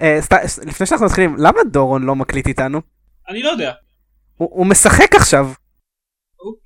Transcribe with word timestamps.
אה, 0.00 0.18
סת- 0.20 0.64
לפני 0.66 0.86
שאנחנו 0.86 1.06
מתחילים, 1.06 1.36
למה 1.38 1.58
דורון 1.72 2.02
לא 2.02 2.14
מקליט 2.16 2.46
איתנו? 2.46 2.80
אני 3.28 3.42
לא 3.42 3.50
יודע. 3.50 3.72
הוא 4.36 4.66
משחק 4.66 5.14
עכשיו. 5.14 5.50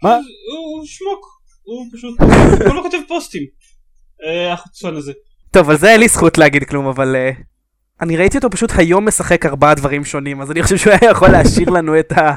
מה? 0.03 0.15
הוא- 0.15 0.85
שמוק. 0.87 1.37
הוא 1.63 1.87
פשוט... 1.93 2.21
הוא 2.67 2.75
לא 2.75 2.83
כותב 2.83 2.99
פוסטים. 3.09 3.43
אה, 4.27 4.53
החוצפן 4.53 4.95
הזה. 4.97 5.13
טוב, 5.51 5.71
על 5.71 5.77
זה 5.79 5.91
אין 5.91 6.01
לי 6.01 6.09
זכות 6.09 6.39
להגיד 6.39 6.65
כלום, 6.65 6.87
אבל... 6.87 7.17
אה, 7.17 7.31
אני 8.01 8.17
ראיתי 8.17 8.37
אותו 8.37 8.51
פשוט 8.51 8.71
היום 8.77 9.09
משחק 9.09 9.47
ארבעה 9.47 9.75
דברים 9.75 10.05
שונים, 10.05 10.41
אז 10.43 10.51
אני 10.51 10.63
חושב 10.63 10.77
שהוא 10.77 10.93
היה 11.01 11.11
יכול 11.11 11.29
להשאיר 11.29 11.71
לנו 11.71 11.99
את 12.01 12.13
ה... 12.13 12.35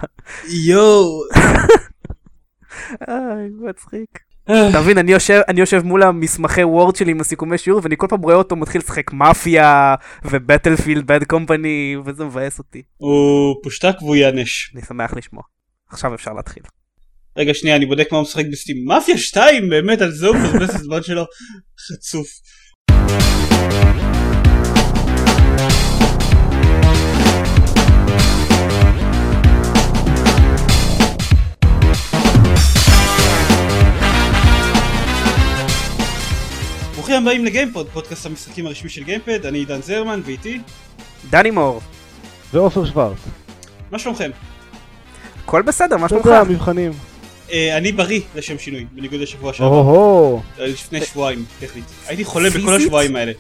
יואו. 0.68 1.22
איי, 3.08 3.50
מצחיק. 3.70 4.20
אתה 4.50 4.82
מבין, 4.82 4.98
אני 4.98 5.12
יושב, 5.12 5.42
אני 5.48 5.60
יושב 5.60 5.82
מול 5.86 6.04
המסמכי 6.04 6.64
וורד 6.64 6.96
שלי 6.96 7.12
עם 7.12 7.22
הסיכומי 7.22 7.58
שיעור, 7.58 7.82
ואני 7.84 7.96
כל 7.98 8.08
פעם 8.10 8.22
רואה 8.22 8.36
אותו 8.36 8.56
מתחיל 8.56 8.82
לשחק 8.82 9.14
מאפיה, 9.14 9.96
ובטלפילד, 10.26 11.08
בד 11.08 11.24
קומפני, 11.24 11.96
וזה 12.06 12.26
מבאס 12.26 12.60
אותי. 12.60 12.82
הוא 12.98 13.56
פושטק 13.64 13.96
והוא 14.02 14.16
ייענש. 14.16 14.72
אני 14.76 14.82
שמח 14.82 15.14
לשמוע. 15.14 15.44
עכשיו 15.90 16.16
אפשר 16.16 16.34
להתחיל. 16.34 16.64
רגע 17.38 17.54
שנייה 17.54 17.76
אני 17.76 17.86
בודק 17.86 18.08
מה 18.12 18.18
הוא 18.18 18.24
משחק 18.24 18.46
בסטים. 18.52 18.86
מאפיה 18.86 19.18
2 19.18 19.70
באמת 19.70 20.02
על 20.02 20.12
זה 20.12 20.28
הוא 20.28 20.36
מבזבז 20.36 20.70
את 20.70 20.76
הזמן 20.76 21.04
שלו. 21.04 21.26
חצוף. 21.88 22.28
ברוכים 37.10 37.28
הבאים 37.28 37.46
לגיימפוד, 37.46 37.90
פודקאסט 37.90 38.26
המשחקים 38.26 38.68
הרשמי 38.68 38.90
של 38.90 39.04
גיימפד, 39.04 39.46
אני 39.46 39.58
עידן 39.58 39.82
זרמן 39.82 40.22
ואיתי, 40.26 40.60
דני 41.30 41.52
מור, 41.52 41.82
ועופר 42.54 42.86
שוורץ. 42.86 43.18
מה 43.92 44.00
שלומכם? 44.00 44.32
הכל 45.44 45.62
בסדר, 45.62 45.98
מה 45.98 46.10
שלומך? 46.10 46.26
יודע, 46.26 46.44
מבחנים. 46.44 46.92
אה, 47.52 47.78
אני 47.78 47.92
בריא 47.92 48.22
לשם 48.36 48.60
שינוי, 48.60 48.86
בניגוד 48.92 49.20
לשבוע 49.20 49.54
שעבר. 49.54 49.70
או-הו. 49.70 50.42
אה, 50.60 50.68
לפני 50.68 51.02
שבועיים, 51.02 51.46
טכנית. 51.60 51.84
הייתי 52.08 52.24
חולה 52.24 52.50
בכל? 52.50 52.76
השבועיים 52.76 53.16
האלה. 53.16 53.32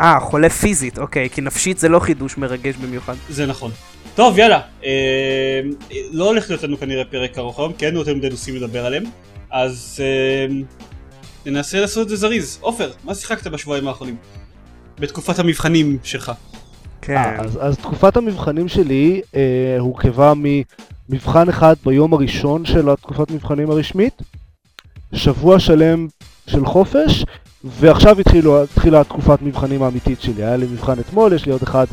אה, 0.00 0.20
חולה 0.20 0.50
פיזית, 0.50 0.98
אוקיי, 0.98 1.30
כי 1.30 1.40
נפשית 1.40 1.78
זה 1.78 1.88
לא 1.88 1.98
חידוש 1.98 2.38
מרגש 2.38 2.74
במיוחד. 2.74 3.14
זה 3.28 3.46
נכון. 3.46 3.70
טוב, 4.14 4.38
יאללה. 4.38 4.60
אה, 4.84 5.60
לא 6.12 6.24
הולך 6.24 6.50
להיות 6.50 6.62
לנו 6.62 6.78
כנראה 6.78 7.04
פרק 7.04 7.38
ארוך 7.38 7.58
היום, 7.58 7.72
כי 7.72 7.86
אין 7.86 7.94
לנו 7.94 8.00
יותר 8.00 8.14
מדי 8.14 8.28
נושאים 8.28 8.56
לדבר 8.56 8.86
עליהם. 8.86 9.04
אז 9.50 10.00
אה, 10.00 10.54
ננסה 11.50 11.80
לעשות 11.80 12.02
את 12.04 12.08
זה 12.08 12.16
זריז. 12.16 12.58
עופר, 12.60 12.90
מה 13.04 13.14
שיחקת 13.14 13.46
בשבועיים 13.46 13.88
האחרונים? 13.88 14.16
בתקופת 14.98 15.38
המבחנים 15.38 15.98
שלך. 16.02 16.32
כן. 17.02 17.16
אה, 17.16 17.40
אז, 17.40 17.58
אז 17.60 17.76
תקופת 17.76 18.16
המבחנים 18.16 18.68
שלי 18.68 19.20
אה, 19.34 19.76
הורכבה 19.78 20.32
ממבחן 20.36 21.48
אחד 21.48 21.74
ביום 21.84 22.12
הראשון 22.12 22.64
של 22.64 22.90
התקופת 22.90 23.30
מבחנים 23.30 23.70
הרשמית, 23.70 24.22
שבוע 25.12 25.58
שלם 25.58 26.08
של 26.46 26.66
חופש, 26.66 27.24
ועכשיו 27.64 28.20
התחילו, 28.20 28.62
התחילה 28.62 29.04
תקופת 29.04 29.42
מבחנים 29.42 29.82
האמיתית 29.82 30.20
שלי. 30.20 30.44
היה 30.44 30.56
לי 30.56 30.66
מבחן 30.66 31.00
אתמול, 31.00 31.32
יש 31.32 31.46
לי 31.46 31.52
עוד 31.52 31.62
אחד 31.62 31.86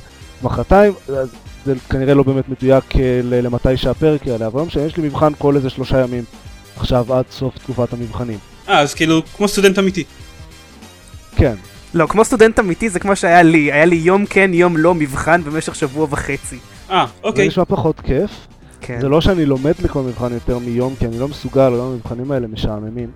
מחרתיים, 0.43 0.93
אז 1.07 1.29
זה 1.65 1.73
כנראה 1.89 2.13
לא 2.13 2.23
באמת 2.23 2.49
מדויק 2.49 2.95
אה, 2.95 3.21
למתי 3.23 3.77
שהפרק 3.77 4.27
יעלה, 4.27 4.47
אבל 4.47 4.59
לא 4.59 4.65
משנה, 4.65 4.83
יש 4.83 4.97
לי 4.97 5.07
מבחן 5.07 5.33
כל 5.37 5.55
איזה 5.55 5.69
שלושה 5.69 6.01
ימים 6.01 6.23
עכשיו 6.77 7.13
עד 7.13 7.25
סוף 7.31 7.57
תקופת 7.57 7.93
המבחנים. 7.93 8.39
אה, 8.69 8.79
אז 8.79 8.93
כאילו, 8.93 9.21
כמו 9.37 9.47
סטודנט 9.47 9.79
אמיתי. 9.79 10.03
כן, 11.35 11.55
לא, 11.93 12.07
כמו 12.07 12.25
סטודנט 12.25 12.59
אמיתי 12.59 12.89
זה 12.89 12.99
כמו 12.99 13.15
שהיה 13.15 13.43
לי, 13.43 13.71
היה 13.71 13.85
לי 13.85 13.95
יום 13.95 14.25
כן, 14.25 14.51
יום 14.53 14.77
לא 14.77 14.95
מבחן 14.95 15.43
במשך 15.43 15.75
שבוע 15.75 16.07
וחצי. 16.09 16.57
אה, 16.89 17.05
זה 17.07 17.27
אוקיי. 17.27 17.47
נשמע 17.47 17.65
פחות 17.65 17.99
כיף. 17.99 18.31
כן. 18.81 19.01
זה 19.01 19.09
לא 19.09 19.21
שאני 19.21 19.45
לומד 19.45 19.73
לכל 19.83 20.01
מבחן 20.01 20.33
יותר 20.33 20.59
מיום, 20.59 20.95
כי 20.99 21.05
אני 21.05 21.19
לא 21.19 21.27
מסוגל, 21.27 21.73
היום 21.73 21.91
המבחנים 21.91 22.31
האלה 22.31 22.47
משעממים. 22.47 23.11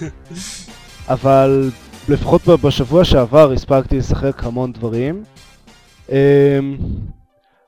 אבל 1.08 1.70
לפחות 2.08 2.46
בשבוע 2.46 3.04
שעבר 3.04 3.52
הספקתי 3.52 3.98
לשחק 3.98 4.44
המון 4.44 4.72
דברים. 4.72 5.22
אמ, 6.08 6.16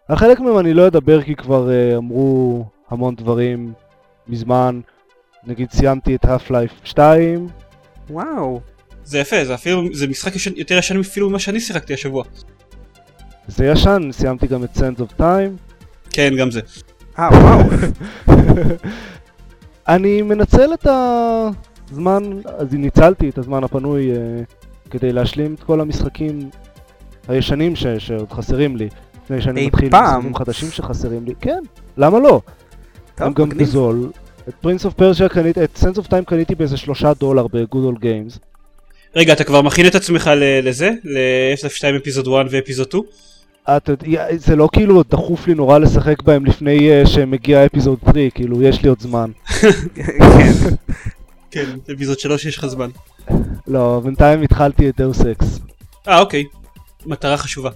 על 0.09 0.17
חלק 0.17 0.41
מהם 0.41 0.59
אני 0.59 0.75
לא 0.75 0.87
אדבר 0.87 1.23
כי 1.23 1.35
כבר 1.35 1.71
אה, 1.71 1.97
אמרו 1.97 2.65
המון 2.91 3.15
דברים 3.15 3.73
מזמן. 4.29 4.81
נגיד 5.47 5.71
סיימתי 5.71 6.15
את 6.15 6.25
Half-Life 6.25 6.75
2, 6.85 7.49
וואו. 8.11 8.61
זה 9.05 9.19
יפה, 9.19 9.45
זה 9.45 9.55
אפילו, 9.55 9.83
זה 9.93 10.07
משחק 10.07 10.37
ישן, 10.37 10.51
יותר 10.57 10.79
ישן 10.79 11.01
אפילו 11.01 11.31
ממה 11.31 11.39
שאני 11.39 11.61
שיחקתי 11.61 11.95
השבוע. 11.95 12.25
זה 13.49 13.67
ישן, 13.67 14.09
סיימתי 14.13 14.47
גם 14.47 14.65
את 14.65 14.77
Sands 14.77 15.01
of 15.01 15.21
Time. 15.21 15.73
כן, 16.11 16.37
גם 16.39 16.51
זה. 16.51 16.61
אה, 17.19 17.29
וואו. 17.33 17.71
אני 19.89 20.23
מנצל 20.23 20.75
את 20.75 20.87
הזמן, 21.91 22.23
אז 22.59 22.75
ניצלתי 22.75 23.29
את 23.29 23.39
הזמן 23.39 23.65
הפנוי 23.65 24.11
אה, 24.11 24.17
כדי 24.91 25.13
להשלים 25.13 25.55
את 25.55 25.63
כל 25.63 25.81
המשחקים 25.81 26.51
הישנים 27.29 27.77
ש, 27.77 27.87
שעוד 27.87 28.33
חסרים 28.33 28.77
לי. 28.77 28.89
לפני 29.25 29.43
שאני 29.43 29.67
מתחיל 29.67 29.95
עם? 29.95 30.05
משחקים 30.05 30.35
חדשים 30.35 30.71
שחסרים 30.71 31.25
לי. 31.25 31.35
כן, 31.41 31.63
למה 31.97 32.19
לא? 32.19 32.41
טוב, 33.15 33.27
הם 33.27 33.33
גם 33.33 33.49
מגניב. 33.49 33.63
בזול. 33.63 34.11
את 34.51 34.55
Prince 34.61 34.85
of 34.85 34.95
Persia 34.95 35.29
קניתי, 35.29 35.65
את 35.65 35.77
Sands 35.77 35.99
of 35.99 36.07
Time 36.07 36.25
קניתי 36.25 36.55
באיזה 36.55 36.77
שלושה 36.77 37.13
דולר 37.15 37.47
ב 37.47 37.54
Good 37.54 37.85
Old 37.85 37.97
Games. 38.01 38.39
רגע, 39.17 39.33
אתה 39.33 39.45
כבר 39.45 39.63
מכין 39.63 39.87
את 39.87 39.95
עצמך 39.95 40.31
ל- 40.37 40.69
לזה? 40.69 40.91
ל-F2 41.05 41.97
episode 41.97 42.29
1 42.29 42.47
ו 42.51 42.56
episode 42.56 42.89
2? 42.89 43.03
אתה 43.77 43.93
יודע, 43.93 44.27
זה 44.37 44.57
לא 44.57 44.69
כאילו 44.73 45.03
דחוף 45.03 45.47
לי 45.47 45.55
נורא 45.55 45.79
לשחק 45.79 46.23
בהם 46.23 46.47
לפני 46.47 46.91
אה, 46.91 47.07
שמגיע 47.07 47.67
episode 47.67 47.99
3, 48.05 48.17
כאילו 48.35 48.63
יש 48.63 48.83
לי 48.83 48.89
עוד 48.89 49.01
זמן. 49.01 49.31
כן. 49.95 50.19
כן, 51.51 51.65
episode 51.95 52.19
3 52.19 52.45
יש 52.47 52.59
לך 52.59 52.67
זמן. 52.67 52.91
לא, 53.67 54.01
בינתיים 54.05 54.43
התחלתי 54.43 54.89
את 54.89 55.01
Deus 55.01 55.21
Ex. 55.21 55.61
אה, 56.09 56.21
אוקיי. 56.21 56.45
מטרה 57.07 57.37
חשובה. 57.37 57.71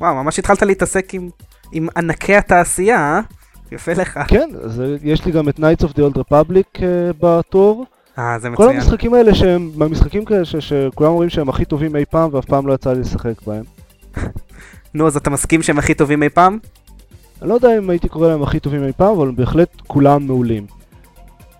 וואו, 0.00 0.14
ממש 0.14 0.38
התחלת 0.38 0.62
להתעסק 0.62 1.14
עם, 1.14 1.28
עם 1.72 1.88
ענקי 1.96 2.34
התעשייה, 2.36 2.96
אה? 2.98 3.20
יפה 3.72 3.92
לך. 3.92 4.20
כן, 4.28 4.48
אז 4.64 4.82
יש 5.02 5.24
לי 5.26 5.32
גם 5.32 5.48
את 5.48 5.58
Knights 5.58 5.84
of 5.84 5.88
the 5.88 5.98
Old 6.14 6.18
Republic 6.18 6.82
אה, 6.82 7.10
בתור. 7.20 7.86
אה, 8.18 8.38
זה 8.38 8.48
כל 8.48 8.62
מצוין. 8.62 8.76
המשחקים 8.80 9.14
האלה 9.14 9.34
שהם, 9.34 9.70
מהמשחקים 9.74 10.24
כאלה 10.24 10.44
ש- 10.44 10.56
שכולם 10.56 11.10
אומרים 11.10 11.30
שהם 11.30 11.48
הכי 11.48 11.64
טובים 11.64 11.96
אי 11.96 12.04
פעם 12.04 12.30
ואף 12.32 12.44
פעם 12.44 12.66
לא 12.66 12.72
יצא 12.72 12.92
לי 12.92 13.00
לשחק 13.00 13.42
בהם. 13.46 13.64
נו, 14.94 15.06
אז 15.06 15.16
אתה 15.16 15.30
מסכים 15.30 15.62
שהם 15.62 15.78
הכי 15.78 15.94
טובים 15.94 16.22
אי 16.22 16.28
פעם? 16.28 16.58
אני 17.42 17.48
לא 17.48 17.54
יודע 17.54 17.78
אם 17.78 17.90
הייתי 17.90 18.08
קורא 18.08 18.28
להם 18.28 18.42
הכי 18.42 18.60
טובים 18.60 18.84
אי 18.84 18.92
פעם, 18.96 19.16
אבל 19.16 19.30
בהחלט 19.30 19.68
כולם 19.86 20.26
מעולים. 20.26 20.66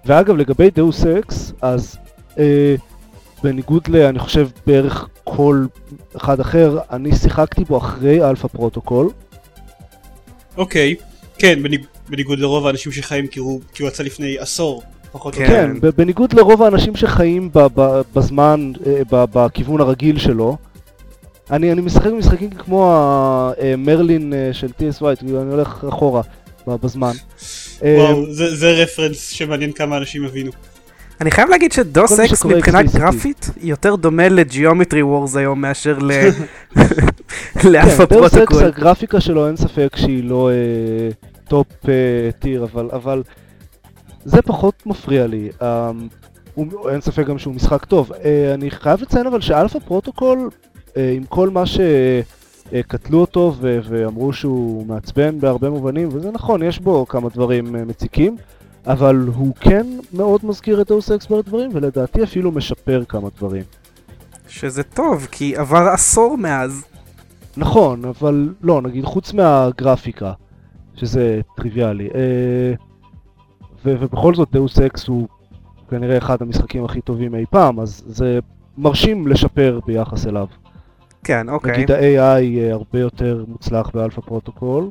ואגב, 0.06 0.36
לגבי 0.36 0.70
דאוס 0.70 1.06
אקס, 1.06 1.52
אז 1.62 1.96
אה, 2.38 2.74
בניגוד 3.42 3.88
ל... 3.88 3.96
אני 3.96 4.18
חושב 4.18 4.48
בערך 4.66 5.08
כל 5.24 5.66
אחד 6.16 6.40
אחר, 6.40 6.78
אני 6.90 7.16
שיחקתי 7.16 7.64
בו 7.64 7.78
אחרי 7.78 8.28
Alpha 8.28 8.48
Protocol. 8.48 9.08
אוקיי. 10.56 10.94
כן, 11.38 11.62
בניג... 11.62 11.84
בניגוד 12.08 12.38
לרוב 12.38 12.66
האנשים 12.66 12.92
שחיים 12.92 13.26
כי 13.26 13.40
הוא, 13.40 13.60
כי 13.74 13.82
הוא 13.82 13.88
יצא 13.88 14.02
לפני 14.02 14.38
עשור. 14.38 14.82
פחות 15.12 15.34
כן. 15.34 15.46
כן, 15.46 15.70
בניגוד 15.96 16.32
לרוב 16.32 16.62
האנשים 16.62 16.96
שחיים 16.96 17.50
ב- 17.54 17.66
ב- 17.74 18.00
בזמן, 18.14 18.72
אה, 18.86 19.02
ב- 19.12 19.24
בכיוון 19.32 19.80
הרגיל 19.80 20.18
שלו, 20.18 20.56
אני, 21.50 21.72
אני 21.72 21.80
משחק 21.80 22.06
במשחקים 22.06 22.50
כמו 22.50 22.92
המרלין 23.60 24.32
אה, 24.32 24.50
של 24.52 24.66
TSY, 24.66 25.16
כאילו, 25.18 25.42
אני 25.42 25.50
הולך 25.52 25.84
אחורה 25.88 26.22
בזמן. 26.66 27.12
אה, 27.84 27.94
וואו, 27.98 28.32
זה, 28.32 28.56
זה 28.56 28.70
רפרנס 28.70 29.28
שמעניין 29.28 29.72
כמה 29.72 29.96
אנשים 29.96 30.24
יבינו. 30.24 30.50
אני 31.20 31.30
חייב 31.30 31.48
להגיד 31.48 31.72
ש 31.72 31.88
Deus 31.88 32.20
Ex 32.20 32.44
מבחינה. 32.44 32.82
גרפית 32.82 33.50
יותר 33.60 33.96
דומה 33.96 34.28
ל 34.28 34.36
Geometry 34.36 35.02
Wars 35.02 35.36
היום 35.36 35.60
מאשר 35.60 35.98
ל... 35.98 36.12
כן, 37.60 37.68
ל 37.70 37.76
Alpha 37.76 38.04
Deus 38.04 38.34
Ex. 38.34 38.56
הגרפיקה 38.56 39.20
שלו 39.20 39.46
אין 39.46 39.56
ספק 39.56 39.96
שהיא 39.96 40.24
לא 40.24 40.50
אה, 40.50 40.54
top 41.48 41.66
אה, 41.88 42.30
tier, 42.38 42.66
אבל, 42.92 43.22
זה 44.24 44.42
פחות 44.42 44.86
מפריע 44.86 45.26
לי. 45.26 45.48
הוא, 46.54 46.90
אין 46.90 47.00
ספק 47.00 47.26
גם 47.26 47.38
שהוא 47.38 47.54
משחק 47.54 47.84
טוב. 47.84 48.12
אה, 48.24 48.54
אני 48.54 48.70
חייב 48.70 49.02
לציין 49.02 49.26
אבל 49.26 49.40
ש 49.40 49.51
Alpha 49.51 49.78
Protocol, 49.78 50.50
עם 50.96 51.24
כל 51.28 51.50
מה 51.50 51.62
שקטלו 51.66 53.20
אותו 53.20 53.54
ואמרו 53.60 54.32
שהוא 54.32 54.86
מעצבן 54.86 55.40
בהרבה 55.40 55.70
מובנים, 55.70 56.08
וזה 56.12 56.30
נכון, 56.30 56.62
יש 56.62 56.78
בו 56.78 57.06
כמה 57.06 57.28
דברים 57.28 57.88
מציקים, 57.88 58.36
אבל 58.88 59.26
הוא 59.34 59.54
כן 59.60 59.86
מאוד 60.12 60.40
מזכיר 60.44 60.80
את 60.80 60.88
Deus 60.88 61.10
Ex 61.10 61.26
בדברים, 61.26 61.70
ולדעתי 61.72 62.22
אפילו 62.22 62.52
משפר 62.52 63.02
כמה 63.08 63.28
דברים. 63.36 63.62
שזה 64.48 64.82
טוב, 64.82 65.26
כי 65.30 65.56
עבר 65.56 65.88
עשור 65.92 66.38
מאז. 66.38 66.84
נכון, 67.56 68.04
אבל 68.04 68.54
לא, 68.62 68.82
נגיד 68.82 69.04
חוץ 69.04 69.32
מהגרפיקה, 69.32 70.32
שזה 70.94 71.40
טריוויאלי. 71.56 72.08
אה, 72.14 72.74
ו- 73.84 73.96
ובכל 74.00 74.34
זאת 74.34 74.48
Deus 74.52 74.78
Ex 74.78 75.06
הוא 75.06 75.28
כנראה 75.90 76.18
אחד 76.18 76.42
המשחקים 76.42 76.84
הכי 76.84 77.00
טובים 77.00 77.34
אי 77.34 77.44
פעם, 77.50 77.80
אז 77.80 78.02
זה 78.06 78.38
מרשים 78.78 79.28
לשפר 79.28 79.80
ביחס 79.86 80.26
אליו. 80.26 80.46
כן, 81.24 81.48
אוקיי. 81.48 81.72
נגיד 81.72 81.90
ה-AI 81.90 82.58
אה, 82.58 82.72
הרבה 82.72 83.00
יותר 83.00 83.44
מוצלח 83.48 83.90
ב 83.94 83.98
Alpha 83.98 84.20
Protocol. 84.20 84.90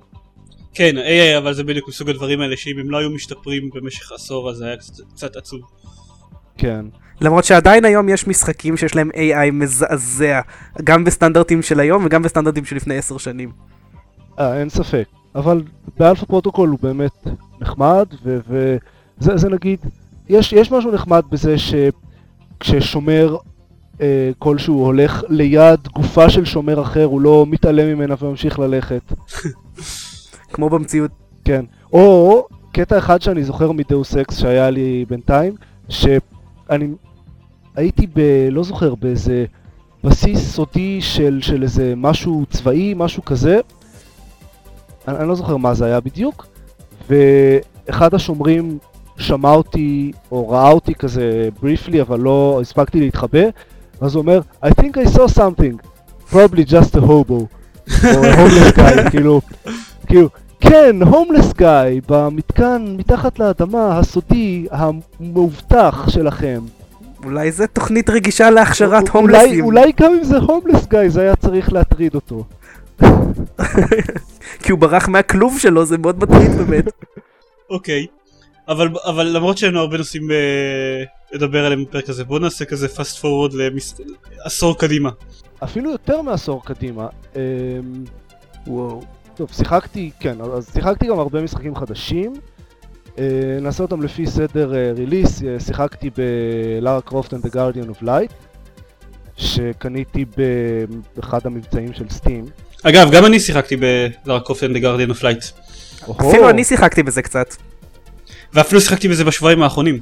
כן, 0.77 0.95
AI, 0.97 1.37
אבל 1.37 1.53
זה 1.53 1.63
בדיוק 1.63 1.87
מסוג 1.87 2.09
הדברים 2.09 2.41
האלה 2.41 2.57
שאם 2.57 2.79
הם 2.79 2.89
לא 2.89 2.97
היו 2.97 3.09
משתפרים 3.09 3.69
במשך 3.73 4.11
עשור 4.11 4.49
אז 4.49 4.57
זה 4.57 4.65
היה 4.65 4.77
קצת, 4.77 4.93
קצת 5.15 5.35
עצוב. 5.35 5.61
כן. 6.57 6.85
למרות 7.21 7.43
שעדיין 7.43 7.85
היום 7.85 8.09
יש 8.09 8.27
משחקים 8.27 8.77
שיש 8.77 8.95
להם 8.95 9.09
AI 9.13 9.51
מזעזע, 9.51 10.41
גם 10.83 11.03
בסטנדרטים 11.03 11.61
של 11.61 11.79
היום 11.79 12.05
וגם 12.05 12.23
בסטנדרטים 12.23 12.65
של 12.65 12.75
לפני 12.75 12.97
עשר 12.97 13.17
שנים. 13.17 13.51
אה, 14.39 14.59
אין 14.59 14.69
ספק. 14.69 15.05
אבל 15.35 15.63
ב 15.99 16.03
Alpha 16.03 16.25
Protocol 16.25 16.69
הוא 16.69 16.79
באמת 16.81 17.27
נחמד, 17.61 18.05
וזה 18.23 19.37
זה 19.37 19.49
נגיד, 19.49 19.79
יש, 20.29 20.53
יש 20.53 20.71
משהו 20.71 20.91
נחמד 20.91 21.23
בזה 21.31 21.55
שכששומר 21.57 23.37
אה, 24.01 24.31
כלשהו 24.39 24.85
הולך 24.85 25.23
ליד 25.29 25.87
גופה 25.87 26.29
של 26.29 26.45
שומר 26.45 26.81
אחר, 26.81 27.03
הוא 27.03 27.21
לא 27.21 27.45
מתעלם 27.47 27.87
ממנה 27.87 28.15
וממשיך 28.19 28.59
ללכת. 28.59 29.01
כמו 30.53 30.69
במציאות. 30.69 31.11
כן. 31.45 31.65
או 31.93 32.47
קטע 32.71 32.97
אחד 32.97 33.21
שאני 33.21 33.43
זוכר 33.43 33.71
מדאוס 33.71 34.15
אקס 34.15 34.37
שהיה 34.37 34.69
לי 34.69 35.05
בינתיים, 35.09 35.55
שאני 35.89 36.87
הייתי 37.75 38.07
ב... 38.13 38.47
לא 38.51 38.63
זוכר, 38.63 38.95
באיזה 38.95 39.45
בסיס 40.03 40.51
סודי 40.51 41.01
של, 41.01 41.39
של 41.41 41.63
איזה 41.63 41.93
משהו 41.97 42.45
צבאי, 42.49 42.93
משהו 42.97 43.25
כזה. 43.25 43.59
אני, 45.07 45.17
אני 45.17 45.27
לא 45.27 45.35
זוכר 45.35 45.57
מה 45.57 45.73
זה 45.73 45.85
היה 45.85 45.99
בדיוק, 45.99 46.45
ואחד 47.09 48.13
השומרים 48.13 48.77
שמע 49.17 49.51
אותי, 49.51 50.11
או 50.31 50.49
ראה 50.49 50.71
אותי 50.71 50.95
כזה 50.95 51.49
בריפלי, 51.61 52.01
אבל 52.01 52.19
לא 52.19 52.59
הספקתי 52.61 52.99
להתחבא, 52.99 53.43
אז 54.01 54.15
הוא 54.15 54.21
אומר, 54.21 54.41
I 54.65 54.69
think 54.69 54.97
I 55.05 55.17
saw 55.17 55.27
something, 55.37 55.75
probably 56.31 56.65
just 56.69 56.95
a 56.95 57.01
hobo, 57.01 57.31
או 58.15 58.23
a 58.23 58.35
homeless 58.35 58.77
guy, 58.77 59.09
כאילו, 59.09 59.41
כאילו, 60.07 60.29
כן, 60.59 60.95
הומלס 61.01 61.53
גאי, 61.53 62.01
במתקן 62.07 62.95
מתחת 62.97 63.39
לאדמה 63.39 63.99
הסודי 63.99 64.67
המאובטח 64.71 66.09
שלכם. 66.09 66.61
אולי 67.23 67.51
זה 67.51 67.67
תוכנית 67.67 68.09
רגישה 68.09 68.49
להכשרת 68.49 69.09
הומלסים. 69.09 69.65
אולי 69.65 69.91
גם 69.99 70.13
אם 70.13 70.23
זה 70.23 70.37
הומלס 70.37 70.87
גאי 70.87 71.09
זה 71.09 71.21
היה 71.21 71.35
צריך 71.35 71.73
להטריד 71.73 72.15
אותו. 72.15 72.43
כי 74.63 74.71
הוא 74.71 74.79
ברח 74.79 75.07
מהכלוב 75.07 75.59
שלו, 75.59 75.85
זה 75.85 75.97
מאוד 75.97 76.23
מטריד 76.23 76.51
באמת. 76.51 76.85
אוקיי. 77.69 78.05
אבל, 78.67 78.89
אבל 79.05 79.27
למרות 79.27 79.57
שאין 79.57 79.71
לנו 79.71 79.79
הרבה 79.79 79.97
נושאים 79.97 80.31
אה, 80.31 81.03
לדבר 81.33 81.65
עליהם 81.65 81.83
בפרק 81.83 82.09
הזה, 82.09 82.23
בואו 82.23 82.39
נעשה 82.39 82.65
כזה 82.65 82.87
fast 82.87 83.21
forward 83.21 83.55
לעשור 84.43 84.77
קדימה. 84.77 85.09
אפילו 85.63 85.91
יותר 85.91 86.21
מעשור 86.21 86.65
קדימה. 86.65 87.07
אמ, 87.35 87.41
וואו. 88.67 89.01
טוב, 89.37 89.49
שיחקתי, 89.51 90.11
כן, 90.19 90.35
אז 90.53 90.69
שיחקתי 90.73 91.07
גם 91.07 91.19
הרבה 91.19 91.41
משחקים 91.41 91.75
חדשים. 91.75 92.33
אה, 93.19 93.23
נעשה 93.61 93.83
אותם 93.83 94.01
לפי 94.01 94.27
סדר 94.27 94.73
ריליס, 94.95 95.43
אה, 95.43 95.59
שיחקתי 95.59 96.09
בלארה 96.17 97.01
קרופט 97.01 97.33
and 97.33 97.37
the 97.37 97.49
Guardian 97.49 97.99
of 97.99 98.03
Light, 98.03 98.33
שקניתי 99.37 100.25
באחד 101.15 101.39
המבצעים 101.45 101.93
של 101.93 102.09
סטים. 102.09 102.45
אגב, 102.83 103.11
גם 103.11 103.25
אני 103.25 103.39
שיחקתי 103.39 103.75
בלארה 103.75 104.39
קרופט 104.39 104.63
and 104.63 104.73
the 104.73 104.79
Guardian 104.79 105.13
of 105.17 105.21
Light. 105.21 105.61
אפילו 106.27 106.49
אני 106.49 106.63
שיחקתי 106.63 107.03
בזה 107.03 107.21
קצת. 107.21 107.55
ואפילו 108.53 108.81
שיחקתי 108.81 109.07
בזה 109.07 109.23
בשבועיים 109.23 109.63
האחרונים. 109.63 109.99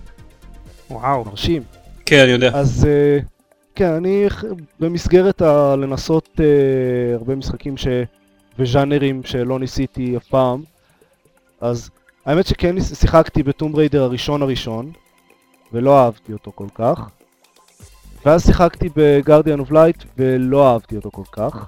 וואו. 0.89 1.25
מרשים. 1.25 1.61
כן, 2.05 2.19
אני 2.23 2.31
יודע. 2.31 2.51
אז 2.53 2.87
אה, 2.89 3.19
כן, 3.75 3.91
אני 3.91 4.27
במסגרת 4.79 5.41
ה- 5.41 5.75
לנסות 5.75 6.29
אה, 6.39 6.45
הרבה 7.15 7.35
משחקים 7.35 7.77
ש... 7.77 7.87
וז'אנרים 8.59 9.23
שלא 9.23 9.59
ניסיתי 9.59 10.17
אף 10.17 10.25
פעם, 10.27 10.63
אז 11.61 11.89
האמת 12.25 12.47
שכן 12.47 12.81
שיחקתי 12.81 13.43
ב 13.43 13.50
Tomb 13.50 13.75
Raider 13.75 14.03
הראשון 14.03 14.41
הראשון, 14.41 14.91
ולא 15.73 15.99
אהבתי 15.99 16.33
אותו 16.33 16.51
כל 16.55 16.67
כך. 16.75 16.99
ואז 18.25 18.45
שיחקתי 18.45 18.89
ב 18.95 19.02
Guardian 19.02 19.59
of 19.59 19.71
Light 19.71 20.03
ולא 20.17 20.71
אהבתי 20.73 20.95
אותו 20.95 21.11
כל 21.11 21.23
כך. 21.31 21.65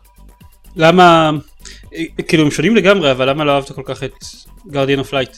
למה... 0.76 1.32
כאילו 2.28 2.44
הם 2.44 2.52
שונים 2.52 2.76
לגמרי, 2.76 3.12
אבל 3.12 3.30
למה 3.30 3.44
לא 3.44 3.52
אהבת 3.52 3.72
כל 3.72 3.82
כך 3.86 4.04
את 4.04 4.14
Guardian 4.68 5.00
of 5.00 5.14
Light? 5.14 5.38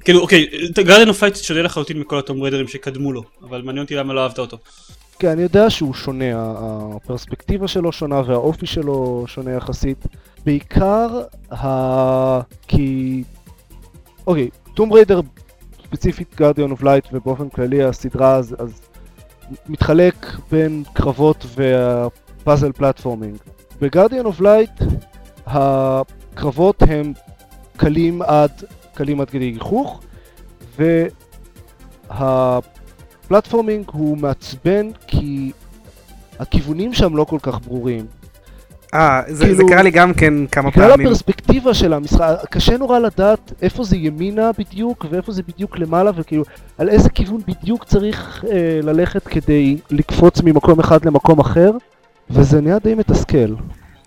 כאילו, 0.00 0.20
אוקיי, 0.20 0.46
Guardian 0.76 1.08
of 1.08 1.22
Light 1.22 1.36
שונה 1.36 1.62
לחלוטין 1.62 2.00
מכל 2.00 2.18
ה 2.18 2.23
Tomb 2.23 2.42
Raider 2.42 2.62
ים 2.62 2.68
שקדמו 2.68 3.12
לו, 3.12 3.22
אבל 3.42 3.62
מעניין 3.62 3.84
אותי 3.84 3.94
למה 3.94 4.14
לא 4.14 4.22
אהבת 4.22 4.38
אותו. 4.38 4.58
כן, 5.18 5.28
אני 5.28 5.42
יודע 5.42 5.70
שהוא 5.70 5.94
שונה, 5.94 6.24
הפרספקטיבה 6.36 7.68
שלו 7.68 7.92
שונה 7.92 8.22
והאופי 8.26 8.66
שלו 8.66 9.24
שונה 9.26 9.50
יחסית. 9.50 10.06
בעיקר 10.44 11.22
ה... 11.52 12.40
כי... 12.68 13.22
אוקיי, 14.26 14.48
Tomb 14.74 14.92
Raider, 14.92 15.20
ספציפית 15.82 16.34
Guardian 16.36 16.70
of 16.70 16.82
Light 16.82 17.04
ובאופן 17.12 17.48
כללי 17.48 17.82
הסדרה 17.82 18.34
אז, 18.34 18.56
אז 18.58 18.80
מתחלק 19.68 20.26
בין 20.50 20.82
קרבות 20.92 21.46
וה 21.54 21.84
puzzle 21.84 22.72
platforming. 22.72 23.36
ב 23.80 23.85
Guardian 23.85 24.24
of 24.24 24.40
Light 24.40 24.82
הקרבות 25.46 26.82
הם 26.82 27.12
קלים 27.76 28.22
עד, 28.22 28.50
קלים 28.94 29.20
עד 29.20 29.30
כדי 29.30 29.50
גיחוך 29.50 30.00
וה 33.30 33.38
platforming 33.38 33.84
הוא 33.92 34.18
מעצבן 34.18 34.86
כי 35.06 35.52
הכיוונים 36.38 36.92
שם 36.92 37.16
לא 37.16 37.24
כל 37.24 37.38
כך 37.42 37.60
ברורים. 37.60 38.06
אה, 38.94 39.22
זה 39.26 39.34
זה 39.34 39.44
כאילו- 39.44 39.68
קרה 39.68 39.82
לי 39.82 39.90
גם 39.90 40.14
כן 40.14 40.46
כמה 40.46 40.70
בגלל 40.70 40.90
פעמים. 40.90 41.06
הפרספקטיבה 41.06 41.74
של 41.74 41.92
המשחק, 41.92 42.34
קשה 42.50 42.76
נורא 42.76 42.98
לדעת 42.98 43.52
איפה 43.62 43.84
זה 43.84 43.96
ימינה 43.96 44.50
בדיוק 44.58 45.06
ואיפה 45.10 45.32
זה 45.32 45.42
בדיוק 45.48 45.78
למעלה 45.78 46.10
וכאילו 46.16 46.44
על 46.78 46.88
איזה 46.88 47.08
כיוון 47.10 47.40
בדיוק 47.48 47.84
צריך 47.84 48.44
אה, 48.50 48.80
ללכת 48.82 49.26
כדי 49.28 49.76
לקפוץ 49.90 50.40
ממקום 50.42 50.80
אחד 50.80 51.04
למקום 51.04 51.40
אחר 51.40 51.70
וזה 52.30 52.60
נהיה 52.60 52.78
די 52.78 52.94
מתסכל. 52.94 53.54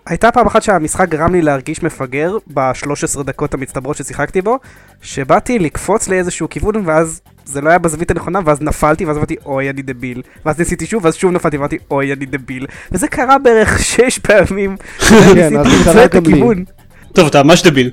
הייתה 0.06 0.30
פעם 0.32 0.46
אחת 0.46 0.62
שהמשחק 0.62 1.08
גרם 1.08 1.32
לי 1.32 1.42
להרגיש 1.42 1.82
מפגר 1.82 2.36
ב-13 2.54 3.22
דקות 3.22 3.54
המצטברות 3.54 3.96
ששיחקתי 3.96 4.42
בו, 4.42 4.58
שבאתי 5.02 5.58
לקפוץ 5.58 6.08
לאיזשהו 6.08 6.48
כיוון 6.48 6.74
ואז 6.84 7.20
זה 7.44 7.60
לא 7.60 7.68
היה 7.68 7.78
בזווית 7.78 8.10
הנכונה 8.10 8.40
ואז 8.44 8.60
נפלתי 8.60 9.04
ואז 9.04 9.16
אמרתי 9.16 9.36
אוי 9.46 9.70
אני 9.70 9.82
דביל 9.82 10.22
ואז 10.44 10.58
ניסיתי 10.58 10.86
שוב 10.86 11.04
ואז 11.04 11.14
שוב 11.14 11.32
נפלתי 11.32 11.56
ואמרתי 11.56 11.78
אוי 11.90 12.12
אני 12.12 12.26
דביל 12.26 12.66
וזה 12.92 13.08
קרה 13.08 13.38
בערך 13.38 13.78
שש 13.92 14.18
פעמים 14.18 14.76
כן, 15.08 15.56
אז 15.58 15.66
זה 15.66 15.84
קרה 15.84 16.04
את. 16.04 16.14
הכיוון. 16.14 16.64
טוב, 17.12 17.26
אתה 17.26 17.42
ממש 17.42 17.62
דביל. 17.62 17.90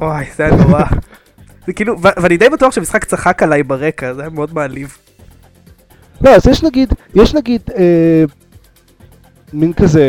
אוי 0.00 0.24
זה 0.36 0.44
היה 0.44 0.56
נורא. 0.56 0.82
זה 1.66 1.72
כאילו 1.72 1.96
ואני 2.00 2.36
די 2.36 2.48
בטוח 2.48 2.72
שהמשחק 2.72 3.04
צחק 3.04 3.42
עליי 3.42 3.62
ברקע 3.62 4.14
זה 4.14 4.20
היה 4.20 4.30
מאוד 4.30 4.54
מעליב. 4.54 4.96
לא, 6.20 6.30
אז 6.30 6.46
יש 6.46 6.62
נגיד, 6.62 6.94
יש 7.14 7.34
נגיד 7.34 7.60
אה, 7.76 8.24
מין 9.52 9.72
כזה 9.72 10.04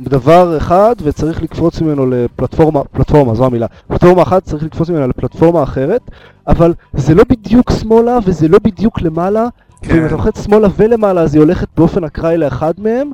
דבר 0.00 0.56
אחד 0.56 0.94
וצריך 1.02 1.42
לקפוץ 1.42 1.80
ממנו 1.80 2.06
לפלטפורמה, 2.10 2.84
פלטפורמה 2.84 3.34
זו 3.34 3.46
המילה, 3.46 3.66
פלטפורמה 3.88 4.22
אחת 4.22 4.44
צריך 4.44 4.62
לקפוץ 4.62 4.90
ממנה 4.90 5.06
לפלטפורמה 5.06 5.62
אחרת, 5.62 6.00
אבל 6.48 6.74
זה 6.92 7.14
לא 7.14 7.24
בדיוק 7.28 7.70
שמאלה 7.80 8.18
וזה 8.24 8.48
לא 8.48 8.58
בדיוק 8.58 9.02
למעלה, 9.02 9.48
כן. 9.82 9.94
ואם 9.94 10.06
אתה 10.06 10.14
לוחץ 10.14 10.44
שמאלה 10.44 10.68
ולמעלה 10.76 11.20
אז 11.20 11.34
היא 11.34 11.42
הולכת 11.42 11.68
באופן 11.76 12.04
אקראי 12.04 12.36
לאחד 12.36 12.74
מהם, 12.78 13.10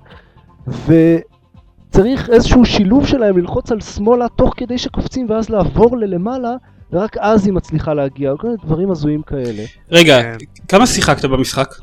וצריך 0.66 2.30
איזשהו 2.30 2.64
שילוב 2.64 3.06
שלהם 3.06 3.38
ללחוץ 3.38 3.72
על 3.72 3.80
שמאלה 3.80 4.26
תוך 4.36 4.54
כדי 4.56 4.78
שקופצים 4.78 5.30
ואז 5.30 5.48
לעבור 5.48 5.96
ללמעלה, 5.96 6.54
ורק 6.92 7.16
אז 7.16 7.46
היא 7.46 7.54
מצליחה 7.54 7.94
להגיע, 7.94 8.32
כל 8.38 8.46
מיני 8.46 8.58
דברים 8.64 8.90
הזויים 8.90 9.22
כאלה. 9.22 9.62
רגע, 9.90 10.22
כן. 10.22 10.36
כמה 10.68 10.86
שיחקת 10.86 11.24
במשחק? 11.24 11.74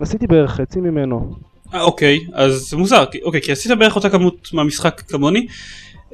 עשיתי 0.00 0.26
בערך 0.26 0.50
חצי 0.50 0.80
ממנו. 0.80 1.34
אה, 1.74 1.82
אוקיי, 1.82 2.18
אז 2.32 2.52
זה 2.52 2.76
מוזר, 2.76 3.04
אוקיי, 3.24 3.42
כי 3.42 3.52
עשית 3.52 3.78
בערך 3.78 3.96
אותה 3.96 4.10
כמות 4.10 4.48
מהמשחק 4.52 5.00
כמוני. 5.00 5.46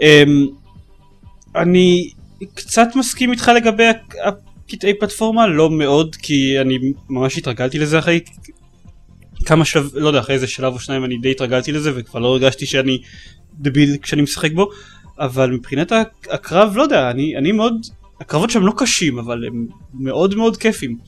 אמ, 0.00 0.46
אני 1.56 2.10
קצת 2.54 2.88
מסכים 2.94 3.32
איתך 3.32 3.50
לגבי 3.56 3.84
הקטעי 4.24 4.94
פלטפורמה, 4.94 5.46
לא 5.46 5.70
מאוד, 5.70 6.16
כי 6.16 6.60
אני 6.60 6.78
ממש 7.08 7.38
התרגלתי 7.38 7.78
לזה 7.78 7.98
אחרי 7.98 8.20
כמה 9.44 9.64
שלב, 9.64 9.90
לא 9.94 10.08
יודע, 10.08 10.20
אחרי 10.20 10.34
איזה 10.34 10.46
שלב 10.46 10.72
או 10.72 10.78
שניים 10.78 11.04
אני 11.04 11.18
די 11.18 11.30
התרגלתי 11.30 11.72
לזה 11.72 11.92
וכבר 11.94 12.20
לא 12.20 12.26
הרגשתי 12.26 12.66
שאני 12.66 12.98
דביל 13.58 13.96
כשאני 14.02 14.22
משחק 14.22 14.52
בו, 14.52 14.70
אבל 15.18 15.50
מבחינת 15.50 15.92
הקרב, 16.30 16.76
לא 16.76 16.82
יודע, 16.82 17.10
אני, 17.10 17.36
אני 17.36 17.52
מאוד, 17.52 17.74
הקרבות 18.20 18.50
שם 18.50 18.62
לא 18.62 18.72
קשים, 18.76 19.18
אבל 19.18 19.44
הם 19.46 19.66
מאוד 19.94 20.34
מאוד 20.34 20.56
כיפים. 20.56 20.98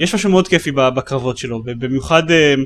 יש 0.00 0.14
משהו 0.14 0.30
מאוד 0.30 0.48
כיפי 0.48 0.72
בקרבות 0.72 1.38
שלו, 1.38 1.62
ובמיוחד, 1.66 2.30
אמ, 2.30 2.64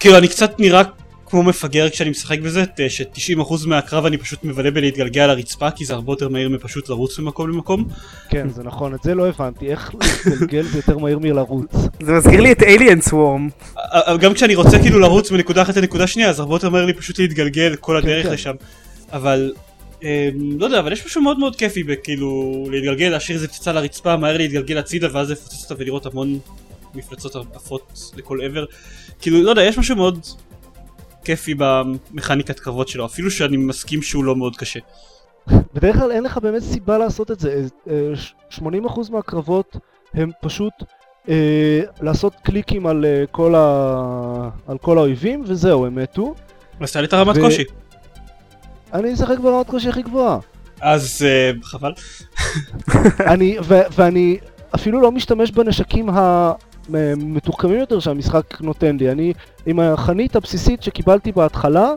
כאילו 0.00 0.18
אני 0.18 0.28
קצת 0.28 0.60
נראה 0.60 0.82
כמו 1.30 1.42
מפגר 1.42 1.90
כשאני 1.90 2.10
משחק 2.10 2.40
בזה, 2.40 2.66
ת- 2.66 2.80
ש-90% 2.88 3.66
מהקרב 3.66 4.06
אני 4.06 4.18
פשוט 4.18 4.44
מבלה 4.44 4.70
בלהתגלגל 4.70 5.20
על 5.22 5.30
הרצפה, 5.30 5.70
כי 5.70 5.84
זה 5.84 5.94
הרבה 5.94 6.12
יותר 6.12 6.28
מהיר 6.28 6.48
מפשוט 6.48 6.88
לרוץ 6.88 7.18
ממקום 7.18 7.50
למקום. 7.50 7.88
כן, 8.28 8.48
זה 8.48 8.62
נכון, 8.62 8.94
את 8.94 9.02
זה 9.02 9.14
לא 9.14 9.28
הבנתי, 9.28 9.70
איך 9.70 9.90
להתגלגל 10.26 10.62
זה 10.62 10.78
יותר 10.78 10.98
מהיר 10.98 11.18
מלרוץ. 11.18 11.70
זה 12.02 12.12
מזכיר 12.12 12.40
לי 12.40 12.52
את 12.52 12.62
Alien 12.62 13.08
Swarm. 13.08 13.70
אבל 13.76 14.18
גם 14.18 14.34
כשאני 14.34 14.54
רוצה 14.54 14.78
כאילו 14.78 14.98
לרוץ 14.98 15.30
מנקודה 15.30 15.62
אחת 15.62 15.76
לנקודה 15.76 16.06
שנייה, 16.06 16.30
אז 16.30 16.40
הרבה 16.40 16.54
יותר 16.54 16.70
מהר 16.70 16.86
לי 16.86 16.94
פשוט 16.94 17.18
להתגלגל 17.18 17.76
כל 17.76 17.96
הדרך 17.96 18.26
כן. 18.26 18.32
לשם. 18.32 18.54
אבל, 19.12 19.52
אמ, 20.02 20.08
לא 20.58 20.64
יודע, 20.66 20.78
אבל 20.78 20.92
יש 20.92 21.06
משהו 21.06 21.22
מאוד 21.22 21.38
מאוד 21.38 21.56
כיפי 21.56 21.82
בכאילו 21.82 22.64
להתגלגל, 22.70 23.08
להשאיר 23.08 23.36
איזה 23.36 23.48
פצצה 23.48 23.72
לרצפה, 23.72 24.16
מהר 24.16 24.36
להתגלגל 24.36 24.78
הצידה 24.78 25.08
ואז 25.12 25.30
לפוצץ 25.30 25.62
אותה 25.70 25.82
ולראות 25.82 26.06
המון 26.06 26.38
מפלצות 26.94 27.36
עפות 27.54 28.12
לכל 28.16 28.40
עבר. 28.44 28.64
כאילו, 29.20 29.42
לא 29.42 29.50
יודע, 29.50 29.62
יש 29.62 29.78
משהו 29.78 29.96
מאוד 29.96 30.26
כיפי 31.24 31.54
במכניקת 31.58 32.60
קרבות 32.60 32.88
שלו, 32.88 33.06
אפילו 33.06 33.30
שאני 33.30 33.56
מסכים 33.56 34.02
שהוא 34.02 34.24
לא 34.24 34.36
מאוד 34.36 34.56
קשה. 34.56 34.80
בדרך 35.74 35.96
כלל 35.96 36.12
אין 36.12 36.22
לך 36.24 36.38
באמת 36.38 36.62
סיבה 36.62 36.98
לעשות 36.98 37.30
את 37.30 37.40
זה. 37.40 37.62
אה, 37.90 37.94
ש- 38.16 38.34
80% 38.58 39.10
מהקרבות 39.10 39.76
הם 40.14 40.30
פשוט 40.42 40.72
אה, 41.28 41.80
לעשות 42.00 42.34
קליקים 42.42 42.86
על, 42.86 43.04
אה, 43.04 43.24
כל 43.30 43.54
ה... 43.54 44.48
על 44.66 44.78
כל 44.78 44.98
האויבים, 44.98 45.44
וזהו, 45.46 45.86
הם 45.86 45.94
מתו. 45.94 46.34
אז 46.80 46.92
תעלה 46.92 47.06
את 47.06 47.12
הרמת 47.12 47.36
ו- 47.36 47.40
קושי. 47.40 47.64
אני 48.92 49.14
אשחק 49.14 49.38
ברמת 49.38 49.66
קושי 49.70 49.88
הכי 49.88 50.02
גבוהה. 50.02 50.38
אז 50.80 51.26
אה, 51.28 51.50
חבל. 51.62 51.92
אני, 53.32 53.56
ו- 53.62 53.80
ואני 53.94 54.38
אפילו 54.74 55.00
לא 55.00 55.12
משתמש 55.12 55.50
בנשקים 55.50 56.08
המתוחכמים 56.94 57.78
יותר 57.78 58.00
שהמשחק 58.00 58.60
נותן 58.60 58.96
לי. 58.96 59.10
אני 59.10 59.32
עם 59.66 59.80
החנית 59.80 60.36
הבסיסית 60.36 60.82
שקיבלתי 60.82 61.32
בהתחלה, 61.32 61.92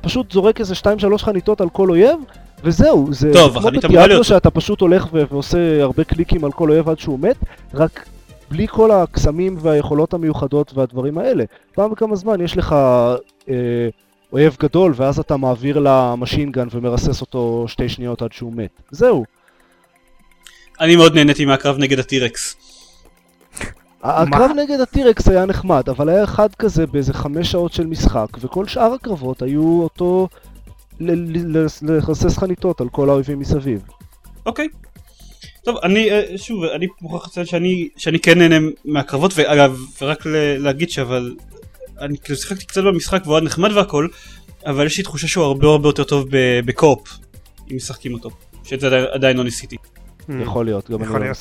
פשוט 0.00 0.32
זורק 0.32 0.60
איזה 0.60 0.74
2-3 0.74 1.18
חניתות 1.18 1.60
על 1.60 1.68
כל 1.68 1.90
אויב, 1.90 2.18
וזהו. 2.64 3.08
זה 3.10 3.32
טוב, 3.32 3.58
כמו 3.58 3.70
בדיאבלו 3.70 4.24
שאתה 4.24 4.50
פשוט 4.50 4.80
הולך 4.80 5.06
ו- 5.12 5.22
ועושה 5.30 5.82
הרבה 5.82 6.04
קליקים 6.04 6.44
על 6.44 6.52
כל 6.52 6.70
אויב 6.70 6.88
עד 6.88 6.98
שהוא 6.98 7.18
מת, 7.18 7.36
רק 7.74 8.06
בלי 8.50 8.66
כל 8.68 8.90
הקסמים 8.90 9.56
והיכולות 9.60 10.14
המיוחדות 10.14 10.72
והדברים 10.74 11.18
האלה. 11.18 11.44
פעם 11.74 11.90
בכמה 11.90 12.16
זמן 12.16 12.40
יש 12.40 12.56
לך 12.56 12.72
אה, 13.48 13.88
אויב 14.32 14.56
גדול, 14.60 14.92
ואז 14.96 15.18
אתה 15.18 15.36
מעביר 15.36 15.78
למשינגן 15.78 16.68
ומרסס 16.70 17.20
אותו 17.20 17.64
שתי 17.68 17.88
שניות 17.88 18.22
עד 18.22 18.32
שהוא 18.32 18.52
מת. 18.52 18.70
זהו. 18.90 19.24
אני 20.80 20.96
מאוד 20.96 21.14
נהניתי 21.14 21.44
מהקרב 21.44 21.78
נגד 21.78 21.98
הטירקס. 21.98 22.56
הקרב 24.02 24.50
נגד 24.56 24.80
הטירקס 24.80 25.28
היה 25.28 25.44
נחמד, 25.46 25.88
אבל 25.88 26.08
היה 26.08 26.24
אחד 26.24 26.54
כזה 26.58 26.86
באיזה 26.86 27.12
חמש 27.12 27.50
שעות 27.52 27.72
של 27.72 27.86
משחק, 27.86 28.26
וכל 28.40 28.66
שאר 28.66 28.92
הקרבות 28.94 29.42
היו 29.42 29.80
אותו 29.82 30.28
ל- 31.00 31.10
ל- 31.12 31.58
ל- 31.58 31.66
לרסס 31.82 32.38
חניתות 32.38 32.80
על 32.80 32.88
כל 32.88 33.10
האויבים 33.10 33.38
מסביב. 33.38 33.82
אוקיי. 34.46 34.68
טוב, 35.64 35.76
אני, 35.82 36.10
אה, 36.10 36.22
שוב, 36.38 36.64
אני 36.64 36.86
מוכרח 37.02 37.26
לציין 37.28 37.46
שאני, 37.46 37.88
שאני 37.96 38.18
כן 38.18 38.38
נהנה 38.38 38.56
מהקרבות, 38.84 39.32
ואגב, 39.34 39.78
ורק 40.02 40.26
ל- 40.26 40.56
להגיד 40.58 40.90
שאבל, 40.90 41.34
אני 42.00 42.18
כאילו 42.18 42.38
שיחקתי 42.38 42.64
קצת 42.66 42.82
במשחק 42.84 43.20
והוא 43.24 43.34
היה 43.36 43.44
נחמד 43.44 43.72
והכל, 43.72 44.08
אבל 44.66 44.86
יש 44.86 44.98
לי 44.98 45.04
תחושה 45.04 45.28
שהוא 45.28 45.44
הרבה 45.44 45.66
הרבה 45.68 45.88
יותר 45.88 46.04
טוב 46.04 46.24
בקו-אופ, 46.64 47.08
אם 47.70 47.76
משחקים 47.76 48.14
אותו, 48.14 48.30
שאת 48.64 48.80
זה 48.80 49.04
עדיין- 49.12 49.36
לא 49.36 49.44
ניסיתי. 49.44 49.76
יכול 50.42 50.64
להיות, 50.64 50.90
גם 50.90 51.02
אני 51.02 51.08
לא 51.20 51.24
להיות. 51.24 51.36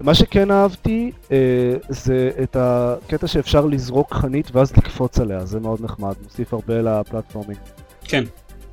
מה 0.00 0.14
שכן 0.14 0.50
אהבתי, 0.50 1.12
אה, 1.32 1.36
זה 1.88 2.30
את 2.42 2.56
הקטע 2.60 3.26
שאפשר 3.26 3.66
לזרוק 3.66 4.14
חנית 4.14 4.50
ואז 4.52 4.76
לקפוץ 4.76 5.18
עליה, 5.18 5.46
זה 5.46 5.60
מאוד 5.60 5.80
נחמד, 5.80 6.14
מוסיף 6.22 6.54
הרבה 6.54 6.82
לפלטפורמינג. 6.82 7.58
כן. 8.04 8.24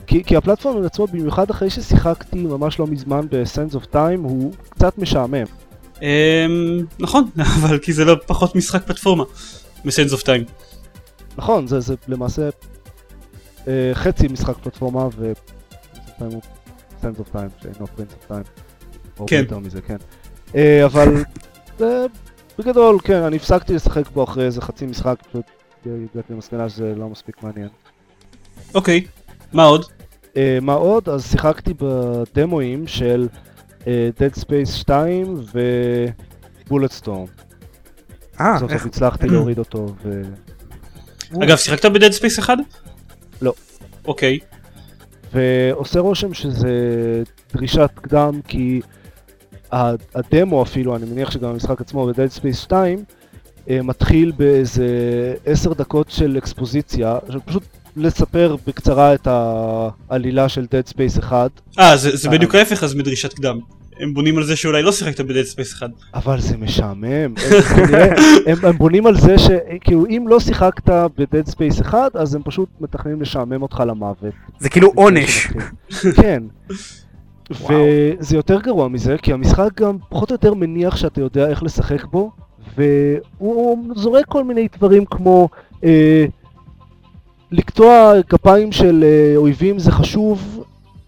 כי, 0.07 0.23
כי 0.23 0.35
הפלטפורמינג 0.35 0.85
עצמו, 0.85 1.07
במיוחד 1.07 1.49
אחרי 1.49 1.69
ששיחקתי 1.69 2.43
ממש 2.43 2.79
לא 2.79 2.87
מזמן 2.87 3.21
ב-Sense 3.29 3.75
of 3.75 3.93
Time, 3.93 4.19
הוא 4.23 4.53
קצת 4.69 4.97
משעמם. 4.97 5.45
אמ, 6.01 6.85
נכון, 6.99 7.29
אבל 7.59 7.79
כי 7.79 7.93
זה 7.93 8.05
לא 8.05 8.15
פחות 8.25 8.55
משחק 8.55 8.83
פלטפורמה, 8.83 9.23
בסנס 9.85 10.13
אוף 10.13 10.23
טיים. 10.23 10.43
נכון, 11.37 11.67
זה, 11.67 11.79
זה 11.79 11.95
למעשה 12.07 12.49
אה, 13.67 13.91
חצי 13.93 14.27
משחק 14.27 14.57
פלטפורמה 14.57 15.07
ו... 15.17 15.33
Sense 16.19 16.21
of 16.21 17.03
Time 17.03 17.19
of 17.19 17.35
Time, 17.35 17.61
שאינו 17.61 17.85
Prince 17.85 18.13
of 18.13 18.31
Time. 18.31 18.47
או 19.19 19.25
כן. 19.27 19.39
יותר 19.39 19.59
מזה, 19.59 19.81
כן. 19.81 19.97
אה, 20.55 20.85
אבל 20.85 21.23
בגדול, 22.59 22.99
כן, 23.03 23.23
אני 23.23 23.35
הפסקתי 23.35 23.73
לשחק 23.73 24.09
בו 24.09 24.23
אחרי 24.23 24.45
איזה 24.45 24.61
חצי 24.61 24.85
משחק, 24.85 25.15
פשוט 25.29 25.45
הגעתי 25.85 26.33
למסקנה 26.33 26.69
שזה 26.69 26.93
לא 26.95 27.09
מספיק 27.09 27.43
מעניין. 27.43 27.69
אוקיי, 28.75 29.05
מה 29.53 29.63
עוד? 29.63 29.85
אה, 30.37 30.57
מה 30.61 30.73
עוד? 30.73 31.09
אז 31.09 31.31
שיחקתי 31.31 31.73
בדמואים 31.77 32.87
של 32.87 33.27
אה, 33.87 34.09
Dead 34.19 34.39
Space 34.39 34.71
2 34.71 35.35
ו-Bulletstorm. 36.67 37.25
אה, 38.39 38.55
סוף? 38.59 38.71
סוף 38.71 38.85
הצלחתי 38.85 39.27
להוריד 39.27 39.59
אותו 39.59 39.85
ו... 40.03 40.21
אגב, 41.43 41.57
שיחקת 41.57 41.85
ב-Dead 41.85 42.11
Space 42.11 42.39
1? 42.39 42.53
לא. 43.41 43.53
אוקיי. 44.05 44.39
ועושה 45.33 45.99
רושם 45.99 46.33
שזה 46.33 46.69
דרישת 47.53 47.91
קדם 47.95 48.39
כי 48.47 48.81
הדמו 49.71 50.63
אפילו, 50.63 50.95
אני 50.95 51.05
מניח 51.05 51.31
שגם 51.31 51.49
המשחק 51.49 51.81
עצמו 51.81 52.07
ב-Dead 52.07 52.39
Space 52.39 52.55
2 52.55 53.03
אה, 53.69 53.81
מתחיל 53.81 54.31
באיזה 54.37 54.87
עשר 55.45 55.73
דקות 55.73 56.09
של 56.09 56.35
אקספוזיציה, 56.37 57.17
של 57.31 57.39
פשוט 57.45 57.63
לספר 57.97 58.55
בקצרה 58.67 59.13
את 59.13 59.27
העלילה 60.09 60.49
של 60.49 60.65
Dead 60.65 60.93
Space 60.93 61.19
1, 61.19 61.51
אה, 61.79 61.97
זה, 61.97 62.15
זה 62.15 62.27
אה. 62.27 62.33
בדיוק 62.33 62.55
ההפך 62.55 62.83
אז 62.83 62.95
מדרישת 62.95 63.33
קדם. 63.33 63.59
הם 63.99 64.13
בונים 64.13 64.37
על 64.37 64.43
זה 64.43 64.55
שאולי 64.55 64.81
לא 64.81 64.91
שיחקת 64.91 65.21
ב-Dead 65.21 65.43
Space 65.43 65.73
1. 65.73 65.89
אבל 66.13 66.39
זה 66.41 66.57
משעמם. 66.57 67.05
הם, 67.05 67.61
כנראה, 67.75 68.13
הם, 68.45 68.65
הם 68.65 68.77
בונים 68.77 69.07
על 69.07 69.19
זה 69.19 69.35
שכאילו 69.37 70.05
אם 70.05 70.25
לא 70.27 70.39
שיחקת 70.39 70.89
ב-Dead 70.89 71.51
Space 71.51 71.81
1 71.81 72.15
אז 72.15 72.35
הם 72.35 72.41
פשוט 72.43 72.69
מתכננים 72.81 73.21
לשעמם 73.21 73.61
אותך 73.61 73.83
למוות. 73.87 74.33
זה 74.59 74.69
כאילו 74.69 74.91
עונש. 74.95 75.47
כן. 76.15 76.43
וזה 77.51 78.35
יותר 78.35 78.61
גרוע 78.61 78.87
מזה, 78.87 79.15
כי 79.21 79.33
המשחק 79.33 79.81
גם 79.81 79.97
פחות 80.09 80.31
או 80.31 80.35
יותר 80.35 80.53
מניח 80.53 80.95
שאתה 80.95 81.21
יודע 81.21 81.47
איך 81.49 81.63
לשחק 81.63 82.05
בו, 82.05 82.31
והוא 82.77 83.77
זורק 83.95 84.25
כל 84.25 84.43
מיני 84.43 84.67
דברים 84.77 85.05
כמו 85.05 85.49
אה, 85.83 86.25
לקטוע 87.51 88.13
גפיים 88.29 88.71
של 88.71 89.03
אה, 89.03 89.33
אויבים 89.35 89.79
זה 89.79 89.91
חשוב, 89.91 90.63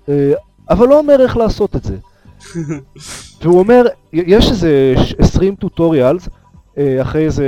אה, 0.10 0.34
אבל 0.70 0.88
לא 0.88 1.00
אומר 1.00 1.22
איך 1.22 1.38
לעשות 1.38 1.76
את 1.76 1.84
זה. 1.84 1.98
והוא 3.42 3.60
אומר, 3.60 3.86
יש 4.14 4.50
איזה 4.52 4.94
ש- 5.04 5.14
20 5.20 5.56
טוטוריאלס, 5.56 6.30
אה, 6.78 7.02
אחרי 7.02 7.26
איזה 7.26 7.46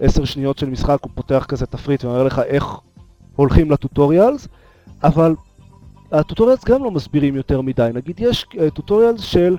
10 0.00 0.24
שניות 0.24 0.58
של 0.58 0.70
משחק 0.70 0.98
הוא 1.02 1.10
פותח 1.14 1.44
כזה 1.48 1.66
תפריט 1.66 2.04
ואומר 2.04 2.22
לך 2.22 2.38
איך 2.46 2.64
הולכים 3.36 3.70
לטוטוריאלס, 3.70 4.48
אבל 5.04 5.34
הטוטוריאלס 6.12 6.64
גם 6.64 6.84
לא 6.84 6.90
מסבירים 6.90 7.36
יותר 7.36 7.60
מדי. 7.60 7.90
נגיד 7.94 8.20
יש 8.20 8.46
uh, 8.52 8.70
טוטוריאלס 8.74 9.20
של 9.20 9.56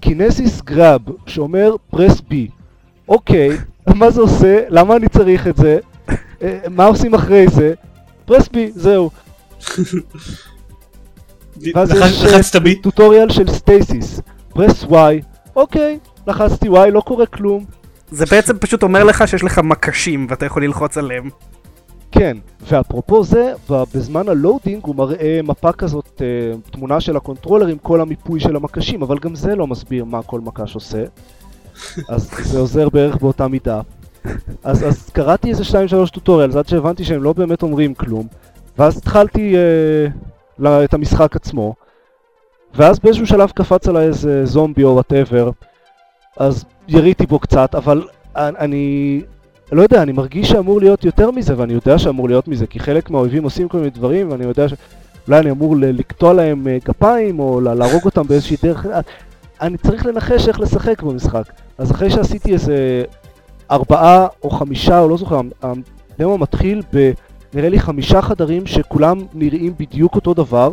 kinesis 0.00 0.62
grab, 0.62 1.00
שאומר 1.26 1.76
press 1.90 2.20
B. 2.20 2.48
אוקיי, 3.08 3.50
מה 3.94 4.10
זה 4.10 4.20
עושה? 4.20 4.64
למה 4.68 4.96
אני 4.96 5.08
צריך 5.08 5.46
את 5.46 5.56
זה? 5.56 5.78
אה, 6.08 6.42
מה 6.70 6.84
עושים 6.84 7.14
אחרי 7.14 7.48
זה? 7.48 7.74
press 8.24 8.48
B, 8.52 8.70
זהו. 8.74 9.10
ואז 11.74 11.90
יש? 11.90 12.50
טוטוריאל 12.82 13.30
של 13.30 13.48
stasis. 13.50 14.20
Press 14.48 14.84
Y. 14.84 15.20
אוקיי, 15.56 15.98
לחצתי 16.26 16.68
Y, 16.68 16.90
לא 16.90 17.00
קורה 17.00 17.26
כלום. 17.26 17.64
זה 18.10 18.26
בעצם 18.26 18.58
פשוט 18.58 18.82
אומר 18.82 19.04
לך 19.04 19.28
שיש 19.28 19.44
לך 19.44 19.58
מקשים 19.58 20.26
ואתה 20.30 20.46
יכול 20.46 20.64
ללחוץ 20.64 20.98
עליהם. 20.98 21.30
כן, 22.18 22.36
ואפרופו 22.62 23.24
זה, 23.24 23.52
בזמן 23.70 24.28
ה 24.28 24.35
loading 24.35 24.82
הוא 24.84 24.96
מראה 24.96 25.40
מפה 25.44 25.72
כזאת, 25.72 26.22
אה, 26.24 26.56
תמונה 26.70 27.00
של 27.00 27.16
ה 27.16 27.20
controller 27.20 27.66
עם 27.66 27.78
כל 27.78 28.00
המיפוי 28.00 28.40
של 28.40 28.56
המקשים, 28.56 29.02
אבל 29.02 29.18
גם 29.18 29.34
זה 29.34 29.54
לא 29.56 29.66
מסביר 29.66 30.04
מה 30.04 30.22
כל 30.22 30.40
מקש 30.40 30.74
עושה. 30.74 31.04
אז 32.08 32.30
זה 32.42 32.58
עוזר 32.58 32.88
בערך 32.88 33.16
באותה 33.16 33.48
מידה. 33.48 33.80
אז, 34.64 34.88
אז 34.88 35.10
קראתי 35.10 35.48
איזה 35.50 35.62
2-3 36.06 36.10
tutorials 36.12 36.56
עד 36.56 36.68
שהבנתי 36.68 37.04
שהם 37.04 37.22
לא 37.22 37.32
באמת 37.32 37.62
אומרים 37.62 37.94
כלום, 37.94 38.26
ואז 38.78 38.96
התחלתי 38.98 39.56
אה, 39.56 39.60
לה- 40.58 40.84
את 40.84 40.94
המשחק 40.94 41.36
עצמו, 41.36 41.74
ואז 42.74 42.98
באיזשהו 42.98 43.26
שלב 43.26 43.50
קפץ 43.50 43.88
עליי 43.88 44.06
איזה 44.06 44.46
זומבי 44.46 44.84
או 44.84 44.92
whatever, 44.94 45.50
אז 46.36 46.64
יריתי 46.88 47.26
בו 47.26 47.38
קצת, 47.38 47.74
אבל 47.74 48.02
אני 48.36 49.20
לא 49.72 49.82
יודע, 49.82 50.02
אני 50.02 50.12
מרגיש 50.12 50.48
שאמור 50.48 50.80
להיות 50.80 51.04
יותר 51.04 51.30
מזה, 51.30 51.54
ואני 51.58 51.72
יודע 51.72 51.98
שאמור 51.98 52.28
להיות 52.28 52.48
מזה, 52.48 52.66
כי 52.66 52.80
חלק 52.80 53.10
מהאויבים 53.10 53.44
עושים 53.44 53.68
כל 53.68 53.78
מיני 53.78 53.90
דברים, 53.90 54.30
ואני 54.30 54.44
יודע 54.44 54.66
שאולי 54.68 55.40
אני 55.40 55.50
אמור 55.50 55.76
לקטוע 55.78 56.32
להם 56.32 56.68
אה, 56.68 56.78
גפיים, 56.84 57.38
או 57.40 57.60
לה- 57.60 57.74
להרוג 57.74 58.04
אותם 58.04 58.22
באיזושהי 58.22 58.56
דרך. 58.62 58.86
אני 59.60 59.76
צריך 59.76 60.06
לנחש 60.06 60.48
איך 60.48 60.60
לשחק 60.60 61.02
במשחק. 61.02 61.42
אז 61.78 61.90
אחרי 61.90 62.10
שעשיתי 62.10 62.52
איזה 62.52 63.04
ארבעה 63.70 64.26
או 64.42 64.50
חמישה, 64.50 65.00
או 65.00 65.08
לא 65.08 65.16
זוכר, 65.16 65.40
הדמו 65.62 66.38
מתחיל 66.38 66.82
ב... 66.94 67.10
נראה 67.54 67.68
לי 67.68 67.80
חמישה 67.80 68.22
חדרים 68.22 68.66
שכולם 68.66 69.18
נראים 69.34 69.74
בדיוק 69.78 70.14
אותו 70.14 70.34
דבר. 70.34 70.72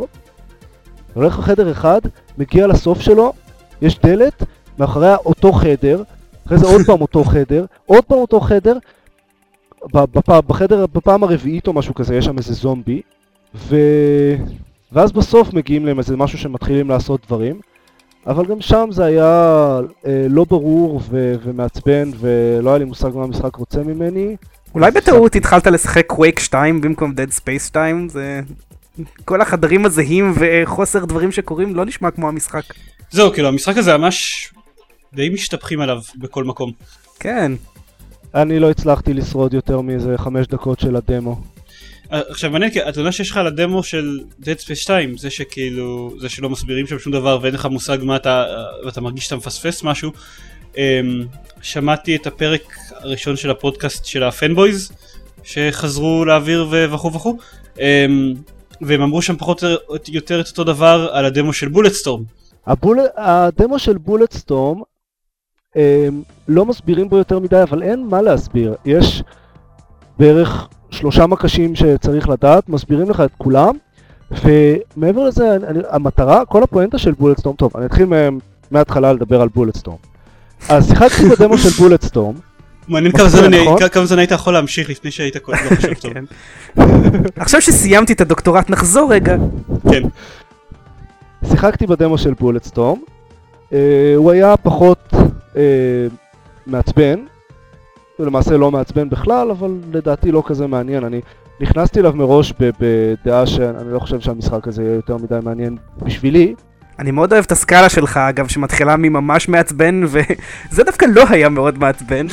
הולך 1.14 1.38
לחדר 1.38 1.70
אחד, 1.70 2.00
מגיע 2.38 2.66
לסוף 2.66 3.00
שלו, 3.00 3.32
יש 3.82 3.98
דלת, 3.98 4.42
מאחוריה 4.78 5.16
אותו 5.16 5.52
חדר, 5.52 6.02
אחרי 6.46 6.58
זה 6.58 6.66
עוד 6.66 6.80
פעם 6.86 7.00
אותו 7.00 7.24
חדר, 7.24 7.64
עוד 7.86 8.04
פעם 8.04 8.18
אותו 8.18 8.40
חדר, 8.40 8.78
בפ... 9.92 10.28
בחדר, 10.28 10.86
בפעם 10.86 11.22
הרביעית 11.22 11.66
או 11.66 11.72
משהו 11.72 11.94
כזה, 11.94 12.16
יש 12.16 12.24
שם 12.24 12.38
איזה 12.38 12.52
זומבי, 12.54 13.00
ו... 13.54 13.76
ואז 14.92 15.12
בסוף 15.12 15.52
מגיעים 15.52 15.86
להם 15.86 15.98
איזה 15.98 16.16
משהו 16.16 16.38
שמתחילים 16.38 16.88
לעשות 16.88 17.26
דברים, 17.26 17.60
אבל 18.26 18.46
גם 18.46 18.60
שם 18.60 18.88
זה 18.90 19.04
היה 19.04 19.80
אה, 20.06 20.26
לא 20.30 20.44
ברור 20.44 21.00
ו... 21.10 21.34
ומעצבן, 21.44 22.10
ולא 22.18 22.70
היה 22.70 22.78
לי 22.78 22.84
מושג 22.84 23.10
מה 23.14 23.24
המשחק 23.24 23.56
רוצה 23.56 23.82
ממני. 23.82 24.36
אולי 24.74 24.90
בטעות 24.90 25.36
התחלת 25.36 25.66
לשחק 25.66 26.06
קווייק 26.06 26.40
2 26.40 26.80
במקום 26.80 27.12
Dead 27.12 27.40
Space 27.40 27.66
2? 27.66 28.08
זה... 28.08 28.40
כל 29.24 29.40
החדרים 29.40 29.86
הזהים 29.86 30.32
וחוסר 30.38 31.04
דברים 31.04 31.32
שקורים 31.32 31.74
לא 31.74 31.84
נשמע 31.84 32.10
כמו 32.10 32.28
המשחק. 32.28 32.62
זהו, 33.10 33.32
כאילו, 33.32 33.48
המשחק 33.48 33.76
הזה 33.76 33.96
ממש 33.96 34.50
די 35.14 35.28
משתפכים 35.28 35.80
עליו 35.80 35.98
בכל 36.16 36.44
מקום. 36.44 36.72
כן. 37.20 37.52
אני 38.34 38.58
לא 38.58 38.70
הצלחתי 38.70 39.14
לשרוד 39.14 39.54
יותר 39.54 39.80
מאיזה 39.80 40.14
חמש 40.18 40.46
דקות 40.46 40.80
של 40.80 40.96
הדמו. 40.96 41.40
אה, 42.12 42.20
עכשיו 42.28 42.50
מעניין 42.50 42.70
כי 42.70 42.82
התלונה 42.82 43.12
שיש 43.12 43.30
לך 43.30 43.36
על 43.36 43.46
הדמו 43.46 43.82
של 43.82 44.20
Dead 44.42 44.60
Space 44.66 44.74
2 44.74 45.18
זה 45.18 45.30
שכאילו 45.30 46.14
זה 46.20 46.28
שלא 46.28 46.50
מסבירים 46.50 46.86
שם 46.86 46.98
שום 46.98 47.12
דבר 47.12 47.38
ואין 47.42 47.54
לך 47.54 47.66
מושג 47.66 47.98
מה 48.02 48.16
אתה 48.16 48.44
ואתה 48.84 49.00
מרגיש 49.00 49.24
שאתה 49.24 49.36
מפספס 49.36 49.82
משהו 49.82 50.12
אמ, 50.76 51.24
שמעתי 51.62 52.16
את 52.16 52.26
הפרק 52.26 52.76
הראשון 52.90 53.36
של 53.36 53.50
הפודקאסט 53.50 54.04
של 54.04 54.22
הפנבויז 54.22 54.92
שחזרו 55.42 56.24
לאוויר 56.24 56.66
וכו' 56.70 57.12
וכו' 57.12 57.38
אמ, 57.80 58.34
והם 58.80 59.02
אמרו 59.02 59.22
שם 59.22 59.36
פחות 59.36 59.64
או 59.64 59.96
יותר 60.08 60.40
את 60.40 60.48
אותו 60.48 60.64
דבר 60.64 61.08
על 61.12 61.24
הדמו 61.24 61.52
של 61.52 61.68
בולטסטורם. 61.68 62.24
הבול... 62.66 62.98
הדמו 63.16 63.78
של 63.78 63.98
בולטסטורם 63.98 64.80
לא 66.48 66.66
מסבירים 66.66 67.08
בו 67.08 67.16
יותר 67.16 67.38
מדי 67.38 67.62
אבל 67.62 67.82
אין 67.82 68.06
מה 68.10 68.22
להסביר 68.22 68.74
יש 68.84 69.22
בערך 70.18 70.68
שלושה 70.90 71.26
מקשים 71.26 71.74
שצריך 71.74 72.28
לדעת 72.28 72.68
מסבירים 72.68 73.10
לך 73.10 73.20
את 73.20 73.30
כולם 73.38 73.76
ומעבר 74.30 75.24
לזה 75.24 75.56
אני, 75.56 75.78
המטרה 75.90 76.44
כל 76.44 76.62
הפואנטה 76.62 76.98
של 76.98 77.12
בולטסטורם 77.12 77.56
טוב 77.56 77.76
אני 77.76 77.86
אתחיל 77.86 78.06
מההתחלה 78.70 79.12
לדבר 79.12 79.40
על 79.40 79.48
בולטסטורם 79.48 79.98
אז 80.68 80.88
שיחקתי 80.88 81.28
בדמו 81.28 81.58
של 81.58 81.68
בולטסטורם 81.68 82.34
מעניין 82.88 83.12
כמה 83.12 83.28
זמן, 83.28 83.54
נכון? 83.54 83.88
כמה 83.88 84.06
זמן 84.06 84.18
היית 84.18 84.30
יכול 84.30 84.52
להמשיך 84.52 84.90
לפני 84.90 85.10
שהיית 85.10 85.36
כל 85.36 85.52
לא 85.52 85.76
חושב 85.76 85.94
טוב. 85.94 86.12
כן. 86.12 86.24
עכשיו 87.36 87.60
שסיימתי 87.60 88.12
את 88.12 88.20
הדוקטורט 88.20 88.70
נחזור 88.70 89.12
רגע. 89.12 89.36
כן. 89.90 90.02
שיחקתי 91.48 91.86
בדמו 91.86 92.18
של 92.18 92.32
בולטסטורם. 92.40 92.98
אה, 93.72 94.12
הוא 94.16 94.30
היה 94.30 94.56
פחות 94.56 94.98
אה, 95.56 96.06
מעצבן. 96.66 97.24
הוא 98.16 98.26
למעשה 98.26 98.56
לא 98.56 98.70
מעצבן 98.70 99.10
בכלל, 99.10 99.50
אבל 99.50 99.70
לדעתי 99.92 100.32
לא 100.32 100.42
כזה 100.46 100.66
מעניין. 100.66 101.04
אני 101.04 101.20
נכנסתי 101.60 102.00
אליו 102.00 102.12
מראש 102.16 102.52
בדעה 102.60 103.46
שאני 103.46 103.92
לא 103.92 103.98
חושב 103.98 104.20
שהמשחק 104.20 104.68
הזה 104.68 104.82
יהיה 104.82 104.94
יותר 104.94 105.16
מדי 105.16 105.38
מעניין 105.42 105.76
בשבילי. 106.02 106.54
אני 106.98 107.10
מאוד 107.10 107.32
אוהב 107.32 107.44
את 107.44 107.52
הסקאלה 107.52 107.88
שלך, 107.88 108.16
אגב, 108.16 108.48
שמתחילה 108.48 108.96
מממש 108.96 109.48
מעצבן, 109.48 110.04
וזה 110.04 110.84
דווקא 110.84 111.06
לא 111.14 111.24
היה 111.30 111.48
מאוד 111.48 111.78
מעצבן. 111.78 112.26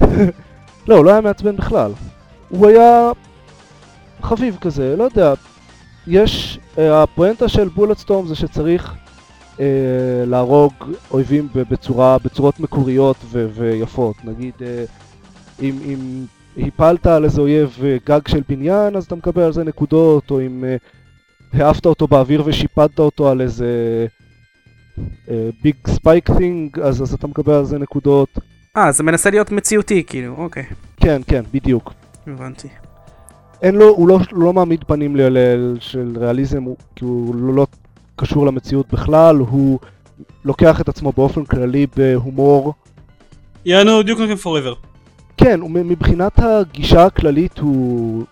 לא, 0.88 0.96
הוא 0.96 1.04
לא 1.04 1.10
היה 1.10 1.20
מעצבן 1.20 1.56
בכלל. 1.56 1.92
הוא 2.48 2.66
היה 2.66 3.10
חביב 4.22 4.56
כזה, 4.60 4.96
לא 4.96 5.04
יודע. 5.04 5.34
יש, 6.06 6.58
אה, 6.78 7.02
הפואנטה 7.02 7.48
של 7.48 7.68
בולט 7.68 7.98
סטורם 7.98 8.26
זה 8.26 8.34
שצריך 8.34 8.94
אה, 9.62 10.24
להרוג 10.26 10.72
אויבים 11.10 11.48
בצורה, 11.54 12.16
בצורות 12.24 12.60
מקוריות 12.60 13.16
ו- 13.24 13.48
ויפות. 13.54 14.16
נגיד, 14.24 14.54
אה, 14.62 14.84
אם, 15.62 15.78
אם 15.84 16.24
הפלת 16.66 17.06
על 17.06 17.24
איזה 17.24 17.40
אויב 17.40 17.78
אה, 17.84 17.96
גג 18.06 18.28
של 18.28 18.40
בניין, 18.48 18.96
אז 18.96 19.04
אתה 19.04 19.14
מקבל 19.14 19.42
על 19.42 19.52
זה 19.52 19.64
נקודות, 19.64 20.30
או 20.30 20.40
אם... 20.40 20.64
אה, 20.64 20.76
העפת 21.52 21.86
אותו 21.86 22.06
באוויר 22.06 22.42
ושיפדת 22.46 22.98
אותו 22.98 23.28
על 23.28 23.40
איזה 23.40 24.06
big 25.62 25.74
spike 25.86 26.30
thing, 26.30 26.80
אז, 26.80 27.02
אז 27.02 27.14
אתה 27.14 27.26
מקבל 27.26 27.52
על 27.52 27.64
זה 27.64 27.78
נקודות. 27.78 28.28
אה, 28.76 28.92
זה 28.92 29.02
מנסה 29.02 29.30
להיות 29.30 29.50
מציאותי, 29.50 30.04
כאילו, 30.06 30.34
אוקיי. 30.38 30.64
כן, 30.96 31.22
כן, 31.26 31.42
בדיוק. 31.52 31.92
הבנתי. 32.26 32.68
אין 33.62 33.74
לו, 33.74 33.88
הוא 33.88 34.08
לא, 34.08 34.18
לא 34.32 34.52
מעמיד 34.52 34.84
פנים 34.84 35.16
ל, 35.16 35.20
ל, 35.20 35.74
של 35.80 36.16
ריאליזם, 36.20 36.62
הוא, 36.62 36.76
כי 36.96 37.04
הוא 37.04 37.34
לא, 37.34 37.54
לא 37.54 37.66
קשור 38.22 38.46
למציאות 38.46 38.92
בכלל, 38.92 39.36
הוא 39.36 39.78
לוקח 40.44 40.80
את 40.80 40.88
עצמו 40.88 41.12
באופן 41.12 41.44
כללי 41.44 41.86
בהומור. 41.96 42.74
יענו 43.64 44.02
דיוק 44.02 44.20
נוקם 44.20 44.36
פוראבר. 44.36 44.74
כן, 45.36 45.60
מבחינת 45.62 46.32
הגישה 46.38 47.04
הכללית 47.04 47.58
הוא 47.58 48.24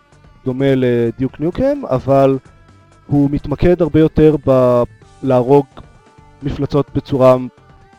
דומה 0.44 0.74
לדיוק 0.76 1.40
ניוקם, 1.40 1.82
אבל 1.90 2.38
הוא 3.06 3.30
מתמקד 3.30 3.82
הרבה 3.82 4.00
יותר 4.00 4.36
בלהרוג 5.22 5.66
מפלצות 6.42 6.86
בצורה, 6.94 7.36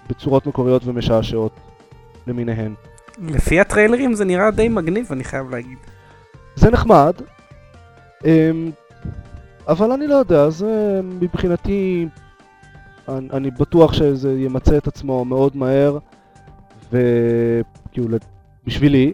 בצורות 0.10 0.48
מקוריות 0.48 0.82
ומשעשעות 0.86 1.52
למיניהן. 2.28 2.74
לפי 3.28 3.60
הטריילרים 3.60 4.14
זה 4.14 4.26
נראה 4.26 4.52
די 4.52 4.70
מגניב, 4.70 5.08
אני 5.12 5.24
חייב 5.24 5.50
להגיד. 5.50 5.78
זה 6.56 6.72
נחמד, 6.72 7.14
אמ, 8.26 8.72
אבל 9.68 9.92
אני 9.92 10.08
לא 10.08 10.16
יודע, 10.16 10.50
זה 10.50 11.02
מבחינתי, 11.04 12.08
אני, 13.10 13.28
אני 13.34 13.52
בטוח 13.52 13.94
שזה 13.94 14.40
ימצא 14.40 14.78
את 14.78 14.88
עצמו 14.88 15.26
מאוד 15.26 15.58
מהר, 15.58 15.98
וכאילו, 16.92 18.18
בשבילי, 18.66 19.12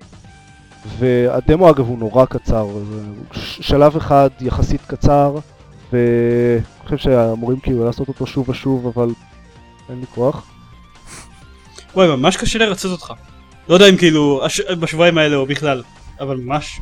והדמו 0.98 1.70
אגב 1.70 1.88
הוא 1.88 2.00
נורא 2.00 2.26
קצר, 2.26 2.68
שלב 3.32 3.96
אחד 3.96 4.30
יחסית 4.42 4.82
קצר, 4.88 5.36
ואני 5.94 6.62
חושב 6.84 6.98
שאמורים 6.98 7.60
כאילו 7.60 7.86
לעשות 7.86 8.08
אותו 8.08 8.26
שוב 8.26 8.50
ושוב, 8.50 8.88
אבל 8.88 9.10
אין 9.90 10.00
לי 10.00 10.06
כוח. 10.06 10.52
וואי, 11.94 12.08
ממש 12.08 12.38
קשה 12.38 12.60
לרצות 12.60 12.92
אותך. 12.92 13.14
לא 13.70 13.74
יודע 13.74 13.90
אם 13.90 13.98
כאילו 13.98 14.46
הש... 14.46 14.62
בשבועיים 14.62 15.18
האלה 15.18 15.36
או 15.36 15.46
בכלל, 15.46 15.84
אבל 16.20 16.38
ממש. 16.38 16.82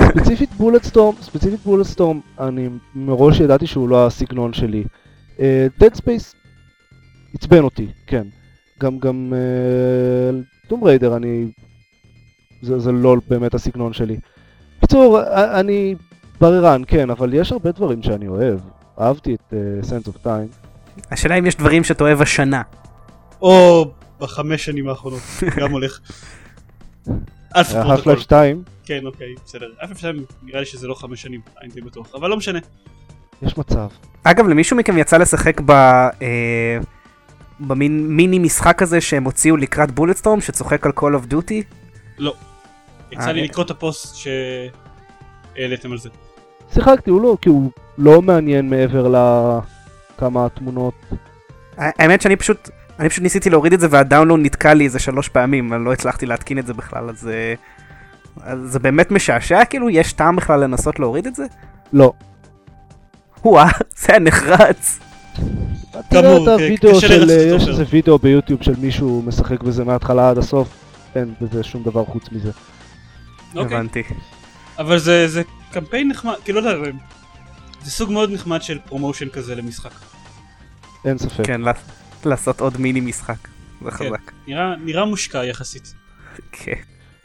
ספציפית 0.00 0.50
Bulletstorm, 0.52 1.14
ספציפית 1.20 1.60
Bulletstorm, 1.60 2.20
אני 2.40 2.68
מראש 2.94 3.40
ידעתי 3.40 3.66
שהוא 3.66 3.88
לא 3.88 4.06
הסגנון 4.06 4.52
שלי. 4.52 4.84
Dead 5.78 5.92
אה, 5.92 5.94
Space 5.94 6.34
עצבן 7.34 7.64
אותי, 7.64 7.86
כן. 8.06 8.26
גם 8.80 8.98
גם 8.98 9.32
Tomb 10.68 10.82
אה, 10.82 10.86
Raider 10.86 11.16
אני... 11.16 11.46
זה, 12.62 12.78
זה 12.78 12.92
לא 12.92 13.16
באמת 13.28 13.54
הסגנון 13.54 13.92
שלי. 13.92 14.16
בקיצור, 14.78 15.20
אני 15.60 15.94
בררן, 16.40 16.82
כן, 16.86 17.10
אבל 17.10 17.34
יש 17.34 17.52
הרבה 17.52 17.72
דברים 17.72 18.02
שאני 18.02 18.28
אוהב. 18.28 18.58
אהבתי 19.00 19.34
את 19.34 19.52
אה, 19.52 19.86
Sense 19.86 20.08
of 20.08 20.26
Time. 20.26 20.68
השאלה 21.10 21.34
אם 21.34 21.46
יש 21.46 21.56
דברים 21.56 21.84
שאתה 21.84 22.04
אוהב 22.04 22.22
השנה. 22.22 22.62
או 23.42 23.90
בחמש 24.20 24.64
שנים 24.64 24.88
האחרונות, 24.88 25.20
גם 25.56 25.70
הולך. 25.70 26.00
אלף 27.56 28.18
2? 28.18 28.62
כן, 28.84 29.06
אוקיי, 29.06 29.34
בסדר. 29.44 29.66
אלף 29.82 29.98
2 29.98 30.24
נראה 30.42 30.60
לי 30.60 30.66
שזה 30.66 30.86
לא 30.86 30.94
חמש 30.94 31.22
שנים, 31.22 31.40
אני 31.62 31.68
די 31.68 31.80
בטוח, 31.80 32.14
אבל 32.14 32.30
לא 32.30 32.36
משנה. 32.36 32.58
יש 33.42 33.58
מצב. 33.58 33.88
אגב, 34.24 34.48
למישהו 34.48 34.76
מכם 34.76 34.98
יצא 34.98 35.16
לשחק 35.16 35.60
ב... 35.60 35.70
אה, 35.70 36.78
במין 37.60 38.08
מיני 38.08 38.38
משחק 38.38 38.82
הזה 38.82 39.00
שהם 39.00 39.24
הוציאו 39.24 39.56
לקראת 39.56 39.90
בולטסטורם 39.90 40.40
שצוחק 40.40 40.86
על 40.86 40.92
Call 41.00 41.02
of 41.02 41.32
Duty? 41.32 41.62
לא. 42.18 42.34
יצא 43.12 43.30
לי 43.30 43.44
לקרוא 43.44 43.64
את 43.64 43.70
הפוסט 43.70 44.16
שהעליתם 44.16 45.92
על 45.92 45.98
זה. 45.98 46.08
שיחקתי, 46.74 47.10
הוא 47.10 47.22
לא, 47.22 47.36
כי 47.42 47.48
הוא 47.48 47.70
לא 47.98 48.22
מעניין 48.22 48.70
מעבר 48.70 49.08
לכמה 49.08 50.48
תמונות. 50.48 50.94
האמת 51.76 52.20
שאני 52.20 52.36
פשוט, 52.36 52.70
אני 52.98 53.08
פשוט 53.08 53.22
ניסיתי 53.22 53.50
להוריד 53.50 53.72
את 53.72 53.80
זה 53.80 53.86
והדאונלוד 53.90 54.40
נתקע 54.42 54.74
לי 54.74 54.84
איזה 54.84 54.98
שלוש 54.98 55.28
פעמים, 55.28 55.72
אני 55.72 55.84
לא 55.84 55.92
הצלחתי 55.92 56.26
להתקין 56.26 56.58
את 56.58 56.66
זה 56.66 56.74
בכלל, 56.74 57.08
אז, 57.10 57.28
אה, 57.28 57.54
אז 58.42 58.58
זה 58.64 58.78
באמת 58.78 59.10
משעשע 59.10 59.64
כאילו? 59.64 59.90
יש 59.90 60.12
טעם 60.12 60.36
בכלל 60.36 60.60
לנסות 60.60 60.98
להוריד 60.98 61.26
את 61.26 61.34
זה? 61.34 61.44
לא. 61.92 62.12
וואה, 63.44 63.68
זה 64.00 64.06
היה 64.08 64.18
נחרץ. 64.18 64.98
תראה 66.08 66.36
את 66.36 66.48
הוידאו 66.48 67.00
של, 67.00 67.30
יש 67.56 67.68
איזה 67.68 67.84
וידאו 67.90 68.18
ביוטיוב 68.18 68.62
של 68.62 68.74
מישהו 68.78 69.22
משחק 69.26 69.62
בזה 69.62 69.84
מההתחלה 69.84 70.30
עד 70.30 70.38
הסוף, 70.38 70.68
אין 71.14 71.34
בזה 71.40 71.62
שום 71.62 71.82
דבר 71.82 72.04
חוץ 72.04 72.24
מזה. 72.32 72.50
אוקיי. 73.56 73.76
הבנתי. 73.76 74.02
אבל 74.78 74.98
זה, 74.98 75.28
זה 75.28 75.42
קמפיין 75.72 76.08
נחמד, 76.08 76.34
כאילו 76.44 76.60
לא 76.60 76.70
יודע, 76.70 76.90
זה 77.82 77.90
סוג 77.90 78.12
מאוד 78.12 78.30
נחמד 78.32 78.62
של 78.62 78.78
promotion 78.78 79.28
כזה 79.28 79.54
למשחק. 79.54 79.90
אין 81.04 81.18
ספק. 81.18 81.46
כן, 81.46 81.60
לעשות 82.26 82.60
עוד 82.60 82.80
מיני 82.80 83.00
משחק, 83.00 83.48
זה 83.84 83.90
כן. 83.90 83.96
חזק. 83.96 84.32
נראה, 84.46 84.74
נראה 84.84 85.04
מושקע 85.04 85.44
יחסית. 85.44 85.94
כן. 86.52 86.72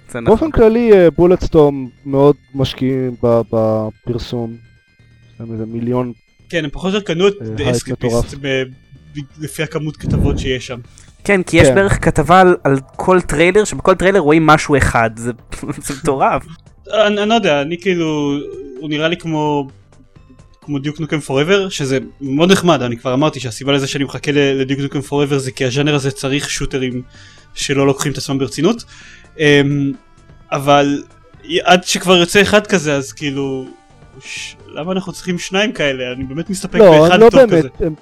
זה 0.10 0.20
נכון. 0.20 0.24
באופן 0.24 0.52
כללי 0.52 0.92
Bulletstorm 1.16 1.88
מאוד 2.06 2.36
משקיעים 2.56 3.16
בפרסום. 3.22 4.56
יש 5.34 5.40
להם 5.40 5.54
איזה 5.54 5.66
מיליון, 5.66 6.14
כן, 6.50 6.64
הם 6.64 6.70
פחות 6.70 6.94
או 6.94 6.96
יותר 7.00 7.14
קנו 7.14 7.28
את 7.28 7.34
אה. 7.42 7.72
ב- 8.42 8.48
ב- 8.48 9.20
לפי 9.40 9.64
הכמות 9.64 9.98
כתבות 9.98 10.40
שיש 10.40 10.68
שם. 10.68 10.80
כן, 11.24 11.44
כי 11.44 11.58
יש 11.58 11.68
כן. 11.68 11.76
בערך 11.76 12.06
כתבה 12.06 12.42
על, 12.42 12.56
על 12.64 12.80
כל 12.96 13.22
trailer, 13.22 13.64
שבכל 13.64 13.96
trailer 13.96 14.20
רואים 14.20 14.46
משהו 14.46 14.78
אחד, 14.78 15.10
זה, 15.16 15.32
זה 15.86 15.94
מטורף. 16.04 16.46
אני, 16.94 17.22
אני 17.22 17.30
לא 17.30 17.34
יודע, 17.34 17.62
אני 17.62 17.78
כאילו, 17.82 18.38
הוא 18.80 18.90
נראה 18.90 19.08
לי 19.08 19.18
כמו, 19.18 19.68
כמו 20.66 20.80
דיוק 20.80 21.00
נוקם 21.00 21.20
פוראבר, 21.20 21.70
שזה 21.70 21.98
מאוד 22.22 22.52
נחמד, 22.52 22.82
אני 22.82 22.98
כבר 22.98 23.14
אמרתי 23.14 23.40
שהסיבה 23.40 23.72
לזה 23.72 23.88
שאני 23.88 24.04
מחכה 24.04 24.32
לדיוק 24.32 24.80
נוקם 24.80 25.02
פוראבר 25.02 25.38
זה 25.38 25.52
כי 25.52 25.66
הז'אנר 25.66 25.96
הזה 25.96 26.12
צריך 26.12 26.50
שוטרים 26.50 27.02
שלא 27.54 27.88
לוקחים 27.88 28.12
את 28.12 28.18
עצמם 28.18 28.38
ברצינות. 28.38 28.84
אמ, 29.40 29.92
אבל 30.52 31.04
עד 31.64 31.84
שכבר 31.84 32.18
יוצא 32.18 32.42
אחד 32.42 32.68
כזה 32.68 32.96
אז 32.96 33.14
כאילו, 33.14 33.66
ש... 34.20 34.56
למה 34.68 34.92
אנחנו 34.92 35.14
צריכים 35.14 35.40
שניים 35.40 35.72
כאלה? 35.72 36.12
אני 36.14 36.24
באמת 36.24 36.50
מסתפק 36.50 36.80
לא, 36.80 36.92
באחד 36.92 37.20
לא 37.20 37.30
טוב 37.30 37.40
באמת, 37.40 37.66
כזה. 37.66 37.86
הם, 37.86 37.94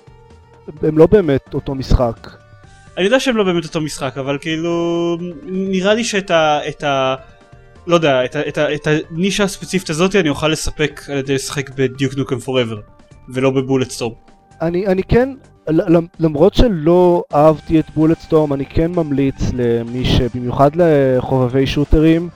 הם 0.81 0.97
לא 0.97 1.07
באמת 1.07 1.53
אותו 1.53 1.75
משחק. 1.75 2.29
אני 2.97 3.05
יודע 3.05 3.19
שהם 3.19 3.37
לא 3.37 3.43
באמת 3.43 3.63
אותו 3.65 3.81
משחק, 3.81 4.17
אבל 4.17 4.37
כאילו, 4.41 5.17
נראה 5.45 5.93
לי 5.93 6.03
שאת 6.03 6.31
ה... 6.31 6.59
את 6.67 6.83
ה... 6.83 7.15
לא 7.87 7.95
יודע, 7.95 8.25
את, 8.25 8.35
את, 8.35 8.57
את 8.57 8.87
הנישה 9.11 9.43
הספציפית 9.43 9.89
הזאת 9.89 10.15
אני 10.15 10.29
אוכל 10.29 10.47
לספק 10.47 11.01
על 11.11 11.17
ידי 11.17 11.35
לשחק 11.35 11.69
בדיוק 11.69 12.13
נוקם 12.17 12.39
פוראבר 12.39 12.79
ולא 13.29 13.49
בבולט 13.51 13.91
סטורם. 13.91 14.13
אני, 14.61 14.87
אני 14.87 15.03
כן, 15.03 15.33
ל- 15.69 15.97
ל- 15.97 16.07
למרות 16.19 16.53
שלא 16.53 17.23
אהבתי 17.33 17.79
את 17.79 17.85
בולטסטורם, 17.95 18.53
אני 18.53 18.65
כן 18.65 18.91
ממליץ 18.91 19.35
למי 19.53 20.05
ש... 20.05 20.21
במיוחד 20.35 20.71
לחובבי 20.75 21.67
שוטרים, 21.67 22.29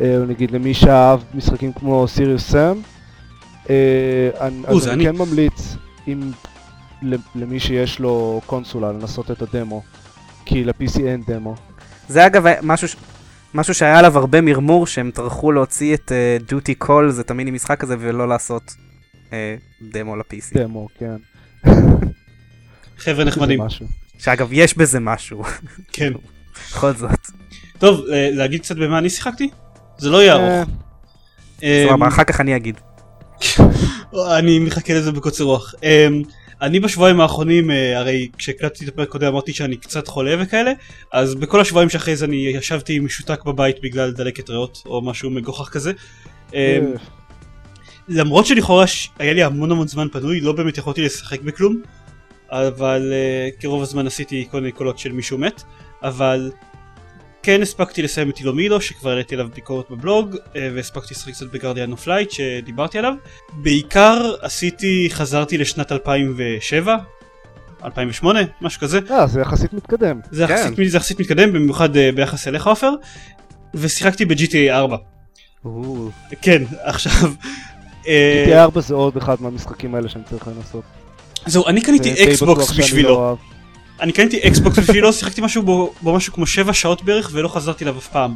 אה, 0.00 0.16
או 0.18 0.24
נגיד 0.24 0.50
למי 0.50 0.74
שאהב 0.74 1.20
משחקים 1.34 1.72
כמו 1.72 2.08
סיריוס 2.08 2.50
סאם, 2.50 2.76
אה, 3.70 3.76
אז 4.66 4.88
אני 4.88 4.94
אני. 4.94 5.04
כן 5.04 5.16
ממליץ 5.16 5.76
אם, 6.08 6.30
ל- 7.02 7.16
למי 7.34 7.60
שיש 7.60 7.98
לו 7.98 8.40
קונסולה 8.46 8.92
לנסות 8.92 9.30
את 9.30 9.42
הדמו, 9.42 9.82
כי 10.44 10.64
ל-PC 10.64 11.00
אין 11.06 11.22
דמו. 11.26 11.54
זה 12.08 12.26
אגב 12.26 12.46
היה 12.46 12.56
משהו, 12.62 12.88
ש- 12.88 12.96
משהו 13.54 13.74
שהיה 13.74 13.98
עליו 13.98 14.18
הרבה 14.18 14.40
מרמור, 14.40 14.86
שהם 14.86 15.10
טרחו 15.14 15.52
להוציא 15.52 15.94
את 15.94 16.12
uh, 16.48 16.74
קול, 16.78 17.12
את 17.20 17.30
המיני 17.30 17.50
משחק 17.50 17.84
הזה, 17.84 17.96
ולא 17.98 18.28
לעשות 18.28 18.74
uh, 19.30 19.32
דמו 19.82 20.16
ל-PC. 20.16 20.54
דמו, 20.54 20.88
כן. 20.98 21.16
חבר'ה 22.98 23.16
זה 23.16 23.24
נחמדים. 23.24 23.60
שאגב, 24.18 24.48
יש 24.52 24.78
בזה 24.78 25.00
משהו, 25.00 25.42
כן. 25.92 26.12
בכל 26.70 26.92
זאת. 26.92 27.20
טוב, 27.78 28.00
אה, 28.12 28.30
להגיד 28.32 28.60
קצת 28.60 28.76
במה 28.76 28.98
אני 28.98 29.10
שיחקתי? 29.10 29.50
זה 29.98 30.10
לא 30.10 30.22
יהיה 30.22 30.34
ארוך. 30.34 30.68
אה, 31.62 31.86
סבבה, 31.88 32.08
אחר 32.08 32.24
כך 32.24 32.40
אני 32.40 32.56
אגיד. 32.56 32.80
אני 34.38 34.58
מחכה 34.58 34.94
לזה 34.94 35.12
בקוצר 35.12 35.44
רוח. 35.44 35.74
Um, 35.74 36.28
אני 36.62 36.80
בשבועיים 36.80 37.20
האחרונים, 37.20 37.70
אה, 37.70 37.74
הרי 37.96 38.28
כשהקלטתי 38.38 38.84
את 38.84 38.88
הפרק 38.88 39.08
הקודם 39.08 39.26
אמרתי 39.26 39.52
שאני 39.52 39.76
קצת 39.76 40.08
חולה 40.08 40.34
וכאלה, 40.38 40.72
אז 41.12 41.34
בכל 41.34 41.60
השבועיים 41.60 41.90
שאחרי 41.90 42.16
זה 42.16 42.24
אני 42.24 42.36
ישבתי 42.36 42.98
משותק 42.98 43.44
בבית 43.44 43.76
בגלל 43.82 44.12
דלקת 44.12 44.50
ריאות 44.50 44.82
או 44.86 45.02
משהו 45.02 45.30
מגוחך 45.30 45.68
כזה. 45.68 45.92
אמ, 45.92 46.54
אה, 46.54 46.80
למרות 48.08 48.46
שלכאורה 48.46 48.84
היה 49.18 49.32
לי 49.32 49.42
המון 49.42 49.70
המון 49.70 49.88
זמן 49.88 50.08
פנוי, 50.12 50.40
לא 50.40 50.52
באמת 50.52 50.78
יכולתי 50.78 51.02
לשחק 51.02 51.40
בכלום, 51.40 51.82
אבל 52.50 53.12
אה, 53.12 53.60
כרוב 53.60 53.82
הזמן 53.82 54.06
עשיתי 54.06 54.48
כל 54.50 54.60
מיני 54.60 54.72
קולות 54.72 54.98
של 54.98 55.12
מישהו 55.12 55.38
מת, 55.38 55.62
אבל 56.02 56.50
כן 57.42 57.62
הספקתי 57.62 58.02
לסיים 58.02 58.30
את 58.30 58.38
Ilomilo 58.38 58.80
שכבר 58.80 59.10
העליתי 59.10 59.34
עליו 59.34 59.48
ביקורת 59.54 59.90
בבלוג, 59.90 60.34
אה, 60.34 60.56
והספקתי 60.74 61.14
לשחק 61.14 61.32
קצת 61.32 61.46
ב-Guardian 61.46 61.92
of 61.92 62.06
Light 62.06 62.30
שדיברתי 62.30 62.98
עליו. 62.98 63.14
בעיקר 63.52 64.34
עשיתי, 64.40 65.08
חזרתי 65.10 65.58
לשנת 65.58 65.92
2007, 65.92 66.96
2008, 67.84 68.40
משהו 68.60 68.80
כזה. 68.80 69.00
אה, 69.10 69.26
זה 69.26 69.40
יחסית 69.40 69.72
מתקדם. 69.72 70.20
זה 70.30 70.46
כן. 70.46 70.54
יחסית, 70.54 70.90
זה 70.90 70.96
יחסית 70.96 71.20
מתקדם, 71.20 71.52
במיוחד 71.52 71.96
אה, 71.96 71.98
ביחס 72.14 72.48
אליך 72.48 72.66
עופר, 72.66 72.90
ושיחקתי 73.74 74.24
ב-GTA 74.24 74.70
4. 74.70 74.96
או, 75.64 76.08
כן, 76.42 76.62
עכשיו... 76.82 77.32
אה, 78.08 78.44
GTA 78.46 78.58
4 78.58 78.80
זה 78.80 78.94
עוד 78.94 79.16
אחד 79.16 79.36
מהמשחקים 79.40 79.94
האלה 79.94 80.08
שאני 80.08 80.24
צריך 80.24 80.48
לנסות. 80.48 80.84
זהו, 81.46 81.66
אני 81.66 81.80
קניתי 81.80 82.24
Xbox 82.24 82.70
בשבילו. 82.70 83.08
לא. 83.08 83.36
אני 84.00 84.12
קניתי 84.12 84.40
Xbox 84.48 84.78
בשבילו, 84.78 85.12
שיחקתי 85.12 85.40
משהו 85.40 85.62
בו, 85.62 85.94
בו 86.02 86.14
משהו 86.14 86.32
כמו 86.32 86.46
7 86.46 86.72
שעות 86.72 87.02
בערך 87.02 87.30
ולא 87.32 87.48
חזרתי 87.48 87.84
אליו 87.84 87.98
אף 87.98 88.08
פעם. 88.08 88.34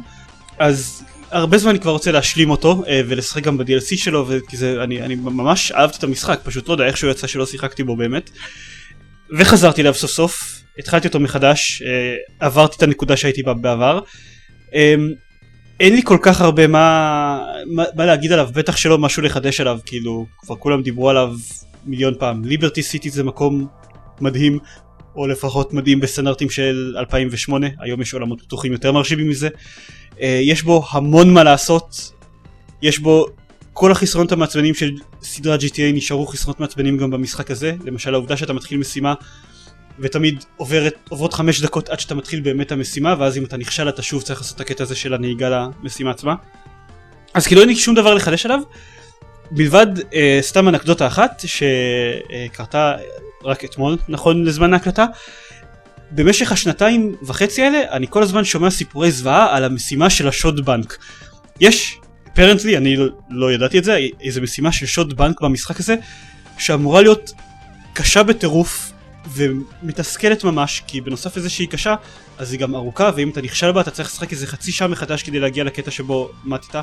אז 0.59 1.03
הרבה 1.31 1.57
זמן 1.57 1.69
אני 1.69 1.79
כבר 1.79 1.91
רוצה 1.91 2.11
להשלים 2.11 2.49
אותו 2.49 2.83
אה, 2.87 3.01
ולשחק 3.07 3.43
גם 3.43 3.57
ב-DLC 3.57 3.97
שלו 3.97 4.25
וכי 4.27 4.57
זה, 4.57 4.83
אני, 4.83 5.01
אני 5.01 5.15
ממש 5.15 5.71
אהבתי 5.71 5.97
את 5.97 6.03
המשחק, 6.03 6.39
פשוט 6.43 6.67
לא 6.67 6.73
יודע 6.73 6.85
איכשהו 6.85 7.09
יצא 7.09 7.27
שלא 7.27 7.45
שיחקתי 7.45 7.83
בו 7.83 7.95
באמת. 7.95 8.29
וחזרתי 9.37 9.81
אליו 9.81 9.93
סוף 9.93 10.11
סוף, 10.11 10.61
התחלתי 10.79 11.07
אותו 11.07 11.19
מחדש, 11.19 11.81
אה, 11.81 12.15
עברתי 12.39 12.75
את 12.77 12.83
הנקודה 12.83 13.17
שהייתי 13.17 13.43
בה 13.43 13.53
בעבר. 13.53 13.99
אה, 14.73 14.95
אין 15.79 15.95
לי 15.95 16.01
כל 16.03 16.17
כך 16.21 16.41
הרבה 16.41 16.67
מה, 16.67 17.39
מה, 17.65 17.83
מה 17.95 18.05
להגיד 18.05 18.31
עליו, 18.31 18.49
בטח 18.53 18.77
שלא 18.77 18.97
משהו 18.97 19.21
לחדש 19.21 19.61
עליו, 19.61 19.79
כאילו 19.85 20.25
כבר 20.37 20.55
כולם 20.55 20.81
דיברו 20.81 21.09
עליו 21.09 21.33
מיליון 21.85 22.13
פעם. 22.19 22.45
ליברטי 22.45 22.83
סיטי 22.83 23.09
זה 23.09 23.23
מקום 23.23 23.67
מדהים, 24.21 24.59
או 25.17 25.27
לפחות 25.27 25.73
מדהים 25.73 25.99
בסטנדרטים 25.99 26.49
של 26.49 26.95
2008, 26.97 27.67
היום 27.79 28.01
יש 28.01 28.13
עולמות 28.13 28.41
פתוחים 28.41 28.71
יותר 28.71 28.91
מרשימים 28.91 29.29
מזה. 29.29 29.49
אה, 30.21 30.39
יש 30.43 30.63
בו 30.63 30.85
המון 30.91 31.33
מה 31.33 31.43
לעשות, 31.43 32.11
יש 32.81 32.99
בו 32.99 33.25
כל 33.73 33.91
החסרונות 33.91 34.31
המעצבנים 34.31 34.73
של 34.73 34.91
סדרת 35.21 35.61
GTA 35.61 35.93
נשארו 35.93 36.27
חסרונות 36.27 36.59
מעצבנים 36.59 36.97
גם 36.97 37.09
במשחק 37.09 37.51
הזה, 37.51 37.73
למשל 37.85 38.13
העובדה 38.13 38.37
שאתה 38.37 38.53
מתחיל 38.53 38.77
משימה 38.77 39.13
ותמיד 39.99 40.43
עוברת, 40.57 40.93
עוברות 41.09 41.33
חמש 41.33 41.61
דקות 41.61 41.89
עד 41.89 41.99
שאתה 41.99 42.15
מתחיל 42.15 42.39
באמת 42.39 42.71
המשימה 42.71 43.15
ואז 43.19 43.37
אם 43.37 43.43
אתה 43.43 43.57
נכשל 43.57 43.89
אתה 43.89 44.01
שוב 44.01 44.21
צריך 44.21 44.41
לעשות 44.41 44.55
את 44.55 44.61
הקטע 44.61 44.83
הזה 44.83 44.95
של 44.95 45.13
הנהיגה 45.13 45.67
למשימה 45.81 46.11
עצמה. 46.11 46.35
אז 47.33 47.47
כאילו 47.47 47.61
אין 47.61 47.69
לי 47.69 47.75
שום 47.75 47.95
דבר 47.95 48.13
לחדש 48.13 48.45
עליו, 48.45 48.59
מלבד 49.51 49.87
אה, 50.13 50.39
סתם 50.41 50.67
אנקדוטה 50.67 51.07
אחת 51.07 51.43
שקרתה 51.45 52.95
רק 53.43 53.65
אתמול 53.65 53.97
נכון 54.09 54.45
לזמן 54.45 54.73
ההקלטה. 54.73 55.05
במשך 56.11 56.51
השנתיים 56.51 57.15
וחצי 57.27 57.63
האלה 57.63 57.91
אני 57.91 58.07
כל 58.09 58.23
הזמן 58.23 58.43
שומע 58.43 58.69
סיפורי 58.69 59.11
זוועה 59.11 59.55
על 59.55 59.63
המשימה 59.63 60.09
של 60.09 60.27
השוד 60.27 60.65
בנק. 60.65 60.97
יש, 61.59 61.99
apparently, 62.27 62.77
אני 62.77 62.95
לא, 62.95 63.05
לא 63.29 63.53
ידעתי 63.53 63.79
את 63.79 63.83
זה, 63.83 63.99
איזה 64.21 64.41
משימה 64.41 64.71
של 64.71 64.85
שוד 64.85 65.17
בנק 65.17 65.41
במשחק 65.41 65.79
הזה 65.79 65.95
שאמורה 66.57 67.01
להיות 67.01 67.31
קשה 67.93 68.23
בטירוף 68.23 68.91
ומתסכלת 69.33 70.43
ממש 70.43 70.83
כי 70.87 71.01
בנוסף 71.01 71.37
לזה 71.37 71.49
שהיא 71.49 71.67
קשה 71.67 71.95
אז 72.37 72.51
היא 72.51 72.59
גם 72.59 72.75
ארוכה 72.75 73.11
ואם 73.15 73.29
אתה 73.29 73.41
נכשל 73.41 73.71
בה 73.71 73.81
אתה 73.81 73.91
צריך 73.91 74.09
לשחק 74.09 74.31
איזה 74.31 74.47
חצי 74.47 74.71
שעה 74.71 74.87
מחדש 74.87 75.23
כדי 75.23 75.39
להגיע 75.39 75.63
לקטע 75.63 75.91
שבו 75.91 76.29
מתת 76.45 76.75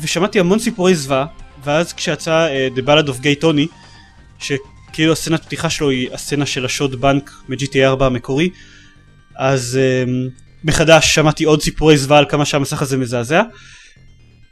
ושמעתי 0.00 0.40
המון 0.40 0.58
סיפורי 0.58 0.94
זוועה 0.94 1.26
ואז 1.64 1.92
כשיצא 1.92 2.48
uh, 2.48 2.78
The 2.78 2.82
Ballad 2.82 3.08
of 3.08 3.22
Gay 3.22 3.42
Tony 3.42 3.66
שכאילו 4.92 5.12
הסצנת 5.12 5.44
פתיחה 5.44 5.70
שלו 5.70 5.90
היא 5.90 6.08
הסצנה 6.12 6.46
של 6.46 6.64
השוד 6.64 7.00
בנק 7.00 7.30
מ-GTA 7.48 7.84
4 7.84 8.06
המקורי. 8.06 8.50
אז 9.36 9.78
um, 9.78 10.30
מחדש 10.64 11.14
שמעתי 11.14 11.44
עוד 11.44 11.62
סיפורי 11.62 11.96
זוועה 11.96 12.18
על 12.18 12.26
כמה 12.28 12.44
שהמסך 12.44 12.82
הזה 12.82 12.96
מזעזע. 12.96 13.42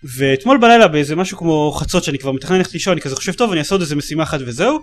ואתמול 0.04 0.58
בלילה 0.58 0.88
באיזה 0.88 1.16
משהו 1.16 1.38
כמו 1.38 1.72
חצות 1.72 2.04
שאני 2.04 2.18
כבר 2.18 2.32
מתכנן 2.32 2.56
ללכת 2.58 2.72
לישון 2.72 2.92
אני 2.92 3.00
כזה 3.00 3.16
חושב 3.16 3.32
טוב 3.32 3.50
אני 3.50 3.60
אעשה 3.60 3.74
עוד 3.74 3.80
איזה 3.80 3.96
משימה 3.96 4.22
אחת 4.22 4.40
וזהו. 4.46 4.78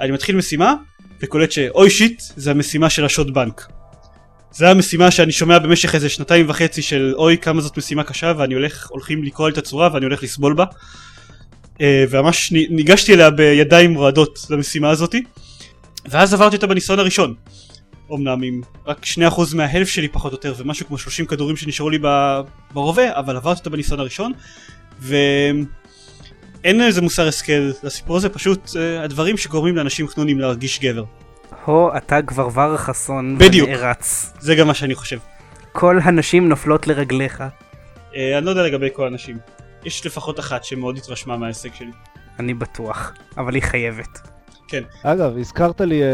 אני 0.00 0.12
מתחיל 0.12 0.36
משימה 0.36 0.74
וקולט 1.20 1.52
שאוי 1.52 1.90
שיט 1.90 2.22
זה 2.36 2.50
המשימה 2.50 2.90
של 2.90 3.04
השוד 3.04 3.34
בנק. 3.34 3.66
זה 4.52 4.70
המשימה 4.70 5.10
שאני 5.10 5.32
שומע 5.32 5.58
במשך 5.58 5.94
איזה 5.94 6.08
שנתיים 6.08 6.48
וחצי 6.48 6.82
של 6.82 7.14
אוי 7.16 7.38
כמה 7.38 7.60
זאת 7.60 7.78
משימה 7.78 8.04
קשה 8.04 8.32
ואני 8.38 8.54
הולך 8.54 8.86
הולכים 8.90 9.24
לקרוא 9.24 9.48
את 9.48 9.58
הצורה 9.58 9.88
ואני 9.92 10.04
הולך 10.04 10.22
לסבול 10.22 10.54
בה 10.54 10.64
וממש 11.82 12.52
נ- 12.52 12.76
ניגשתי 12.76 13.14
אליה 13.14 13.30
בידיים 13.30 13.94
רועדות 13.94 14.46
למשימה 14.50 14.90
הזאתי 14.90 15.22
ואז 16.08 16.34
עברתי 16.34 16.56
אותה 16.56 16.66
בניסיון 16.66 16.98
הראשון 16.98 17.34
אמנם 18.14 18.42
עם 18.42 18.60
רק 18.86 19.06
2% 19.06 19.18
מההלף 19.54 19.88
שלי 19.88 20.08
פחות 20.08 20.32
או 20.32 20.36
יותר 20.36 20.62
ומשהו 20.62 20.86
כמו 20.86 20.98
30 20.98 21.26
כדורים 21.26 21.56
שנשארו 21.56 21.90
לי 21.90 21.98
ברובה 22.72 23.18
אבל 23.18 23.36
עברתי 23.36 23.58
אותה 23.58 23.70
בניסיון 23.70 24.00
הראשון 24.00 24.32
ואין 25.00 25.66
איזה 26.82 27.02
מוסר 27.02 27.28
השכל 27.28 27.70
לסיפור 27.82 28.16
הזה 28.16 28.28
פשוט 28.28 28.66
uh, 28.68 28.76
הדברים 29.04 29.36
שגורמים 29.36 29.76
לאנשים 29.76 30.08
חנונים 30.08 30.38
להרגיש 30.40 30.80
גבר 30.80 31.04
הו, 31.64 31.96
אתה 31.96 32.22
כבר 32.22 32.48
ור 32.54 32.76
חסון 32.76 33.38
בדיוק. 33.38 33.68
ונערץ. 33.68 34.32
זה 34.40 34.54
גם 34.54 34.66
מה 34.66 34.74
שאני 34.74 34.94
חושב 34.94 35.18
כל 35.72 35.98
הנשים 36.02 36.48
נופלות 36.48 36.86
לרגליך. 36.86 37.40
אה, 37.40 38.14
אני 38.38 38.44
לא 38.46 38.50
יודע 38.50 38.62
לגבי 38.62 38.88
כל 38.92 39.04
האנשים 39.04 39.36
יש 39.86 40.06
לפחות 40.06 40.40
אחת 40.40 40.64
שמאוד 40.64 40.96
התרשמה 40.96 41.36
מההישג 41.36 41.74
שלי 41.74 41.90
אני 42.38 42.54
בטוח, 42.54 43.12
אבל 43.36 43.54
היא 43.54 43.62
חייבת. 43.62 44.28
אגב, 45.02 45.38
הזכרת 45.38 45.80
לי 45.80 46.02
אה, 46.02 46.08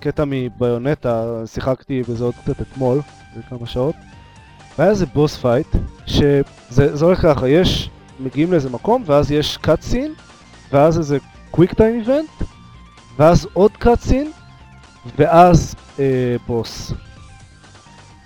קטע 0.00 0.24
מ-Bayonetta, 0.26 1.42
שיחקתי 1.46 2.02
בזה 2.02 2.24
עוד 2.24 2.34
קצת 2.44 2.60
אתמול, 2.60 3.00
זה 3.34 3.42
כמה 3.50 3.66
שעות. 3.66 3.94
והיה 4.78 4.90
איזה 4.90 5.06
boss 5.06 5.36
fight, 5.36 5.66
שזה 6.06 6.42
זה 6.96 7.04
הולך 7.04 7.22
ככה, 7.22 7.48
יש, 7.48 7.90
מגיעים 8.20 8.52
לאיזה 8.52 8.70
מקום, 8.70 9.02
ואז 9.06 9.32
יש 9.32 9.56
cutscene, 9.56 10.14
ואז 10.72 10.98
איזה 10.98 11.18
quick 11.50 11.74
time 11.74 12.00
event, 12.00 12.30
ואז 13.16 13.48
עוד 13.52 13.72
cutscene, 13.76 14.32
ואז 15.18 15.74
אה, 15.98 16.36
בוס. 16.46 16.92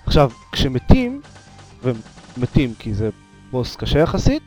עכשיו, 0.06 0.30
כשמתים, 0.52 1.20
ומתים 1.82 2.74
כי 2.78 2.94
זה 2.94 3.10
בוס 3.50 3.76
קשה 3.76 3.98
יחסית, 3.98 4.42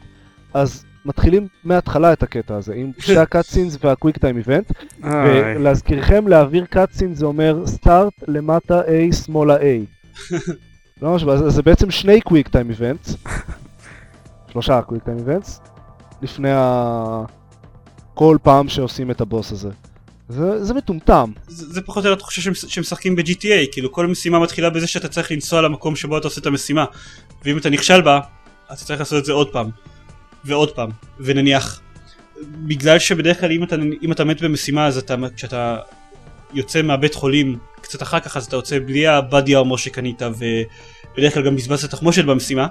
אז 0.53 0.85
מתחילים 1.05 1.47
מההתחלה 1.63 2.13
את 2.13 2.23
הקטע 2.23 2.55
הזה, 2.55 2.73
עם 2.75 2.91
שתי 2.99 3.17
ה 3.17 3.23
cutscenes 3.23 3.77
וה 3.84 3.93
quick 3.93 4.17
time 4.17 4.38
event. 4.38 4.71
ולהזכירכם, 5.03 6.27
להעביר 6.27 6.65
cutscene 6.65 7.15
זה 7.15 7.25
אומר 7.25 7.63
start 7.67 8.13
למטה 8.27 8.81
A, 8.81 9.15
שמאלה 9.15 9.57
A. 9.57 9.62
לא 11.01 11.15
משהו, 11.15 11.31
אז 11.31 11.53
זה 11.53 11.62
בעצם 11.62 11.91
שני 11.91 12.21
quick 12.21 12.47
time 12.47 12.69
events, 12.69 13.15
שלושה 14.51 14.81
quick 14.82 15.03
time 15.03 15.17
events, 15.17 15.62
לפני 16.21 16.51
ה... 16.51 17.21
כל 18.13 18.38
פעם 18.43 18.69
שעושים 18.69 19.12
את 19.12 19.21
הבוס 19.21 19.51
הזה. 19.51 19.69
זה, 20.29 20.63
זה 20.63 20.73
מטומטם. 20.73 21.31
זה, 21.47 21.73
זה 21.73 21.81
פחות 21.81 22.05
או 22.05 22.09
יותר 22.09 22.17
התחושה 22.19 22.41
שמש- 22.41 22.65
שמשחקים 22.73 23.15
ב-GTA, 23.15 23.71
כאילו 23.71 23.91
כל 23.91 24.07
משימה 24.07 24.39
מתחילה 24.39 24.69
בזה 24.69 24.88
שאתה 24.88 25.07
צריך 25.07 25.31
לנסוע 25.31 25.62
למקום 25.62 25.95
שבו 25.95 26.17
אתה 26.17 26.27
עושה 26.27 26.41
את 26.41 26.45
המשימה, 26.45 26.85
ואם 27.45 27.57
אתה 27.57 27.69
נכשל 27.69 28.01
בה, 28.01 28.19
אתה 28.73 28.86
צריך 28.86 28.99
לעשות 28.99 29.19
את 29.19 29.25
זה 29.25 29.32
עוד 29.32 29.51
פעם, 29.51 29.69
ועוד 30.45 30.71
פעם, 30.71 30.89
ונניח, 31.19 31.82
בגלל 32.41 32.99
שבדרך 32.99 33.39
כלל 33.39 33.51
אם 33.51 33.63
אתה, 33.63 33.75
אם 34.03 34.12
אתה 34.12 34.23
מת 34.23 34.41
במשימה 34.41 34.88
אז 34.88 34.97
אתה, 34.97 35.15
כשאתה 35.36 35.77
יוצא 36.53 36.82
מהבית 36.82 37.15
חולים 37.15 37.58
קצת 37.82 38.01
אחר 38.01 38.19
כך 38.19 38.38
אז 38.38 38.45
אתה 38.45 38.55
יוצא 38.55 38.79
בלי 38.86 39.08
הבאדי 39.08 39.55
האומר 39.55 39.75
שקנית 39.75 40.21
ובדרך 40.21 41.34
כלל 41.34 41.45
גם 41.45 41.55
בזבזת 41.55 41.91
תחמושת 41.91 42.25
במשימה 42.25 42.67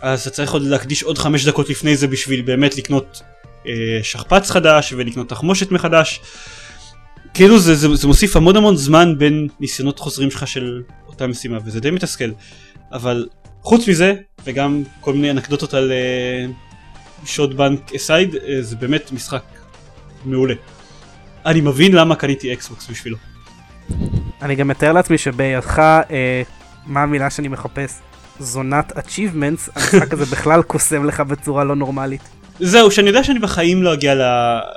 אז 0.00 0.20
אתה 0.20 0.30
צריך 0.30 0.52
עוד 0.52 0.62
להקדיש 0.62 1.02
עוד 1.02 1.18
חמש 1.18 1.48
דקות 1.48 1.70
לפני 1.70 1.96
זה 1.96 2.06
בשביל 2.06 2.42
באמת 2.42 2.76
לקנות 2.76 3.22
אה, 3.66 3.72
שכפ"ץ 4.02 4.50
חדש 4.50 4.92
ולקנות 4.96 5.28
תחמושת 5.28 5.70
מחדש. 5.70 6.20
כאילו 7.34 7.58
זה, 7.58 7.74
זה, 7.74 7.94
זה 7.94 8.06
מוסיף 8.06 8.36
המון 8.36 8.56
המון 8.56 8.76
זמן 8.76 9.14
בין 9.18 9.48
ניסיונות 9.60 9.98
חוזרים 9.98 10.30
שלך 10.30 10.46
של 10.46 10.82
אותה 11.06 11.26
משימה 11.26 11.58
וזה 11.64 11.80
די 11.80 11.90
מתסכל. 11.90 12.30
אבל 12.92 13.26
חוץ 13.62 13.88
מזה 13.88 14.14
וגם 14.44 14.82
כל 15.00 15.14
מיני 15.14 15.30
אנקדוטות 15.30 15.74
על 15.74 15.92
אה, 15.92 16.46
שוד 17.24 17.56
בנק 17.56 17.94
אסייד 17.94 18.34
אה, 18.34 18.62
זה 18.62 18.76
באמת 18.76 19.12
משחק 19.12 19.42
מעולה. 20.24 20.54
אני 21.46 21.60
מבין 21.60 21.92
למה 21.92 22.16
קניתי 22.16 22.52
אקסבוקס 22.52 22.90
בשבילו. 22.90 23.16
אני 24.42 24.54
גם 24.54 24.68
מתאר 24.68 24.92
לעצמי 24.92 25.18
שבהיותך, 25.18 25.78
אה, 26.10 26.42
מה 26.86 27.02
המילה 27.02 27.30
שאני 27.30 27.48
מחפש? 27.48 27.98
זונת 28.38 28.92
achievements, 28.92 29.70
המשחק 29.74 30.12
הזה 30.12 30.24
בכלל 30.24 30.62
קוסם 30.62 31.04
לך 31.04 31.20
בצורה 31.20 31.64
לא 31.64 31.76
נורמלית. 31.76 32.22
זהו 32.60 32.90
שאני 32.90 33.08
יודע 33.08 33.24
שאני 33.24 33.38
בחיים 33.38 33.82
לא 33.82 33.94
אגיע 33.94 34.14
ל... 34.14 34.20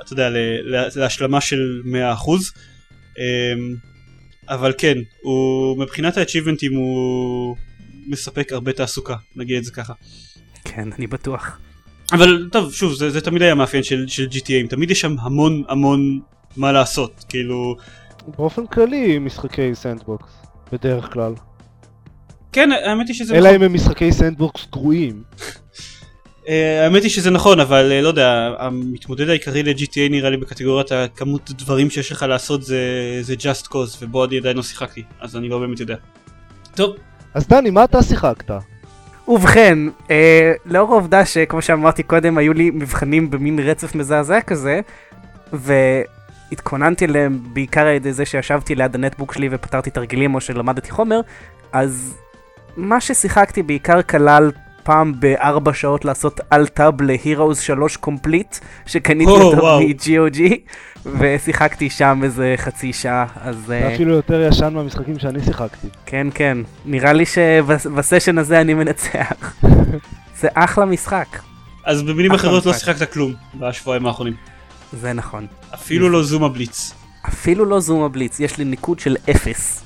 אתה 0.04 0.12
יודע, 0.12 0.30
ל, 0.30 0.36
ל, 0.64 0.86
להשלמה 0.96 1.40
של 1.40 1.82
100% 1.84 2.30
אמ, 3.18 3.74
אבל 4.48 4.72
כן, 4.78 4.98
הוא 5.22 5.78
מבחינת 5.78 6.16
האצ'יבנטים 6.16 6.74
הוא 6.74 7.56
מספק 8.06 8.52
הרבה 8.52 8.72
תעסוקה, 8.72 9.14
נגיד 9.36 9.56
את 9.56 9.64
זה 9.64 9.72
ככה. 9.72 9.92
כן, 10.64 10.88
אני 10.98 11.06
בטוח. 11.06 11.58
אבל 12.12 12.48
טוב, 12.52 12.72
שוב, 12.72 12.94
זה, 12.94 13.10
זה 13.10 13.20
תמיד 13.20 13.42
היה 13.42 13.54
מאפיין 13.54 13.82
של, 13.82 14.04
של 14.08 14.28
GTA, 14.30 14.68
תמיד 14.68 14.90
יש 14.90 15.00
שם 15.00 15.16
המון 15.20 15.62
המון 15.68 16.20
מה 16.56 16.72
לעשות, 16.72 17.24
כאילו... 17.28 17.76
באופן 18.36 18.66
כללי 18.66 19.18
משחקי 19.18 19.74
sandbox, 19.74 20.32
בדרך 20.72 21.12
כלל. 21.12 21.34
כן, 22.52 22.70
האמת 22.72 23.08
היא 23.08 23.16
שזה 23.16 23.34
אלא 23.34 23.48
נכון. 23.48 23.54
אם 23.54 23.62
הם 23.62 23.74
משחקי 23.74 24.12
sandbox 24.12 24.66
גרועים. 24.72 25.22
אה, 26.48 26.84
האמת 26.84 27.02
היא 27.02 27.10
שזה 27.10 27.30
נכון, 27.30 27.60
אבל 27.60 27.92
אה, 27.92 28.00
לא 28.00 28.08
יודע, 28.08 28.54
המתמודד 28.58 29.28
העיקרי 29.28 29.62
ל-GTA 29.62 30.10
נראה 30.10 30.30
לי 30.30 30.36
בקטגוריית 30.36 30.92
הכמות 30.92 31.50
דברים 31.50 31.90
שיש 31.90 32.12
לך 32.12 32.22
לעשות 32.22 32.62
זה, 32.62 32.78
זה 33.20 33.34
Just 33.34 33.66
Cause, 33.66 33.96
ובו 34.00 34.24
אני 34.24 34.38
עדיין 34.38 34.56
לא 34.56 34.62
שיחקתי, 34.62 35.02
אז 35.20 35.36
אני 35.36 35.48
לא 35.48 35.58
באמת 35.58 35.80
יודע. 35.80 35.96
טוב, 36.74 36.96
אז 37.34 37.48
דני, 37.48 37.70
מה 37.70 37.84
אתה 37.84 38.02
שיחקת? 38.02 38.50
ובכן, 39.28 39.78
אה, 40.10 40.52
לאור 40.66 40.92
העובדה 40.92 41.24
שכמו 41.24 41.62
שאמרתי 41.62 42.02
קודם, 42.02 42.38
היו 42.38 42.52
לי 42.52 42.70
מבחנים 42.70 43.30
במין 43.30 43.58
רצף 43.58 43.94
מזעזע 43.94 44.40
כזה, 44.40 44.80
והתכוננתי 45.52 47.04
אליהם 47.04 47.38
בעיקר 47.52 47.80
על 47.80 47.94
ידי 47.94 48.12
זה 48.12 48.24
שישבתי 48.24 48.74
ליד 48.74 48.94
הנטבוק 48.94 49.32
שלי 49.32 49.48
ופתרתי 49.50 49.90
תרגילים 49.90 50.34
או 50.34 50.40
שלמדתי 50.40 50.90
חומר, 50.90 51.20
אז 51.72 52.16
מה 52.76 53.00
ששיחקתי 53.00 53.62
בעיקר 53.62 54.02
כלל 54.02 54.50
פעם 54.84 55.12
בארבע 55.20 55.74
שעות 55.74 56.04
לעשות 56.04 56.40
alt-tab 56.52 57.02
ל-Heroes 57.02 57.60
3 57.60 57.96
Complete, 57.96 58.56
שקניתי 58.86 59.30
או, 59.30 59.42
אותו 59.42 59.62
וואו. 59.62 59.80
מ-GOG, 59.80 60.40
ושיחקתי 61.18 61.90
שם 61.90 62.20
איזה 62.24 62.54
חצי 62.56 62.92
שעה, 62.92 63.26
אז... 63.36 63.56
זה 63.66 63.80
אה, 63.82 63.94
אפילו 63.94 64.14
יותר 64.14 64.48
ישן 64.48 64.74
מהמשחקים 64.74 65.18
שאני 65.18 65.44
שיחקתי. 65.44 65.86
כן, 66.06 66.26
כן. 66.34 66.58
נראה 66.84 67.12
לי 67.12 67.26
שבסשן 67.26 68.38
הזה 68.38 68.60
אני 68.60 68.74
מנצח. 68.74 69.54
זה 70.40 70.48
אחלה 70.54 70.84
משחק. 70.84 71.38
אז 71.84 72.02
במילים 72.02 72.32
אחרות 72.32 72.66
לא. 72.66 72.72
שיחקת 72.72 73.12
כלום 73.12 73.34
בשבועיים 73.54 74.06
האחרונים. 74.06 74.34
זה 74.92 75.12
נכון. 75.12 75.46
אפילו 75.74 76.08
לא 76.08 76.22
זומה 76.22 76.48
בליץ. 76.48 76.94
אפילו 77.28 77.64
לא 77.64 77.80
זום 77.80 78.02
הבליץ, 78.02 78.40
יש 78.40 78.58
לי 78.58 78.64
ניקוד 78.64 79.00
של 79.00 79.16
אפס. 79.30 79.84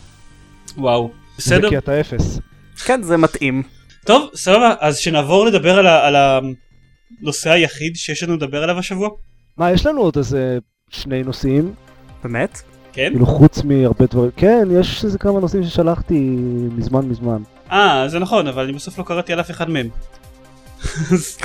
וואו. 0.77 1.11
זה 1.37 1.57
בסדר? 1.57 1.69
כי 1.69 1.79
אתה 1.79 2.01
אפס. 2.01 2.41
כן, 2.85 3.03
זה 3.03 3.17
מתאים. 3.17 3.63
טוב, 4.09 4.31
סבבה, 4.35 4.75
אז 4.81 4.97
שנעבור 4.99 5.47
לדבר 5.47 5.79
על, 5.79 5.87
ה- 5.87 6.07
על 6.07 6.17
הנושא 7.21 7.51
היחיד 7.51 7.97
שיש 7.97 8.23
לנו 8.23 8.35
לדבר 8.35 8.63
עליו 8.63 8.79
השבוע? 8.79 9.09
מה, 9.57 9.71
יש 9.73 9.87
לנו 9.87 10.01
עוד 10.01 10.17
איזה 10.17 10.59
שני 10.91 11.23
נושאים, 11.23 11.73
באמת? 12.25 12.63
כן? 12.93 13.09
כאילו 13.13 13.27
חוץ 13.27 13.63
מהרבה 13.65 14.07
דברים. 14.07 14.31
כן, 14.37 14.69
יש 14.81 15.05
איזה 15.05 15.19
כמה 15.19 15.41
נושאים 15.41 15.65
ששלחתי 15.65 16.19
מזמן 16.77 17.05
מזמן. 17.09 17.43
אה, 17.73 18.05
זה 18.09 18.19
נכון, 18.19 18.47
אבל 18.47 18.63
אני 18.65 18.73
בסוף 18.73 18.99
לא 18.99 19.05
קראתי 19.05 19.33
על 19.33 19.41
אף 19.41 19.51
אחד 19.51 19.71
מהם. 19.71 19.89
אז- 21.13 21.39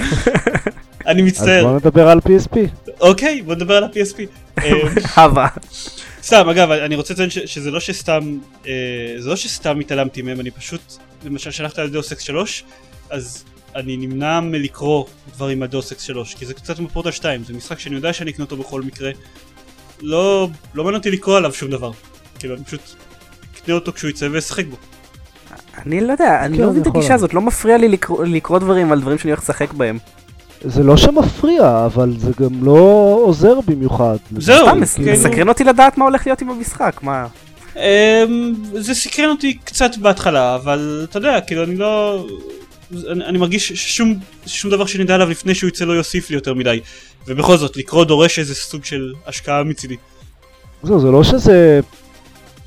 אני 1.08 1.22
אז 1.22 1.28
מצטער. 1.28 1.64
בוא 1.64 1.76
נדבר 1.76 2.08
על 2.10 2.20
PSP. 2.20 2.58
אוקיי, 3.02 3.42
בוא 3.42 3.56
נדבר 3.56 3.76
על 3.78 3.84
ה-PSP. 3.84 4.20
אה, 4.64 4.72
הווה. 5.24 5.48
סתם, 6.24 6.50
אגב, 6.50 6.72
אני 6.72 6.96
רוצה 6.96 7.14
לציין 7.14 7.30
שזה 7.30 7.72
לא 7.72 7.80
שסתם, 7.80 8.38
אה, 8.68 8.72
זה 9.18 9.30
לא 9.30 9.36
שסתם 9.36 9.80
התעלמתי 9.80 10.22
מהם, 10.22 10.40
אני 10.40 10.52
פשוט, 10.52 10.82
למשל 11.26 11.52
שלחת 11.52 11.80
על 11.80 11.90
Deus 11.90 12.12
Ex 12.12 12.22
3, 12.22 12.64
אז 13.10 13.46
אני 13.76 13.98
נמנע 13.98 14.40
מלקרוא 14.40 15.06
דברים 15.36 15.64
על 15.64 15.68
Deus 15.68 15.92
Ex 15.92 16.02
3, 16.02 16.36
כי 16.36 16.46
זה 16.46 16.54
קצת 16.54 16.78
כמו 16.78 16.90
פורטל 16.90 17.12
2, 17.12 17.44
זה 17.44 17.54
משחק 17.54 17.80
שאני 17.80 17.96
יודע 17.96 18.14
שאני 18.14 18.32
אקנה 18.32 18.46
אותו 18.46 18.58
בכל 18.58 18.82
מקרה. 18.82 19.12
לא, 20.02 20.50
לא 20.74 20.84
מעניין 20.84 21.00
אותי 21.00 21.12
לקרוא 21.12 21.38
עליו 21.38 21.54
שום 21.54 21.72
דבר. 21.72 21.92
כאילו, 22.40 22.56
אני 22.56 22.64
פשוט 22.64 22.82
אקנה 23.58 23.76
אותו 23.76 23.94
כשהוא 23.94 24.10
יצא 24.10 24.28
ואשחק 24.32 24.66
בו. 24.66 24.78
אני 25.78 26.02
לא 26.02 26.12
יודע, 26.12 26.46
אני 26.46 26.58
כן, 26.58 26.64
לא 26.64 26.70
מבין 26.70 26.82
את 26.82 26.88
הגישה. 26.88 27.14
הזאת, 27.14 27.34
לא 27.34 27.42
מפריע 27.42 27.78
לי 27.78 27.98
לקרוא 28.28 28.60
דברים 28.60 28.92
על 28.92 29.02
דברים 29.02 29.18
שאני 29.18 29.32
הולך 29.32 29.44
לשחק 29.44 29.74
בהם. 29.74 29.98
זה 30.64 30.84
לא 30.84 30.98
שמפריע, 30.98 31.86
אבל 31.86 32.14
זה 32.18 32.32
גם 32.40 32.64
לא 32.64 33.20
עוזר 33.24 33.60
במיוחד. 33.68 34.16
זהו, 34.38 34.66
סתם, 34.66 35.04
כאילו- 35.04 35.12
מסקרן 35.12 35.50
אותי 35.50 35.64
לדעת 35.64 35.98
מה 35.98 36.06
הולך 36.06 36.28
להיות 36.28 36.42
עם 36.42 36.50
המשחק, 36.50 37.00
מה... 37.02 37.28
אמ, 37.76 38.54
זה 38.74 38.94
סקרן 38.94 39.30
אותי 39.30 39.54
קצת 39.54 39.98
בהתחלה, 39.98 40.56
אבל 40.56 41.06
אתה 41.10 41.18
יודע, 41.18 41.42
כאילו 41.42 41.64
אני 41.64 41.76
לא... 41.76 42.26
אני, 43.12 43.26
אני 43.26 43.38
מרגיש 43.38 43.72
ששום 43.72 44.16
שום 44.46 44.72
דבר 44.72 44.86
שנדע 44.86 45.16
עליו 45.16 45.30
לפני 45.30 45.56
שהוא 45.56 45.68
יצא 45.68 45.86
לא 45.86 45.94
יוסיף 45.94 46.30
לי 46.30 46.36
יותר 46.36 46.54
מדי. 46.54 46.80
ובכל 47.28 47.58
זאת, 47.58 47.78
לקרוא 47.78 48.06
דורש 48.06 48.40
איזה 48.40 48.56
סוג 48.56 48.86
של 48.86 49.14
השקעה 49.28 49.64
מצידי. 49.64 49.96
זהו, 50.84 51.00
זה 51.00 51.08
לא 51.08 51.24
שזה 51.24 51.80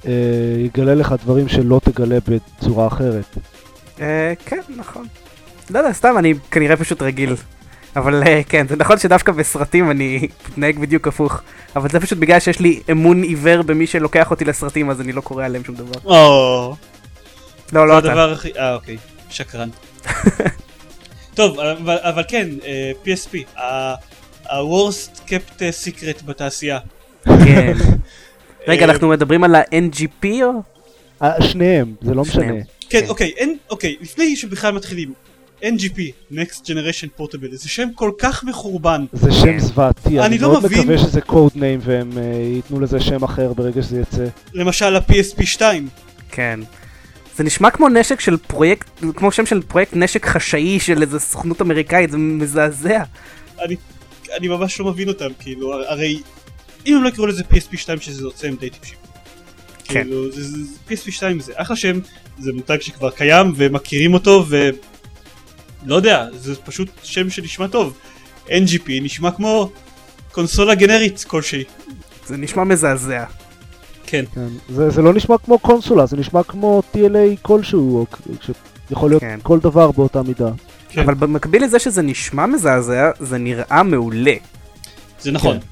אה, 0.06 0.12
יגלה 0.58 0.94
לך 0.94 1.14
דברים 1.24 1.48
שלא 1.48 1.80
תגלה 1.84 2.18
בצורה 2.28 2.86
אחרת. 2.86 3.38
אה, 4.00 4.32
כן, 4.46 4.60
נכון. 4.76 5.06
לא 5.70 5.78
יודע, 5.78 5.92
סתם, 5.92 6.14
אני 6.18 6.34
כנראה 6.50 6.76
פשוט 6.76 7.02
רגיל. 7.02 7.34
אבל 7.96 8.22
אה, 8.26 8.40
כן, 8.48 8.68
זה 8.68 8.76
נכון 8.76 8.98
שדווקא 8.98 9.32
בסרטים 9.32 9.90
אני 9.90 10.28
מתנהג 10.48 10.78
בדיוק 10.78 11.08
הפוך. 11.08 11.40
אבל 11.76 11.88
זה 11.88 12.00
פשוט 12.00 12.18
בגלל 12.18 12.40
שיש 12.40 12.60
לי 12.60 12.80
אמון 12.90 13.22
עיוור 13.22 13.62
במי 13.62 13.86
שלוקח 13.86 14.30
אותי 14.30 14.44
לסרטים, 14.44 14.90
אז 14.90 15.00
אני 15.00 15.12
לא 15.12 15.20
קורא 15.20 15.44
עליהם 15.44 15.64
שום 15.64 15.74
דבר. 15.74 16.00
או, 16.04 16.76
לא, 17.72 17.80
זה 17.80 17.86
לא 17.86 17.98
אתה. 17.98 18.08
הדבר 18.08 18.32
הכי... 18.32 18.48
אה, 18.58 18.74
אוקיי, 18.74 18.96
שקרן. 19.30 19.68
טוב, 21.34 21.60
אבל, 21.60 21.96
אבל 22.00 22.22
כן, 22.28 22.48
אה, 22.64 22.92
PSP, 23.04 23.60
ה-Worst 23.60 25.20
kept 25.28 25.60
secret 25.84 26.24
בתעשייה. 26.24 26.78
כן. 27.24 27.72
רגע, 28.68 28.86
אה, 28.86 28.90
אנחנו 28.90 29.08
מדברים 29.08 29.44
על 29.44 29.54
ה-NGP 29.54 30.26
או? 30.42 30.62
שניהם, 31.40 31.94
זה 32.02 32.14
לא 32.14 32.22
משנה. 32.22 32.46
כן, 32.46 32.60
כן. 33.00 33.06
אוקיי, 33.08 33.32
אוקיי, 33.70 33.96
לפני 34.00 34.36
שבכלל 34.36 34.74
מתחילים, 34.74 35.12
NGP, 35.62 35.98
Next 36.32 36.64
Generation 36.64 37.20
Portable, 37.20 37.52
זה 37.52 37.68
שם 37.68 37.88
כל 37.94 38.10
כך 38.18 38.44
מחורבן. 38.44 39.04
זה. 39.12 39.32
שם 39.32 39.58
זוועתי, 39.58 40.08
אני 40.08 40.26
אני 40.26 40.38
לא 40.38 40.48
מאוד 40.48 40.64
מבין. 40.64 40.78
מקווה 40.78 40.98
שזה 40.98 41.20
קוד 41.20 41.52
ניים 41.54 41.80
והם 41.82 42.18
אה, 42.18 42.22
ייתנו 42.56 42.80
לזה 42.80 43.00
שם 43.00 43.24
אחר 43.24 43.52
ברגע 43.52 43.82
שזה 43.82 44.00
יצא. 44.00 44.24
למשל 44.54 44.96
ה-PSP 44.96 45.46
2. 45.46 45.88
כן. 46.30 46.60
זה 47.36 47.44
נשמע 47.44 47.70
כמו 47.70 47.88
נשק 47.88 48.20
של 48.20 48.36
פרויקט, 48.36 48.86
כמו 49.16 49.32
שם 49.32 49.46
של 49.46 49.62
פרויקט 49.62 49.92
נשק 49.96 50.26
חשאי 50.26 50.80
של 50.80 51.02
איזה 51.02 51.20
סוכנות 51.20 51.62
אמריקאית, 51.62 52.10
זה 52.10 52.18
מזעזע. 52.18 53.02
אני, 53.64 53.76
אני 54.38 54.48
ממש 54.48 54.80
לא 54.80 54.86
מבין 54.86 55.08
אותם, 55.08 55.28
כאילו, 55.38 55.82
הרי 55.88 56.20
אם 56.86 56.96
הם 56.96 57.02
לא 57.02 57.08
יקראו 57.08 57.26
לזה 57.26 57.42
PSP 57.50 57.76
2 57.76 58.00
שזה 58.00 58.22
יוצא 58.22 58.46
הם 58.46 58.56
די 58.56 58.70
טיפשים. 58.70 58.96
כן. 59.84 60.02
כאילו, 60.02 60.32
זה, 60.32 60.42
זה, 60.42 60.56
זה, 60.64 60.78
PSP 60.90 61.10
2 61.10 61.40
זה 61.40 61.52
אחלה 61.56 61.76
שם, 61.76 61.98
זה 62.38 62.52
מותג 62.52 62.80
שכבר 62.80 63.10
קיים 63.10 63.52
ומכירים 63.56 64.14
אותו 64.14 64.44
ו... 64.48 64.70
לא 65.86 65.94
יודע, 65.94 66.26
זה 66.32 66.54
פשוט 66.64 66.88
שם 67.02 67.30
שנשמע 67.30 67.66
טוב. 67.66 67.98
NGP 68.46 68.88
נשמע 69.02 69.30
כמו 69.30 69.70
קונסולה 70.32 70.74
גנרית 70.74 71.24
כלשהי. 71.26 71.64
זה 72.26 72.36
נשמע 72.36 72.64
מזעזע. 72.64 73.24
כן. 74.06 74.24
כן. 74.34 74.48
זה, 74.68 74.90
זה 74.90 75.02
לא 75.02 75.14
נשמע 75.14 75.38
כמו 75.38 75.58
קונסולה, 75.58 76.06
זה 76.06 76.16
נשמע 76.16 76.42
כמו 76.42 76.82
TLA 76.94 77.36
כלשהו, 77.42 77.96
או 77.96 78.06
שיכול 78.88 79.10
להיות 79.10 79.22
כן. 79.22 79.38
כל 79.42 79.58
דבר 79.58 79.90
באותה 79.90 80.22
מידה. 80.22 80.50
כן. 80.88 81.00
אבל 81.00 81.14
במקביל 81.14 81.64
לזה 81.64 81.78
שזה 81.78 82.02
נשמע 82.02 82.46
מזעזע, 82.46 83.10
זה 83.20 83.38
נראה 83.38 83.82
מעולה. 83.82 84.34
זה 85.20 85.32
נכון. 85.32 85.58
כן. 85.60 85.66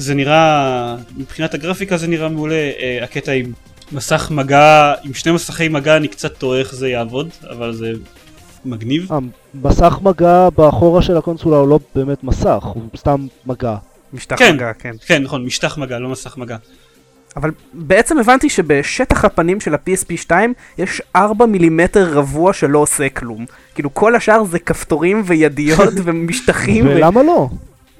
זה 0.00 0.14
נראה, 0.14 0.96
מבחינת 1.16 1.54
הגרפיקה 1.54 1.96
זה 1.96 2.06
נראה 2.06 2.28
מעולה, 2.28 2.54
אה, 2.54 2.98
הקטע 3.02 3.32
עם 3.32 3.52
מסך 3.92 4.28
מגע, 4.30 4.94
עם 5.04 5.14
שני 5.14 5.32
מסכי 5.32 5.68
מגע 5.68 5.96
אני 5.96 6.08
קצת 6.08 6.36
תוהה 6.36 6.60
איך 6.60 6.74
זה 6.74 6.88
יעבוד, 6.88 7.28
אבל 7.50 7.72
זה 7.74 7.92
מגניב. 8.64 9.08
המסך 9.54 9.98
מגע 10.02 10.48
באחורה 10.56 11.02
של 11.02 11.16
הקונסולה 11.16 11.56
הוא 11.56 11.68
לא 11.68 11.80
באמת 11.94 12.24
מסך, 12.24 12.62
הוא 12.74 12.82
סתם 12.96 13.26
מגע. 13.46 13.76
משטח 14.12 14.36
כן. 14.38 14.54
מגע, 14.54 14.72
כן. 14.72 14.92
כן 15.06 15.22
נכון, 15.22 15.44
משטח 15.44 15.78
מגע, 15.78 15.98
לא 15.98 16.08
מסך 16.08 16.36
מגע. 16.38 16.56
אבל 17.36 17.50
בעצם 17.72 18.18
הבנתי 18.18 18.50
שבשטח 18.50 19.24
הפנים 19.24 19.60
של 19.60 19.74
ה-PSP 19.74 20.16
2 20.16 20.52
יש 20.78 21.02
4 21.16 21.46
מילימטר 21.46 22.12
רבוע 22.12 22.52
שלא 22.52 22.78
עושה 22.78 23.08
כלום. 23.08 23.46
כאילו 23.74 23.94
כל 23.94 24.14
השאר 24.14 24.44
זה 24.44 24.58
כפתורים 24.58 25.22
וידיות 25.26 25.92
ומשטחים. 26.04 26.86
ו... 26.86 26.90
ולמה 26.90 27.22
לא? 27.22 27.48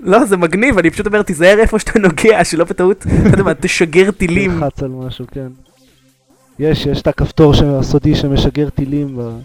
לא, 0.00 0.24
זה 0.24 0.36
מגניב, 0.36 0.78
אני 0.78 0.90
פשוט 0.90 1.06
אומר, 1.06 1.22
תיזהר 1.22 1.58
איפה 1.58 1.78
שאתה 1.78 1.98
נוגע, 1.98 2.44
שלא 2.44 2.64
בטעות, 2.64 3.02
אתה 3.20 3.28
יודע 3.28 3.42
מה, 3.42 3.54
תשגר 3.54 4.10
טילים. 4.10 4.50
תלחץ 4.60 4.82
על 4.82 4.88
משהו, 4.88 5.24
כן. 5.30 5.48
יש, 6.58 6.86
יש 6.86 7.02
את 7.02 7.06
הכפתור 7.06 7.54
הסודי 7.78 8.14
שמשגר 8.14 8.68
טילים 8.70 9.16
ב- 9.18 9.38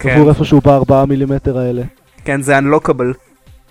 כן, 0.00 0.10
עבור 0.10 0.28
איפשהו 0.28 0.60
בארבעה 0.60 1.06
מילימטר 1.06 1.58
האלה. 1.58 1.82
כן, 2.24 2.42
זה 2.42 2.58
unlockable. 2.58 3.14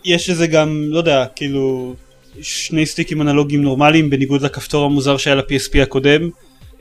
יש 0.06 0.30
לזה 0.30 0.48
גם, 0.48 0.82
לא 0.90 0.98
יודע, 0.98 1.26
כאילו, 1.36 1.96
שני 2.42 2.86
סטיקים 2.86 3.22
אנלוגיים 3.22 3.62
נורמליים 3.62 4.10
בניגוד 4.10 4.42
לכפתור 4.42 4.86
המוזר 4.86 5.18
שהיה 5.18 5.36
ל-PSP 5.36 5.82
הקודם. 5.82 6.30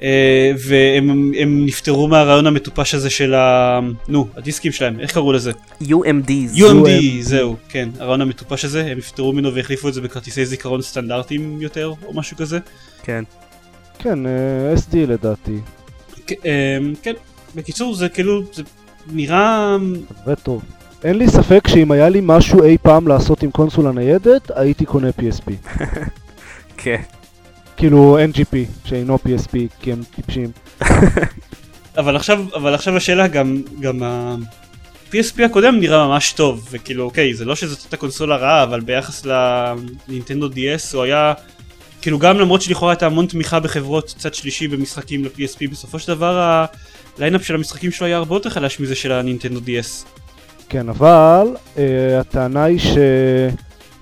אה, 0.02 0.52
והם 0.58 1.32
הם 1.38 1.66
נפטרו 1.66 2.08
מהרעיון 2.08 2.46
המטופש 2.46 2.94
הזה 2.94 3.11
של 3.11 3.34
ה... 3.34 3.80
נו, 4.08 4.28
הדיסקים 4.37 4.72
שלהם, 4.72 5.00
איך 5.00 5.12
קראו 5.12 5.32
לזה? 5.32 5.52
UMDs. 5.82 6.56
UMD, 6.56 6.88
זהו, 7.20 7.56
כן, 7.68 7.88
הרעיון 7.98 8.20
המטופש 8.20 8.64
הזה, 8.64 8.87
הם 8.87 8.98
נפטרו 8.98 9.32
ממנו 9.32 9.54
והחליפו 9.54 9.88
את 9.88 9.94
זה 9.94 10.00
בכרטיסי 10.00 10.46
זיכרון 10.46 10.82
סטנדרטיים 10.82 11.62
יותר, 11.62 11.92
או 12.06 12.14
משהו 12.14 12.37
כזה. 12.37 12.58
כן. 13.02 13.24
כן, 13.98 14.26
אה, 14.26 14.74
SD 14.74 14.96
לדעתי. 14.96 15.58
אה, 16.46 16.78
כן, 17.02 17.14
בקיצור 17.54 17.94
זה 17.94 18.08
כאילו, 18.08 18.42
זה 18.52 18.62
נראה... 19.12 19.77
זה 20.27 20.37
טוב. 20.37 20.62
אין 21.05 21.18
לי 21.18 21.29
ספק 21.29 21.68
שאם 21.68 21.90
היה 21.90 22.09
לי 22.09 22.21
משהו 22.23 22.62
אי 22.62 22.77
פעם 22.83 23.09
לעשות 23.09 23.42
עם 23.42 23.51
קונסולה 23.51 23.92
ניידת, 23.92 24.51
הייתי 24.55 24.85
קונה 24.85 25.09
PSP. 25.09 25.53
כן. 26.83 27.01
כאילו 27.77 28.18
NGP, 28.33 28.57
שאינו 28.85 29.16
PSP, 29.16 29.53
כי 29.81 29.92
הם 29.92 30.03
טיפשים. 30.14 30.51
אבל 31.99 32.16
עכשיו, 32.16 32.44
אבל 32.55 32.75
עכשיו 32.75 32.97
השאלה 32.97 33.29
גם, 33.29 33.62
גם 33.81 34.03
ה-PSP 34.03 35.44
הקודם 35.44 35.81
נראה 35.81 36.09
ממש 36.09 36.33
טוב, 36.33 36.68
וכאילו 36.71 37.05
אוקיי, 37.05 37.35
זה 37.35 37.44
לא 37.44 37.55
שזאת 37.55 37.79
הייתה 37.83 37.97
קונסולה 37.97 38.37
רעה, 38.37 38.62
אבל 38.62 38.81
ביחס 38.81 39.27
לנינטנדו 39.27 40.47
DS 40.47 40.94
הוא 40.94 41.03
היה, 41.03 41.33
כאילו 42.03 42.18
גם 42.18 42.38
למרות 42.38 42.62
שלכאורה 42.62 42.92
הייתה 42.92 43.07
המון 43.07 43.27
תמיכה 43.27 43.61
בחברות 43.61 44.14
צד 44.18 44.35
שלישי 44.35 44.68
במשחקים 44.68 45.25
ל-PSP, 45.25 45.71
בסופו 45.71 45.99
של 45.99 46.14
דבר 46.14 46.64
ה 47.18 47.22
line-up 47.22 47.44
של 47.44 47.54
המשחקים 47.54 47.90
שלו 47.90 48.07
היה 48.07 48.16
הרבה 48.16 48.37
יותר 48.37 48.50
חלש 48.50 48.81
מזה 48.81 48.94
של 48.94 49.12
הנינטנדו 49.12 49.61
DS. 49.61 50.07
כן, 50.68 50.88
אבל 50.88 51.46
אה, 51.55 51.79
הטענה 52.20 52.64
היא 52.64 52.78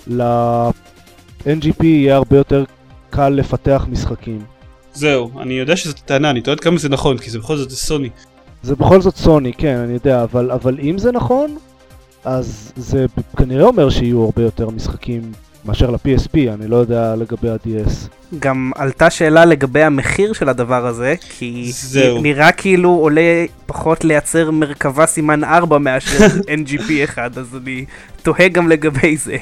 של-NGP 0.07 1.85
יהיה 1.85 2.16
הרבה 2.16 2.37
יותר 2.37 2.64
קל 3.11 3.29
לפתח 3.29 3.87
משחקים. 3.90 4.44
זהו, 4.94 5.31
אני 5.40 5.55
יודע 5.55 5.76
שזאת 5.76 5.98
טענה, 5.98 6.31
אני 6.31 6.40
תוהה 6.40 6.54
עד 6.54 6.61
כמה 6.61 6.79
זה 6.79 6.88
נכון, 6.88 7.18
כי 7.18 7.31
זה 7.31 7.38
בכל 7.38 7.57
זאת 7.57 7.70
זה 7.70 7.76
סוני. 7.76 8.09
זה 8.62 8.74
בכל 8.74 9.00
זאת 9.00 9.16
סוני, 9.16 9.52
כן, 9.52 9.76
אני 9.76 9.92
יודע, 9.92 10.22
אבל, 10.22 10.50
אבל 10.50 10.79
אם 10.83 10.98
זה 10.98 11.12
נכון, 11.12 11.57
אז 12.24 12.72
זה 12.76 13.07
כנראה 13.37 13.64
אומר 13.64 13.90
שיהיו 13.90 14.24
הרבה 14.24 14.42
יותר 14.42 14.70
משחקים 14.70 15.33
מאשר 15.66 15.90
ל-PSP, 15.90 16.35
אני 16.55 16.68
לא 16.68 16.76
יודע 16.76 17.14
לגבי 17.16 17.50
ה-DS. 17.50 18.09
גם 18.38 18.70
עלתה 18.74 19.11
שאלה 19.11 19.44
לגבי 19.44 19.83
המחיר 19.83 20.33
של 20.33 20.48
הדבר 20.48 20.87
הזה, 20.87 21.14
כי 21.38 21.70
זהו. 21.72 22.22
נראה 22.22 22.52
כאילו 22.52 22.90
עולה 22.90 23.44
פחות 23.66 24.05
לייצר 24.05 24.50
מרכבה 24.50 25.07
סימן 25.07 25.44
4 25.44 25.79
מאשר 25.79 26.26
NGP 26.64 26.90
אחד, 27.05 27.38
אז 27.38 27.57
אני 27.62 27.85
תוהה 28.22 28.48
גם 28.48 28.68
לגבי 28.68 29.16
זה. 29.16 29.37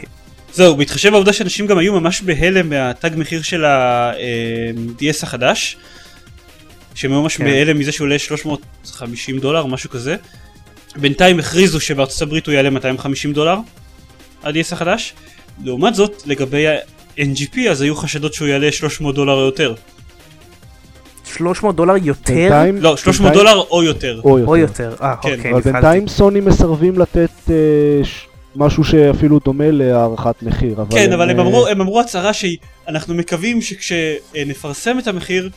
זהו, 0.52 0.76
בהתחשב 0.76 1.10
בעובדה 1.10 1.32
שאנשים 1.32 1.66
גם 1.66 1.78
היו 1.78 2.00
ממש 2.00 2.22
בהלם 2.22 2.68
מהתג 2.68 3.10
מחיר 3.16 3.42
של 3.42 3.64
ה-DS 3.64 5.22
החדש, 5.22 5.76
שהם 6.94 7.12
היו 7.12 7.22
ממש 7.22 7.36
כן. 7.36 7.44
בהלם 7.44 7.78
מזה 7.78 7.92
שהוא 7.92 8.04
עולה 8.04 8.18
350 8.18 9.38
דולר, 9.38 9.66
משהו 9.66 9.90
כזה. 9.90 10.16
בינתיים 10.96 11.38
הכריזו 11.38 11.80
שבארצות 11.80 12.22
הברית 12.22 12.46
הוא 12.46 12.54
יעלה 12.54 12.70
250 12.70 13.32
דולר, 13.32 13.56
ה-DS 14.42 14.72
החדש. 14.72 15.14
לעומת 15.64 15.94
זאת, 15.94 16.22
לגבי 16.26 16.68
ה-NGP 16.68 17.58
אז 17.70 17.80
היו 17.82 17.96
חשדות 17.96 18.34
שהוא 18.34 18.48
יעלה 18.48 18.72
300 18.72 19.14
דולר 19.14 19.32
או 19.34 19.40
יותר. 19.40 19.74
300 21.24 21.76
דולר 21.76 21.94
יותר 22.02 22.34
בינתיים, 22.34 22.76
לא, 22.82 22.96
300 22.96 23.32
בינתיים- 23.32 23.46
דולר 23.54 23.62
או 23.70 23.82
יותר. 23.82 24.20
או 24.24 24.38
יותר. 24.38 24.48
או 24.50 24.56
יותר. 24.56 24.94
אה, 25.02 25.14
כן, 25.22 25.28
אוקיי, 25.34 25.50
אבל 25.50 25.58
נפלתי. 25.58 25.72
בינתיים 25.72 26.08
סוני 26.08 26.40
מסרבים 26.40 26.98
לתת 26.98 27.30
אה, 27.50 27.54
ש... 28.04 28.26
משהו 28.56 28.84
שאפילו 28.84 29.38
דומה 29.44 29.70
להערכת 29.70 30.42
מחיר. 30.42 30.72
אבל 30.82 30.98
כן, 30.98 31.12
אבל 31.12 31.30
הם 31.30 31.40
אה, 31.40 31.44
אמרו, 31.44 31.66
הם 31.66 31.80
אמרו 31.80 32.00
הצהרה 32.00 32.30
שאנחנו 32.32 33.14
מקווים 33.14 33.60
שכשנפרסם 33.62 34.98
את 34.98 35.06
המחיר, 35.08 35.50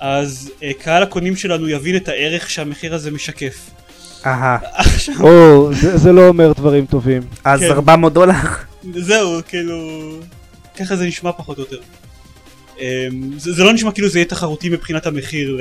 אז 0.00 0.50
אה, 0.62 0.70
קהל 0.78 1.02
הקונים 1.02 1.36
שלנו 1.36 1.68
יבין 1.68 1.96
את 1.96 2.08
הערך 2.08 2.50
שהמחיר 2.50 2.94
הזה 2.94 3.10
משקף. 3.10 3.70
אהה, 4.26 4.58
עכשיו, 4.74 5.14
או, 5.20 5.68
זה, 5.74 5.96
זה 5.98 6.12
לא 6.12 6.28
אומר 6.28 6.52
דברים 6.56 6.86
טובים. 6.86 7.22
אז 7.44 7.60
כן. 7.60 7.70
400 7.70 8.12
דולר? 8.12 8.34
זהו, 8.94 9.40
כאילו, 9.48 9.78
ככה 10.78 10.96
זה 10.96 11.04
נשמע 11.06 11.32
פחות 11.32 11.58
או 11.58 11.62
יותר. 11.62 11.78
אמ, 12.78 12.84
זה, 13.38 13.52
זה 13.52 13.64
לא 13.64 13.72
נשמע 13.72 13.92
כאילו 13.92 14.08
זה 14.08 14.18
יהיה 14.18 14.26
תחרותי 14.28 14.68
מבחינת 14.68 15.06
המחיר 15.06 15.58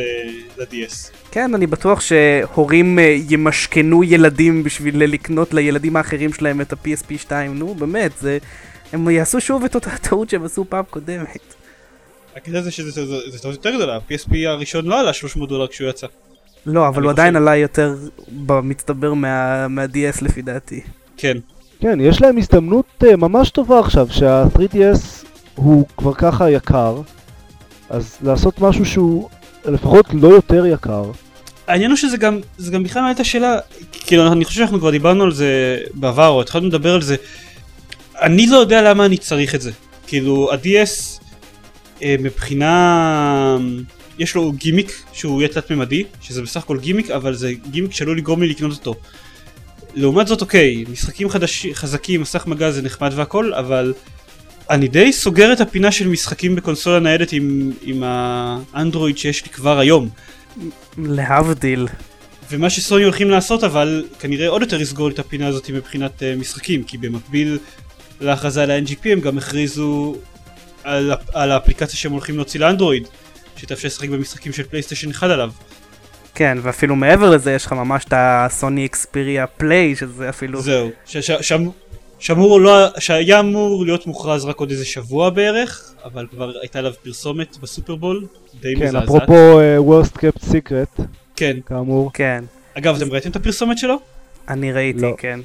ל-DS. 0.57 0.95
כן, 1.31 1.53
אני 1.55 1.67
בטוח 1.67 2.01
שהורים 2.01 2.99
אה, 2.99 3.17
ימשכנו 3.29 4.03
ילדים 4.03 4.63
בשביל 4.63 5.03
לקנות 5.03 5.53
לילדים 5.53 5.95
האחרים 5.95 6.33
שלהם 6.33 6.61
את 6.61 6.73
ה-PSP 6.73 7.17
2, 7.17 7.59
נו 7.59 7.75
באמת, 7.75 8.11
זה... 8.21 8.37
הם 8.93 9.09
יעשו 9.09 9.41
שוב 9.41 9.63
את 9.63 9.75
אותה 9.75 9.89
טעות 10.09 10.29
שהם 10.29 10.43
עשו 10.45 10.65
פעם 10.69 10.83
קודמת. 10.89 11.37
הקטע 12.35 12.61
זה 12.61 12.71
שזה 12.71 12.91
זה- 13.05 13.29
זה 13.31 13.39
טעות 13.39 13.55
יותר 13.55 13.75
גדולה, 13.75 13.95
ה-PSP 13.95 14.35
הראשון 14.47 14.85
לא 14.85 14.99
עלה 14.99 15.13
300 15.13 15.49
דולר 15.49 15.67
כשהוא 15.67 15.89
יצא. 15.89 16.07
לא, 16.65 16.87
אבל 16.87 17.03
הוא 17.03 17.11
עדיין 17.11 17.35
עלה 17.35 17.55
יותר 17.55 17.95
במצטבר 18.27 19.13
מה- 19.13 19.67
מה-DS 19.67 20.17
לפי 20.21 20.41
דעתי. 20.41 20.81
כן, 21.17 21.37
כן, 21.81 21.99
יש 22.01 22.21
להם 22.21 22.37
הזדמנות 22.37 22.85
אה, 23.03 23.15
ממש 23.15 23.49
טובה 23.49 23.79
עכשיו, 23.79 24.07
שה-3DS 24.11 25.25
הוא 25.55 25.85
כבר 25.97 26.13
ככה 26.13 26.51
יקר, 26.51 27.01
אז 27.89 28.17
לעשות 28.21 28.61
משהו 28.61 28.85
שהוא 28.85 29.29
לפחות 29.65 30.05
לא 30.13 30.27
יותר 30.27 30.65
יקר. 30.65 31.11
העניין 31.67 31.91
הוא 31.91 31.97
שזה 31.97 32.17
גם, 32.17 32.39
זה 32.57 32.71
גם 32.71 32.83
בכלל 32.83 33.01
מעלה 33.01 33.13
את 33.13 33.19
השאלה, 33.19 33.59
כאילו 33.91 34.31
אני 34.31 34.45
חושב 34.45 34.57
שאנחנו 34.57 34.79
כבר 34.79 34.91
דיברנו 34.91 35.23
על 35.23 35.31
זה 35.31 35.77
בעבר, 35.93 36.27
או 36.27 36.41
התחלנו 36.41 36.67
לדבר 36.67 36.93
על 36.93 37.01
זה, 37.01 37.15
אני 38.21 38.47
לא 38.47 38.57
יודע 38.57 38.81
למה 38.81 39.05
אני 39.05 39.17
צריך 39.17 39.55
את 39.55 39.61
זה. 39.61 39.71
כאילו 40.07 40.51
ה-DS 40.53 41.21
אה, 42.03 42.15
מבחינה, 42.19 43.57
יש 44.19 44.35
לו 44.35 44.51
גימיק 44.51 45.03
שהוא 45.13 45.41
יהיה 45.41 45.53
תלת 45.53 45.71
ממדי, 45.71 46.03
שזה 46.21 46.41
בסך 46.41 46.63
הכל 46.63 46.77
גימיק, 46.77 47.09
אבל 47.09 47.33
זה 47.33 47.53
גימיק 47.71 47.93
שעלול 47.93 48.17
לגרום 48.17 48.41
לי 48.41 48.47
לקנות 48.47 48.71
אותו. 48.71 48.95
לעומת 49.93 50.27
זאת 50.27 50.41
אוקיי, 50.41 50.83
משחקים 50.91 51.29
חדש, 51.29 51.65
חזקים, 51.73 52.21
מסך 52.21 52.47
מגע 52.47 52.71
זה 52.71 52.81
נחמד 52.81 53.11
והכל, 53.15 53.53
אבל 53.53 53.93
אני 54.69 54.87
די 54.87 55.13
סוגר 55.13 55.53
את 55.53 55.61
הפינה 55.61 55.91
של 55.91 56.07
משחקים 56.07 56.55
בקונסולה 56.55 56.99
ניידת 56.99 57.31
עם, 57.31 57.71
עם 57.81 58.03
האנדרואיד 58.05 59.17
שיש 59.17 59.45
לי 59.45 59.49
כבר 59.49 59.79
היום. 59.79 60.09
להבדיל. 60.97 61.87
ומה 62.51 62.69
שסוני 62.69 63.03
הולכים 63.03 63.29
לעשות 63.29 63.63
אבל 63.63 64.05
כנראה 64.19 64.47
עוד 64.47 64.61
יותר 64.61 64.81
יסגור 64.81 65.09
את 65.09 65.19
הפינה 65.19 65.47
הזאת 65.47 65.69
מבחינת 65.69 66.19
אה, 66.19 66.39
משחקים 66.39 66.83
כי 66.83 66.97
במקביל 66.97 67.57
להכרזה 68.21 68.63
על 68.63 68.71
ה-NGP 68.71 69.09
הם 69.09 69.19
גם 69.19 69.37
הכריזו 69.37 70.15
על, 70.83 71.11
על 71.33 71.51
האפליקציה 71.51 71.97
שהם 71.97 72.11
הולכים 72.11 72.35
להוציא 72.35 72.59
לאנדרואיד 72.59 73.07
שתאפשר 73.57 73.87
לשחק 73.87 74.09
במשחקים 74.09 74.53
של 74.53 74.63
פלייסטיישן 74.63 75.09
1 75.09 75.29
עליו 75.29 75.51
כן, 76.35 76.57
ואפילו 76.61 76.95
מעבר 76.95 77.29
לזה 77.29 77.51
יש 77.53 77.65
לך 77.65 77.73
ממש 77.73 78.05
את 78.05 78.13
הסוני 78.17 78.85
אקספיריה 78.85 79.47
פליי, 79.47 79.95
שזה 79.95 80.29
אפילו... 80.29 80.61
זהו, 80.61 80.89
ש- 81.05 81.17
ש- 81.17 81.31
שאמ- 81.41 81.69
שאמור 82.19 82.61
לא, 82.61 82.87
שהיה 82.99 83.39
אמור 83.39 83.85
להיות 83.85 84.07
מוכרז 84.07 84.45
רק 84.45 84.57
עוד 84.57 84.69
איזה 84.71 84.85
שבוע 84.85 85.29
בערך, 85.29 85.91
אבל 86.05 86.27
כבר 86.31 86.51
הייתה 86.61 86.79
עליו 86.79 86.93
פרסומת 87.03 87.57
בסופרבול, 87.57 88.25
די 88.61 88.73
כן, 88.75 88.83
מזעזעת. 88.85 89.03
אפרופו 89.03 89.59
אה, 89.59 89.77
worst 89.77 90.17
kept 90.17 90.43
secret, 90.51 91.01
כן. 91.35 91.57
כאמור. 91.65 92.11
כן, 92.13 92.43
אגב, 92.77 92.95
אתם 93.01 93.11
ראיתם 93.11 93.29
את 93.29 93.35
הפרסומת 93.35 93.77
שלו? 93.77 93.99
אני 94.49 94.71
ראיתי, 94.71 95.01
לא. 95.01 95.15
כן. 95.17 95.39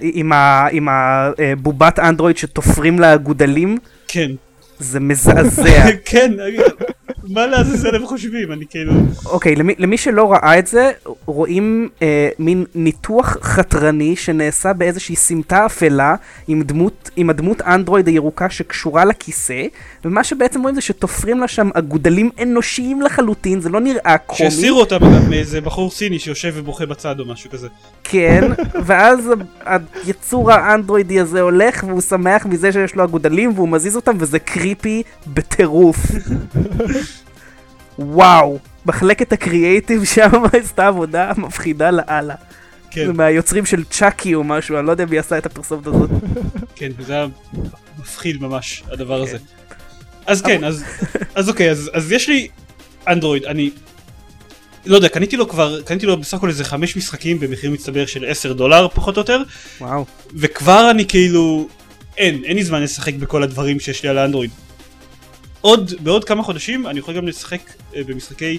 עם 0.00 0.32
ה- 0.32 0.66
עם 0.72 0.88
הבובת 0.90 1.98
אנדרואיד 1.98 2.36
שתופרים 2.36 2.98
לה 2.98 3.16
גודלים, 3.16 3.78
כן. 4.08 4.30
זה 4.78 5.00
מזעזע. 5.00 5.86
כן, 6.04 6.32
מה 7.28 7.46
לעזאזל 7.46 7.94
הם 7.94 8.06
חושבים? 8.06 8.52
אני 8.52 8.64
כאילו... 8.70 8.92
אוקיי, 9.26 9.54
למי, 9.56 9.96
שלא 9.96 10.32
ראה 10.32 10.58
את 10.58 10.66
זה, 10.66 10.90
רואים 11.26 11.88
אה, 12.02 12.28
מין 12.38 12.64
ניתוח 12.74 13.36
חתרני 13.42 14.16
שנעשה 14.16 14.72
באיזושהי 14.72 15.16
סמטה 15.16 15.66
אפלה 15.66 16.14
עם, 16.48 16.62
דמות, 16.62 17.10
עם 17.16 17.30
הדמות 17.30 17.62
אנדרואיד 17.62 18.06
הירוקה 18.06 18.50
שקשורה 18.50 19.04
לכיסא, 19.04 19.62
ומה 20.04 20.24
שבעצם 20.24 20.60
רואים 20.60 20.74
זה 20.74 20.80
שתופרים 20.80 21.40
לה 21.40 21.48
שם 21.48 21.70
אגודלים 21.74 22.30
אנושיים 22.42 23.02
לחלוטין, 23.02 23.60
זה 23.60 23.68
לא 23.68 23.80
נראה 23.80 24.16
קומי. 24.26 24.38
שהסירו 24.38 24.80
אותה 24.80 24.98
מאיזה 25.28 25.60
בחור 25.60 25.90
סיני 25.90 26.18
שיושב 26.18 26.52
ובוכה 26.56 26.86
בצד 26.86 27.20
או 27.20 27.24
משהו 27.24 27.50
כזה. 27.50 27.68
כן, 28.04 28.44
ואז 28.84 29.30
היצור 30.04 30.52
האנדרואידי 30.52 31.20
הזה 31.20 31.40
הולך 31.40 31.84
והוא 31.86 32.00
שמח 32.00 32.46
מזה 32.46 32.72
שיש 32.72 32.94
לו 32.94 33.04
אגודלים 33.04 33.52
והוא 33.54 33.68
מזיז 33.68 33.96
אותם 33.96 34.16
וזה 34.18 34.38
קריפי 34.68 35.02
בטירוף. 35.26 35.96
וואו, 37.98 38.58
מחלקת 38.86 39.32
הקריאייטיב 39.32 40.04
שם 40.04 40.30
עשתה 40.62 40.86
עבודה 40.86 41.32
מפחידה 41.36 41.90
לאללה. 41.90 42.34
כן, 42.90 43.06
זה 43.06 43.12
מהיוצרים 43.12 43.66
של 43.66 43.84
צ'אקי 43.84 44.34
או 44.34 44.44
משהו, 44.44 44.78
אני 44.78 44.86
לא 44.86 44.90
יודע 44.90 45.06
מי 45.06 45.18
עשה 45.18 45.38
את 45.38 45.46
הפרסומת 45.46 45.86
הזאת. 45.86 46.10
כן, 46.76 46.88
זה 47.06 47.12
היה 47.12 47.26
מפחיד 47.98 48.42
ממש, 48.42 48.82
הדבר 48.92 49.16
כן. 49.16 49.22
הזה. 49.22 49.38
אז 50.26 50.42
כן, 50.42 50.64
אז 50.64 50.84
אז 51.34 51.48
אוקיי, 51.48 51.70
אז 51.70 51.90
אז 51.92 52.12
יש 52.12 52.28
לי 52.28 52.48
אנדרואיד, 53.08 53.44
אני... 53.44 53.70
לא 54.86 54.96
יודע, 54.96 55.08
קניתי 55.08 55.36
לו 55.36 55.48
כבר, 55.48 55.82
קניתי 55.82 56.06
לו 56.06 56.16
בסך 56.16 56.34
הכל 56.34 56.48
איזה 56.48 56.64
חמש 56.64 56.96
משחקים 56.96 57.40
במחיר 57.40 57.70
מצטבר 57.70 58.06
של 58.06 58.24
10 58.28 58.52
דולר 58.52 58.88
פחות 58.88 59.16
או 59.16 59.20
יותר, 59.20 59.42
וואו. 59.80 60.04
וכבר 60.34 60.90
אני 60.90 61.06
כאילו... 61.06 61.68
אין, 62.18 62.44
אין 62.44 62.56
לי 62.56 62.64
זמן 62.64 62.82
לשחק 62.82 63.14
בכל 63.14 63.42
הדברים 63.42 63.80
שיש 63.80 64.02
לי 64.02 64.08
על 64.08 64.18
האנדרואיד. 64.18 64.50
עוד, 65.60 65.92
בעוד 66.00 66.24
כמה 66.24 66.42
חודשים 66.42 66.86
אני 66.86 66.98
יכול 66.98 67.14
גם 67.14 67.26
לשחק 67.26 67.60
אה, 67.96 68.02
במשחקי 68.06 68.58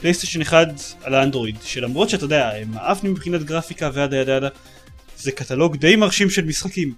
פלייסטיישן 0.00 0.40
1 0.40 0.68
על 1.02 1.14
האנדרואיד, 1.14 1.56
שלמרות 1.62 2.10
שאתה 2.10 2.24
יודע, 2.24 2.50
הם 2.50 2.78
עפני 2.78 3.10
מבחינת 3.10 3.42
גרפיקה 3.42 3.90
וידה 3.94 4.16
ידה 4.16 4.32
ידה, 4.32 4.48
זה 5.18 5.32
קטלוג 5.32 5.76
די 5.76 5.96
מרשים 5.96 6.30
של 6.30 6.44
משחקים. 6.44 6.94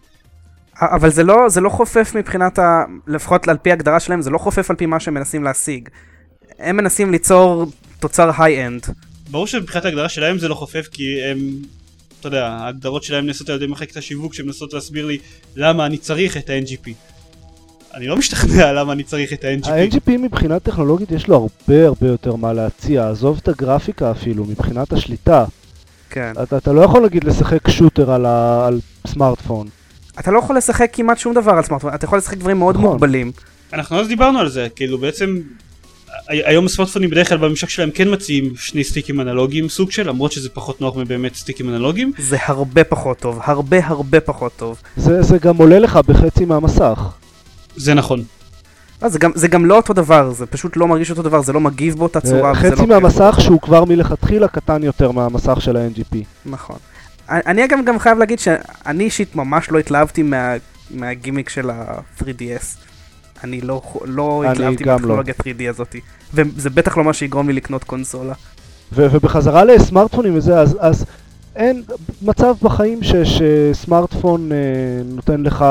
אבל 0.80 1.10
זה 1.10 1.24
לא, 1.24 1.48
זה 1.48 1.60
לא 1.60 1.68
חופף 1.68 2.12
מבחינת 2.14 2.58
ה... 2.58 2.84
לפחות 3.06 3.48
על 3.48 3.56
פי 3.56 3.70
ההגדרה 3.70 4.00
שלהם, 4.00 4.22
זה 4.22 4.30
לא 4.30 4.38
חופף 4.38 4.70
על 4.70 4.76
פי 4.76 4.86
מה 4.86 5.00
שהם 5.00 5.14
מנסים 5.14 5.44
להשיג. 5.44 5.88
הם 6.58 6.76
מנסים 6.76 7.12
ליצור 7.12 7.66
תוצר 8.00 8.30
היי-אנד. 8.38 8.86
ברור 9.30 9.46
שמבחינת 9.46 9.84
ההגדרה 9.84 10.08
שלהם 10.08 10.38
זה 10.38 10.48
לא 10.48 10.54
חופף 10.54 10.88
כי 10.92 11.24
הם, 11.24 11.38
אתה 12.26 12.36
יודע, 12.36 12.46
ההגדרות 12.46 13.02
שלהם 13.02 13.26
נעשות 13.26 13.48
על 13.48 13.56
ידי 13.56 13.66
מחלקת 13.66 13.96
השיווק 13.96 14.34
שמנסות 14.34 14.72
להסביר 14.72 15.06
לי 15.06 15.18
למה 15.56 15.86
אני 15.86 15.98
צריך 15.98 16.36
את 16.36 16.50
ה-NGP. 16.50 16.90
אני 17.94 18.06
לא 18.06 18.16
משתכנע 18.16 18.72
למה 18.80 18.92
אני 18.92 19.02
צריך 19.02 19.32
את 19.32 19.44
ה-NGP. 19.44 19.70
ה-NGP 19.70 20.10
מבחינה 20.18 20.58
טכנולוגית 20.58 21.10
יש 21.10 21.28
לו 21.28 21.36
הרבה 21.36 21.86
הרבה 21.86 22.06
יותר 22.06 22.36
מה 22.36 22.52
להציע, 22.52 23.08
עזוב 23.08 23.40
את 23.42 23.48
הגרפיקה 23.48 24.10
אפילו, 24.10 24.44
מבחינת 24.44 24.92
השליטה. 24.92 25.44
כן. 26.10 26.32
אתה, 26.42 26.56
אתה 26.56 26.72
לא 26.72 26.80
יכול 26.80 27.02
להגיד 27.02 27.24
לשחק 27.24 27.70
שוטר 27.70 28.10
על, 28.10 28.26
ה, 28.26 28.66
על 28.66 28.80
סמארטפון. 29.06 29.68
אתה 30.20 30.30
לא 30.30 30.38
יכול 30.38 30.56
לשחק 30.56 30.90
כמעט 30.92 31.18
שום 31.18 31.34
דבר 31.34 31.52
על 31.52 31.62
סמארטפון, 31.62 31.94
אתה 31.94 32.04
יכול 32.04 32.18
לשחק 32.18 32.36
דברים 32.36 32.58
מאוד 32.58 32.76
נכון. 32.76 32.86
מוגבלים. 32.88 33.32
אנחנו 33.72 34.00
אז 34.00 34.08
דיברנו 34.08 34.38
על 34.38 34.48
זה, 34.48 34.68
כאילו 34.76 34.98
בעצם 34.98 35.40
היום 36.28 36.66
הסמארטפונים 36.66 37.10
בדרך 37.10 37.28
כלל 37.28 37.38
בממשק 37.38 37.68
שלהם 37.68 37.90
כן 37.90 38.12
מציעים 38.12 38.52
שני 38.56 38.84
סטיקים 38.84 39.20
אנלוגיים 39.20 39.68
סוג 39.68 39.90
של, 39.90 40.08
למרות 40.08 40.32
שזה 40.32 40.48
פחות 40.48 40.80
נוח 40.80 40.96
מבאמת 40.96 41.34
סטיקים 41.34 41.68
אנלוגיים. 41.68 42.12
זה 42.18 42.36
הרבה 42.46 42.84
פחות 42.84 43.18
טוב, 43.18 43.40
הרבה 43.42 43.86
הרבה 43.86 44.20
פחות 44.20 44.52
טוב. 44.56 44.82
זה, 44.96 45.22
זה 45.22 45.38
גם 45.38 45.56
עולה 45.56 45.78
לך 45.78 45.98
בחצי 46.06 46.44
מהמסך. 46.44 47.00
זה 47.76 47.94
נכון. 47.94 48.24
לא, 49.02 49.08
זה, 49.08 49.18
גם, 49.18 49.30
זה 49.34 49.48
גם 49.48 49.66
לא 49.66 49.76
אותו 49.76 49.92
דבר, 49.92 50.32
זה 50.32 50.46
פשוט 50.46 50.76
לא 50.76 50.88
מרגיש 50.88 51.10
אותו 51.10 51.22
דבר, 51.22 51.42
זה 51.42 51.52
לא 51.52 51.60
מגיב 51.60 51.98
באותה 51.98 52.20
צורה. 52.20 52.54
חצי 52.54 52.76
לא 52.76 52.86
מהמסך 52.86 53.36
שהוא 53.40 53.60
כבר 53.60 53.84
מלכתחילה 53.84 54.48
קטן 54.48 54.82
יותר 54.82 55.10
מהמסך 55.10 55.56
של 55.60 55.76
ה-NGP. 55.76 56.16
נכון. 56.46 56.76
אני 57.28 57.40
אני 57.46 57.64
אגב 57.64 57.78
גם 57.86 57.98
חייב 57.98 58.18
להגיד 58.18 58.38
שאני 58.38 59.04
אישית 59.04 59.36
ממש 59.36 59.70
לא 59.70 59.78
התלהבתי 59.78 60.22
מה, 60.22 60.54
מהגימיק 60.90 61.48
של 61.48 61.70
ה-3DS. 61.70 62.85
אני 63.46 63.60
לא, 63.60 63.82
לא 64.04 64.42
אני 64.44 64.52
התלהבתי 64.52 64.84
גם 64.84 64.92
מהטכנולוגיה 64.92 65.34
3D 65.42 65.68
הזאתי. 65.70 66.00
וזה 66.34 66.70
בטח 66.70 66.96
לא 66.96 67.04
מה 67.04 67.12
שיגרום 67.12 67.48
לי 67.48 67.52
לקנות 67.54 67.84
קונסולה. 67.84 68.34
ו- 68.92 69.06
ובחזרה 69.12 69.64
לסמארטפונים 69.64 70.36
וזה, 70.36 70.58
אז, 70.60 70.76
אז 70.80 71.04
אין 71.56 71.82
מצב 72.22 72.54
בחיים 72.62 73.00
ש- 73.02 73.12
שסמארטפון 73.16 74.52
אה, 74.52 74.56
נותן 75.04 75.42
לך, 75.42 75.64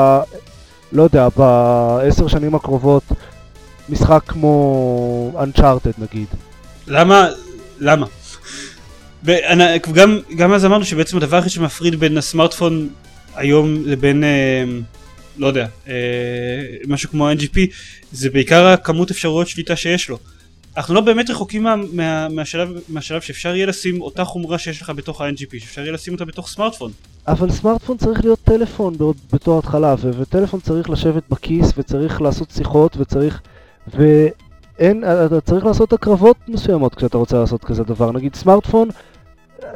לא 0.92 1.02
יודע, 1.02 1.28
בעשר 1.36 2.26
שנים 2.28 2.54
הקרובות, 2.54 3.02
משחק 3.88 4.22
כמו 4.26 5.42
Uncharted 5.44 5.92
נגיד. 6.02 6.26
למה? 6.86 7.28
למה? 7.78 8.06
ואנ- 9.24 9.90
גם, 9.92 10.18
גם 10.36 10.52
אז 10.52 10.64
אמרנו 10.64 10.84
שבעצם 10.84 11.16
הדבר 11.16 11.36
היחיד 11.36 11.50
שמפריד 11.52 12.00
בין 12.00 12.18
הסמארטפון 12.18 12.88
היום 13.36 13.74
לבין, 13.84 14.24
אה, 14.24 14.64
לא 15.38 15.46
יודע, 15.46 15.66
אה, 15.88 15.94
משהו 16.86 17.10
כמו 17.10 17.28
ה-NGP 17.28 17.58
זה 18.12 18.30
בעיקר 18.30 18.66
הכמות 18.66 19.10
אפשרויות 19.10 19.48
שליטה 19.48 19.76
שיש 19.76 20.08
לו. 20.08 20.18
אנחנו 20.76 20.94
לא 20.94 21.00
באמת 21.00 21.30
רחוקים 21.30 21.62
מה, 21.62 21.74
מה, 21.92 22.28
מהשלב, 22.28 22.68
מהשלב 22.88 23.20
שאפשר 23.20 23.56
יהיה 23.56 23.66
לשים 23.66 24.02
אותה 24.02 24.24
חומרה 24.24 24.58
שיש 24.58 24.82
לך 24.82 24.90
בתוך 24.90 25.20
ה-NGP, 25.20 25.60
שאפשר 25.60 25.80
יהיה 25.80 25.92
לשים 25.92 26.12
אותה 26.12 26.24
בתוך 26.24 26.48
סמארטפון. 26.48 26.90
אבל 27.28 27.50
סמארטפון 27.50 27.96
צריך 27.96 28.24
להיות 28.24 28.38
טלפון 28.44 28.98
בעוד, 28.98 29.16
בתור 29.32 29.58
התחלה, 29.58 29.94
ו- 29.98 30.10
וטלפון 30.20 30.60
צריך 30.60 30.90
לשבת 30.90 31.22
בכיס, 31.30 31.72
וצריך 31.76 32.22
לעשות 32.22 32.50
שיחות, 32.50 32.96
וצריך... 32.96 33.40
ואין, 33.94 35.04
אתה 35.26 35.40
צריך 35.40 35.64
לעשות 35.64 35.92
הקרבות 35.92 36.36
מסוימות 36.48 36.94
כשאתה 36.94 37.18
רוצה 37.18 37.38
לעשות 37.38 37.64
כזה 37.64 37.84
דבר. 37.84 38.12
נגיד 38.12 38.34
סמארטפון, 38.34 38.88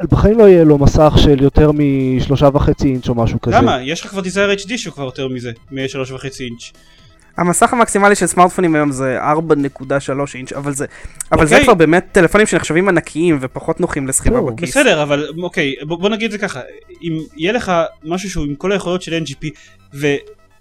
בחיים 0.09 0.37
לא 0.37 0.43
יהיה 0.43 0.63
לו 0.63 0.77
מסך 0.77 1.13
של 1.17 1.43
יותר 1.43 1.71
משלושה 1.73 2.49
וחצי 2.53 2.87
אינץ' 2.87 3.09
או 3.09 3.15
משהו 3.15 3.41
כזה. 3.41 3.55
למה? 3.55 3.81
יש 3.81 4.01
לך 4.01 4.07
כבר 4.07 4.21
דיזייר 4.21 4.51
HD 4.51 4.77
שהוא 4.77 4.93
כבר 4.93 5.03
יותר 5.03 5.27
מזה, 5.27 5.51
מ-3.5 5.71 6.25
אינץ'. 6.39 6.71
המסך 7.37 7.73
המקסימלי 7.73 8.15
של 8.15 8.25
סמארטפונים 8.25 8.75
היום 8.75 8.91
זה 8.91 9.19
4.3 9.21 10.35
אינץ', 10.35 10.53
אבל 10.53 10.73
זה, 10.73 10.85
אבל 11.31 11.47
זה 11.47 11.55
אוקיי. 11.55 11.65
כבר 11.65 11.73
באמת 11.73 12.05
טלפונים 12.11 12.47
שנחשבים 12.47 12.89
ענקיים 12.89 13.37
ופחות 13.41 13.79
נוחים 13.79 14.07
לסחיבה 14.07 14.35
זהו. 14.35 14.45
בכיס. 14.45 14.69
בסדר, 14.69 15.03
אבל 15.03 15.27
אוקיי, 15.41 15.75
בוא, 15.87 15.97
בוא 15.97 16.09
נגיד 16.09 16.25
את 16.25 16.31
זה 16.31 16.37
ככה, 16.37 16.59
אם 17.03 17.19
יהיה 17.37 17.53
לך 17.53 17.71
משהו 18.03 18.29
שהוא 18.29 18.45
עם 18.45 18.55
כל 18.55 18.71
היכולות 18.71 19.01
של 19.01 19.23
NGP, 19.25 19.47
ו... 19.93 20.07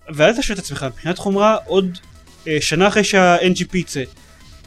ואל 0.08 0.36
תשווה 0.36 0.54
את 0.54 0.58
עצמך, 0.58 0.86
מבחינת 0.88 1.18
חומרה, 1.18 1.56
עוד 1.66 1.98
אה, 2.48 2.56
שנה 2.60 2.88
אחרי 2.88 3.04
שה-NGP 3.04 3.76
יצא, 3.76 4.02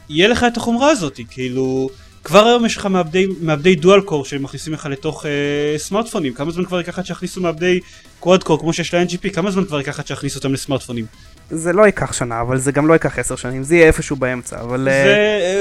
יהיה 0.08 0.28
לך 0.28 0.44
את 0.44 0.56
החומרה 0.56 0.90
הזאת, 0.90 1.20
כאילו, 1.30 1.88
כבר 2.24 2.44
היום 2.46 2.66
יש 2.66 2.76
לך 2.76 2.86
מעבדי, 2.86 3.26
מעבדי 3.40 3.74
דואל 3.74 4.00
קור 4.00 4.24
שהם 4.24 4.42
מכניסים 4.42 4.72
לך 4.72 4.86
לתוך 4.86 5.26
אה, 5.26 5.78
סמארטפונים, 5.78 6.32
כמה 6.32 6.50
זמן 6.50 6.64
כבר 6.64 6.78
ייקח 6.78 6.98
עד 6.98 7.06
שיכניסו 7.06 7.40
מעבדי 7.40 7.80
קוואד 8.20 8.42
קור 8.42 8.60
כמו 8.60 8.72
שיש 8.72 8.94
ל-NGP, 8.94 9.30
כמה 9.30 9.50
זמן 9.50 9.64
כבר 9.64 9.78
ייקח 9.78 9.98
עד 9.98 10.06
שיכניסו 10.06 10.38
אותם 10.38 10.52
לסמארטפונים? 10.52 11.06
זה 11.50 11.72
לא 11.72 11.86
ייקח 11.86 12.12
שנה, 12.12 12.40
אבל 12.40 12.58
זה 12.58 12.72
גם 12.72 12.88
לא 12.88 12.92
ייקח 12.92 13.18
עשר 13.18 13.36
שנים, 13.36 13.62
זה 13.62 13.74
יהיה 13.74 13.86
איפשהו 13.86 14.16
באמצע, 14.16 14.60
אבל... 14.60 14.88
אה, 14.88 15.04
זה 15.04 15.14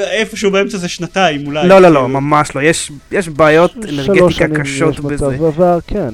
אה, 0.07 0.11
איפשהו 0.11 0.51
באמצע 0.51 0.77
זה 0.77 0.87
שנתיים 0.87 1.47
אולי. 1.47 1.67
לא, 1.67 1.79
לא, 1.81 1.87
כאילו. 1.87 2.01
לא, 2.01 2.09
ממש 2.09 2.55
לא, 2.55 2.61
יש, 2.61 2.91
יש 3.11 3.29
בעיות 3.29 3.71
שלוש 3.71 4.09
אנרגטיקה 4.09 4.31
שנים 4.31 4.55
קשות 4.55 4.93
יש 4.93 4.99
בזה. 4.99 5.27
מצב, 5.27 5.43
אבל 5.43 5.79
כן. 5.87 6.09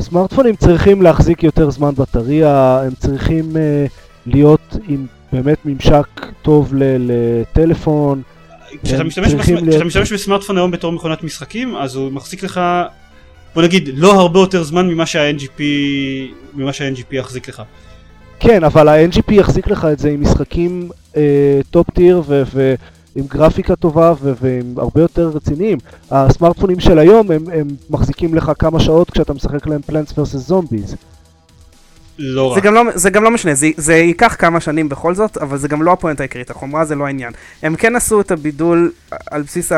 סמארטפונים 0.00 0.56
צריכים 0.56 1.02
להחזיק 1.02 1.42
יותר 1.42 1.70
זמן 1.70 1.94
בטריה, 1.94 2.80
הם 2.86 2.94
צריכים 2.94 3.56
אה, 3.56 3.86
להיות 4.26 4.76
עם 4.88 5.06
באמת 5.32 5.58
ממשק 5.64 6.06
טוב 6.42 6.74
ל- 6.74 7.10
לטלפון. 7.10 8.22
כשאתה 8.84 9.00
הם 9.00 9.06
משתמש, 9.06 9.34
בסמ... 9.34 9.54
להיות- 9.54 9.68
כשאתה 9.68 9.84
משתמש 9.84 10.12
בסמארטפון 10.12 10.56
היום 10.56 10.70
בתור 10.70 10.92
מכונת 10.92 11.22
משחקים, 11.22 11.76
אז 11.76 11.94
הוא 11.94 12.12
מחזיק 12.12 12.42
לך, 12.42 12.60
בוא 13.54 13.62
נגיד, 13.62 13.88
לא 13.94 14.12
הרבה 14.12 14.40
יותר 14.40 14.62
זמן 14.62 14.88
ממה 14.88 15.06
שה-NGP, 15.06 15.60
ממה 16.54 16.72
שה-NGP 16.72 17.06
יחזיק 17.14 17.48
לך. 17.48 17.62
כן, 18.40 18.64
אבל 18.64 18.88
ה-NGP 18.88 19.32
יחזיק 19.32 19.66
לך 19.68 19.84
את 19.92 19.98
זה 19.98 20.10
עם 20.10 20.20
משחקים 20.22 20.88
אה, 21.16 21.60
top 21.70 21.90
tier 21.90 22.22
ו- 22.26 22.42
ועם 22.54 23.26
גרפיקה 23.28 23.76
טובה 23.76 24.12
ו- 24.22 24.32
ועם 24.40 24.74
הרבה 24.76 25.00
יותר 25.00 25.30
רציניים. 25.34 25.78
הסמארטפונים 26.10 26.80
של 26.80 26.98
היום 26.98 27.30
הם, 27.30 27.44
הם 27.52 27.68
מחזיקים 27.90 28.34
לך 28.34 28.52
כמה 28.58 28.80
שעות 28.80 29.10
כשאתה 29.10 29.32
משחק 29.32 29.66
להם 29.66 29.80
פלנטס 29.82 30.12
vs 30.12 30.24
זומביז. 30.24 30.96
לא 32.18 32.52
זה 32.54 32.60
רע. 32.60 32.66
גם 32.66 32.74
לא, 32.74 32.82
זה 32.94 33.10
גם 33.10 33.24
לא 33.24 33.30
משנה, 33.30 33.54
זה, 33.54 33.68
זה 33.76 33.94
ייקח 33.94 34.36
כמה 34.38 34.60
שנים 34.60 34.88
בכל 34.88 35.14
זאת, 35.14 35.36
אבל 35.36 35.58
זה 35.58 35.68
גם 35.68 35.82
לא 35.82 35.92
הפואנט 35.92 36.20
העיקרית, 36.20 36.50
החומרה 36.50 36.84
זה 36.84 36.94
לא 36.94 37.06
העניין. 37.06 37.32
הם 37.62 37.76
כן 37.76 37.96
עשו 37.96 38.20
את 38.20 38.30
הבידול 38.30 38.92
על 39.30 39.42
בסיס 39.42 39.72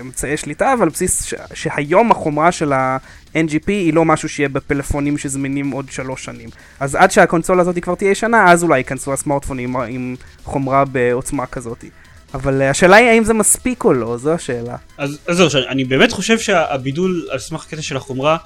אמצעי 0.00 0.36
שליטה, 0.36 0.72
אבל 0.72 0.82
על 0.82 0.88
בסיס 0.88 1.24
ש... 1.24 1.34
שהיום 1.54 2.10
החומרה 2.10 2.52
של 2.52 2.72
ה-NGP 2.72 3.68
היא 3.68 3.94
לא 3.94 4.04
משהו 4.04 4.28
שיהיה 4.28 4.48
בפלאפונים 4.48 5.18
שזמינים 5.18 5.70
עוד 5.70 5.86
שלוש 5.90 6.24
שנים. 6.24 6.48
אז 6.80 6.94
עד 6.94 7.10
שהקונסולה 7.10 7.62
הזאת 7.62 7.78
כבר 7.78 7.94
תהיה 7.94 8.14
שנה, 8.14 8.52
אז 8.52 8.62
אולי 8.62 8.78
ייכנסו 8.78 9.12
הסמארטפונים 9.12 9.76
עם 9.76 10.16
חומרה 10.44 10.84
בעוצמה 10.84 11.46
כזאת. 11.46 11.84
אבל 12.34 12.62
אה, 12.62 12.70
השאלה 12.70 12.96
היא 12.96 13.08
האם 13.08 13.24
זה 13.24 13.34
מספיק 13.34 13.84
או 13.84 13.92
לא, 13.92 14.16
זו 14.16 14.32
השאלה. 14.32 14.76
אז 14.98 15.18
אז 15.26 15.36
זהו, 15.36 15.48
אני 15.68 15.84
באמת 15.84 16.12
חושב 16.12 16.38
שהבידול 16.38 17.26
על 17.30 17.38
סמך 17.38 17.66
הקטע 17.66 17.82
של 17.82 17.96
החומרה 17.96 18.36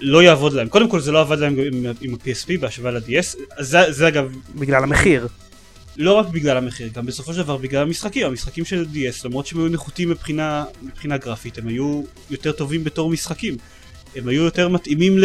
לא 0.00 0.22
יעבוד 0.22 0.52
להם. 0.52 0.68
קודם 0.68 0.88
כל 0.88 1.00
זה 1.00 1.12
לא 1.12 1.20
עבד 1.20 1.38
להם 1.38 1.56
עם, 1.58 1.86
עם 2.00 2.14
ה-PSP 2.14 2.60
בהשוואה 2.60 2.92
ל-DS, 2.92 3.36
זה, 3.58 3.92
זה 3.92 4.08
אגב 4.08 4.36
בגלל 4.54 4.82
המחיר. 4.82 5.26
לא 5.96 6.12
רק 6.12 6.26
בגלל 6.26 6.56
המחיר, 6.56 6.88
גם 6.94 7.06
בסופו 7.06 7.32
של 7.32 7.42
דבר 7.42 7.56
בגלל 7.56 7.82
המשחקים. 7.82 8.26
המשחקים 8.26 8.64
של 8.64 8.86
DS, 8.92 9.24
למרות 9.24 9.46
שהם 9.46 9.58
היו 9.58 9.68
נחותים 9.68 10.10
מבחינה, 10.10 10.64
מבחינה 10.82 11.16
גרפית, 11.16 11.58
הם 11.58 11.68
היו 11.68 12.02
יותר 12.30 12.52
טובים 12.52 12.84
בתור 12.84 13.10
משחקים. 13.10 13.56
הם 14.16 14.28
היו 14.28 14.42
יותר 14.42 14.68
מתאימים 14.68 15.18
ל... 15.18 15.24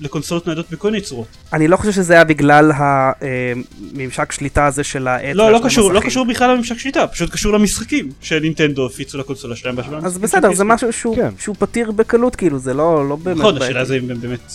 לקונסולות 0.00 0.46
ניידות 0.46 0.70
בכל 0.70 0.90
מיני 0.90 1.02
צורות. 1.02 1.26
אני 1.52 1.68
לא 1.68 1.76
חושב 1.76 1.92
שזה 1.92 2.14
היה 2.14 2.24
בגלל 2.24 2.72
הממשק 2.74 4.32
שליטה 4.32 4.66
הזה 4.66 4.84
של 4.84 5.08
העט. 5.08 5.36
לא, 5.36 5.52
לא 5.52 5.60
קשור, 5.64 5.92
לא. 5.92 6.00
קשור 6.00 6.26
בכלל 6.26 6.50
לממשק 6.50 6.78
שליטה, 6.78 7.06
פשוט 7.06 7.30
קשור 7.30 7.52
למשחקים 7.52 8.10
שנינטנדו 8.20 8.86
הפיצו 8.86 9.18
לקונסולה 9.18 9.56
שלהם 9.56 9.76
בהשוואה 9.76 10.00
אז 10.04 10.18
בסדר, 10.18 10.54
זה. 10.54 10.64
משהו 10.64 10.92
שהוא, 10.92 11.16
כן. 11.16 11.30
שהוא 11.38 11.56
פתיר 11.58 11.90
בקלות, 11.90 12.36
כאילו, 12.36 12.58
זה 12.58 12.74
לא, 12.74 13.08
לא 13.08 13.16
באמת 13.16 13.38
נכון. 13.38 13.62
השאלה 13.62 13.84
זה 13.84 13.96
אם 13.96 14.10
הם 14.10 14.20
באמת 14.20 14.52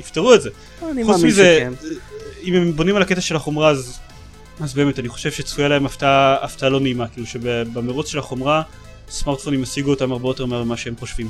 יפתרו 0.00 0.34
את 0.34 0.42
זה. 0.42 0.50
אני 0.90 1.04
חוץ 1.04 1.16
מאמין 1.16 1.26
מזה, 1.26 1.58
שכן. 1.60 1.72
אם 2.44 2.54
הם 2.54 2.72
בונים 2.72 2.96
על 2.96 3.02
הקטע 3.02 3.20
של 3.20 3.36
החומרה 3.36 3.70
אז, 3.70 3.98
אז 4.60 4.74
באמת 4.74 4.98
אני 4.98 5.08
חושב 5.08 5.30
שצפויה 5.30 5.68
להם 5.68 5.86
הפתעה, 5.86 6.36
הפתעה 6.42 6.68
לא 6.68 6.80
נעימה, 6.80 7.08
כאילו 7.08 7.26
שבמרוץ 7.26 8.08
של 8.08 8.18
החומרה 8.18 8.62
סמארטפונים 9.08 9.62
ישיגו 9.62 9.90
אותם 9.90 10.12
הרבה 10.12 10.28
יותר 10.28 10.46
מהר 10.46 10.64
ממה 10.64 10.76
שהם 10.76 10.94
חושבים. 10.98 11.28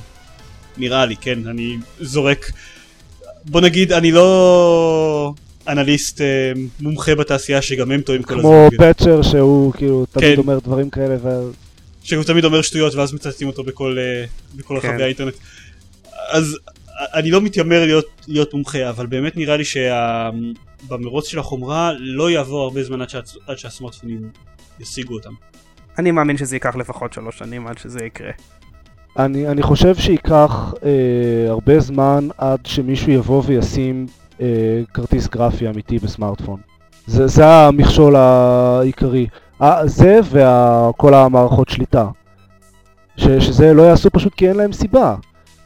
נראה 0.76 1.06
לי, 1.06 1.16
כן, 1.16 1.46
אני 1.48 1.76
זורק, 2.00 2.50
בוא 3.46 3.60
נגיד 3.60 3.92
אני 3.92 4.12
לא 4.12 5.34
אנליסט 5.68 6.20
אה, 6.20 6.52
מומחה 6.80 7.14
בתעשייה 7.14 7.62
שגם 7.62 7.90
הם 7.90 8.00
טועים 8.00 8.22
כל 8.22 8.40
כמו 8.40 8.66
הזמן, 8.66 8.78
כן. 8.78 8.92
פצ'ר 8.92 9.22
שהוא 9.22 9.72
כאילו 9.72 10.06
תמיד 10.06 10.34
כן. 10.34 10.40
אומר 10.40 10.58
דברים 10.58 10.90
כאלה, 10.90 11.16
ו- 11.22 11.50
שהוא 12.02 12.24
תמיד 12.24 12.44
אומר 12.44 12.62
שטויות 12.62 12.94
ואז 12.94 13.12
מצטטים 13.12 13.48
אותו 13.48 13.64
בכל, 13.64 13.96
אה, 13.98 14.24
בכל 14.56 14.80
כן. 14.80 14.88
רחבי 14.88 15.02
האינטרנט. 15.02 15.34
אז 16.30 16.58
אני 17.14 17.30
לא 17.30 17.40
מתיימר 17.40 17.84
להיות, 17.84 18.06
להיות 18.28 18.54
מומחה, 18.54 18.90
אבל 18.90 19.06
באמת 19.06 19.36
נראה 19.36 19.56
לי 19.56 19.64
שבמרוץ 19.64 21.28
של 21.28 21.38
החומרה 21.38 21.92
לא 21.98 22.30
יעבור 22.30 22.62
הרבה 22.62 22.84
זמן 22.84 23.02
עד, 23.02 23.08
שה, 23.08 23.20
עד 23.46 23.58
שהסמארטפונים 23.58 24.30
ישיגו 24.80 25.14
אותם. 25.14 25.32
אני 25.98 26.10
מאמין 26.10 26.36
שזה 26.36 26.56
ייקח 26.56 26.76
לפחות 26.76 27.12
שלוש 27.12 27.38
שנים 27.38 27.66
עד 27.66 27.78
שזה 27.78 28.04
יקרה. 28.04 28.30
אני, 29.18 29.48
אני 29.48 29.62
חושב 29.62 29.94
שייקח 29.94 30.74
אה, 30.84 31.50
הרבה 31.50 31.80
זמן 31.80 32.28
עד 32.38 32.58
שמישהו 32.66 33.12
יבוא 33.12 33.42
וישים 33.46 34.06
אה, 34.40 34.46
כרטיס 34.94 35.26
גרפי 35.26 35.68
אמיתי 35.68 35.98
בסמארטפון. 35.98 36.60
זה, 37.06 37.26
זה 37.26 37.46
המכשול 37.46 38.16
העיקרי. 38.16 39.26
אה, 39.62 39.86
זה 39.86 40.20
וכל 40.30 41.14
המערכות 41.14 41.68
שליטה. 41.68 42.06
ש, 43.16 43.24
שזה 43.24 43.72
לא 43.72 43.82
יעשו 43.82 44.10
פשוט 44.10 44.34
כי 44.34 44.48
אין 44.48 44.56
להם 44.56 44.72
סיבה. 44.72 45.14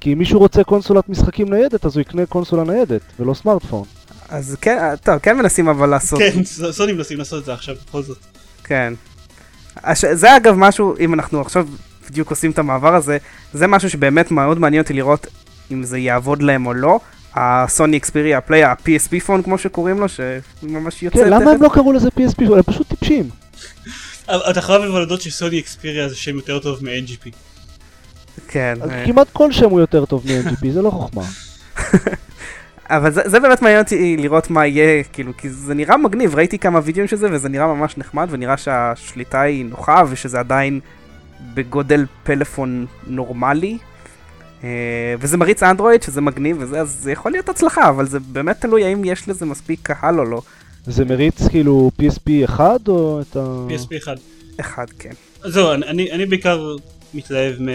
כי 0.01 0.13
אם 0.13 0.19
מישהו 0.19 0.39
רוצה 0.39 0.65
קונסולת 0.65 1.09
משחקים 1.09 1.55
ניידת, 1.55 1.87
אז 1.87 1.97
הוא 1.97 2.01
יקנה 2.01 2.27
קונסולה 2.27 2.65
ניידת, 2.65 3.03
ולא 3.21 3.35
סמארטפון. 3.35 3.85
אז 4.29 4.57
כן, 4.61 4.97
טוב, 4.97 5.19
כן 5.19 5.37
מנסים 5.37 5.69
אבל 5.69 5.89
לעשות, 5.89 6.19
כן, 6.19 6.45
סוני 6.73 6.93
מנסים 6.93 7.19
לעשות 7.19 7.41
את 7.41 7.45
זה 7.45 7.53
עכשיו 7.53 7.75
בכל 7.89 8.03
זאת. 8.03 8.19
כן. 8.65 8.95
הש... 9.77 10.05
זה 10.05 10.37
אגב 10.37 10.55
משהו, 10.57 10.95
אם 11.01 11.15
אנחנו 11.15 11.41
עכשיו 11.41 11.69
בדיוק 12.11 12.31
עושים 12.31 12.51
את 12.51 12.59
המעבר 12.59 12.95
הזה, 12.95 13.19
זה 13.53 13.67
משהו 13.67 13.91
שבאמת 13.91 14.31
מאוד 14.31 14.59
מעניין 14.59 14.83
אותי 14.83 14.93
לראות 14.93 15.27
אם 15.73 15.83
זה 15.83 15.99
יעבוד 15.99 16.43
להם 16.43 16.67
או 16.67 16.75
לא. 16.75 17.01
הסוני 17.35 17.97
אקספיריה 17.97 18.41
פליי, 18.41 18.65
ה-PSP 18.65 19.21
פון 19.27 19.43
כמו 19.43 19.59
שקוראים 19.59 20.01
לו, 20.01 20.07
שממש 20.09 21.03
יוצא 21.03 21.25
כן, 21.25 21.31
למה. 21.31 21.51
הם 21.51 21.63
לא 21.63 21.69
קראו 21.75 21.93
לזה 21.93 22.09
PSP? 22.09 22.43
הם 22.57 22.63
פשוט 22.63 22.89
טיפשים. 22.89 23.29
אתה 24.51 24.61
חייב 24.61 24.83
אבל 24.83 24.99
להודות 24.99 25.21
שסוני 25.21 25.61
אקספיריה 25.61 26.09
זה 26.09 26.17
שם 26.17 26.37
יותר 26.37 26.59
טוב 26.59 26.85
מ-NGP. 26.85 27.31
כן. 28.49 28.79
אה, 28.91 29.07
כמעט 29.07 29.27
כל 29.33 29.53
שם 29.53 29.71
הוא 29.71 29.81
יותר 29.81 30.05
טוב 30.05 30.25
מ-NGP, 30.27 30.71
זה 30.73 30.83
לא 30.83 30.91
חוכמה. 30.91 31.23
אבל 32.91 33.13
זה, 33.13 33.23
זה 33.25 33.41
באמת 33.41 33.63
מעניין 33.63 33.83
אותי 33.83 34.17
לראות 34.17 34.51
מה 34.51 34.67
יהיה, 34.67 35.03
כאילו, 35.13 35.37
כי 35.37 35.51
זה 35.51 35.75
נראה 35.75 35.97
מגניב, 35.97 36.35
ראיתי 36.35 36.59
כמה 36.59 36.81
וידאוים 36.85 37.09
של 37.09 37.17
זה 37.17 37.29
וזה 37.33 37.49
נראה 37.49 37.67
ממש 37.67 37.99
נחמד 37.99 38.27
ונראה 38.31 38.57
שהשליטה 38.57 39.41
היא 39.41 39.65
נוחה 39.65 40.03
ושזה 40.09 40.39
עדיין 40.39 40.81
בגודל 41.55 42.07
פלאפון 42.22 42.86
נורמלי. 43.07 43.78
אה, 44.64 45.14
וזה 45.20 45.36
מריץ 45.36 45.62
אנדרואיד 45.62 46.03
שזה 46.03 46.20
מגניב 46.20 46.57
וזה, 46.61 46.80
אז 46.80 46.99
זה 47.01 47.12
יכול 47.12 47.32
להיות 47.32 47.49
הצלחה, 47.49 47.89
אבל 47.89 48.07
זה 48.07 48.20
באמת 48.20 48.61
תלוי 48.61 48.84
האם 48.84 49.05
יש 49.05 49.28
לזה 49.28 49.47
מספיק 49.47 49.80
קהל 49.82 50.20
או 50.20 50.24
לא. 50.24 50.43
זה 50.86 51.05
מריץ 51.05 51.49
כאילו 51.49 51.91
PSP 52.01 52.45
1 52.45 52.89
או 52.89 53.20
את 53.20 53.36
ה... 53.36 53.66
PSP 53.68 53.97
1. 54.05 54.12
אחד, 54.61 54.86
כן. 54.99 55.12
אז 55.43 55.53
זהו, 55.53 55.72
אני, 55.72 55.86
אני, 55.86 56.12
אני 56.12 56.26
בעיקר 56.26 56.76
מתלהב 57.14 57.62
מ, 57.62 57.68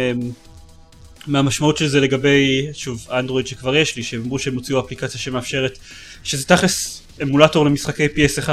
מהמשמעות 1.28 1.78
של 1.78 1.88
זה 1.88 2.00
לגבי, 2.00 2.68
שוב, 2.74 3.06
האנדרואיד 3.10 3.48
שכבר 3.48 3.76
יש 3.76 3.96
לי, 3.96 4.04
שהם 4.04 4.22
אמרו 4.22 4.40
שהם 4.40 4.56
הוציאו 4.56 4.80
אפליקציה 4.80 5.20
שמאפשרת, 5.20 5.78
שזה 6.24 6.46
תכלס 6.46 7.02
אמולטור 7.22 7.66
למשחקי 7.66 8.06
PS1, 8.06 8.50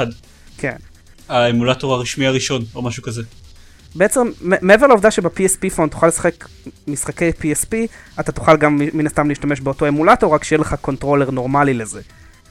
כן. 0.57 0.75
האמולטור 1.29 1.93
הרשמי 1.93 2.25
הראשון, 2.25 2.65
או 2.75 2.81
משהו 2.81 3.03
כזה. 3.03 3.21
בעצם, 3.95 4.31
מעבר 4.41 4.87
לעובדה 4.87 5.11
שב- 5.11 5.44
PSP 5.44 5.69
Phone 5.75 5.89
תוכל 5.89 6.07
לשחק 6.07 6.45
משחקי 6.87 7.29
PSP, 7.29 7.73
אתה 8.19 8.31
תוכל 8.31 8.57
גם 8.57 8.79
מן 8.93 9.05
הסתם 9.05 9.29
להשתמש 9.29 9.61
באותו 9.61 9.87
אמולטור, 9.87 10.33
רק 10.33 10.43
שיהיה 10.43 10.59
לך 10.59 10.75
controller 10.81 11.31
נורמלי 11.31 11.73
לזה. 11.73 12.01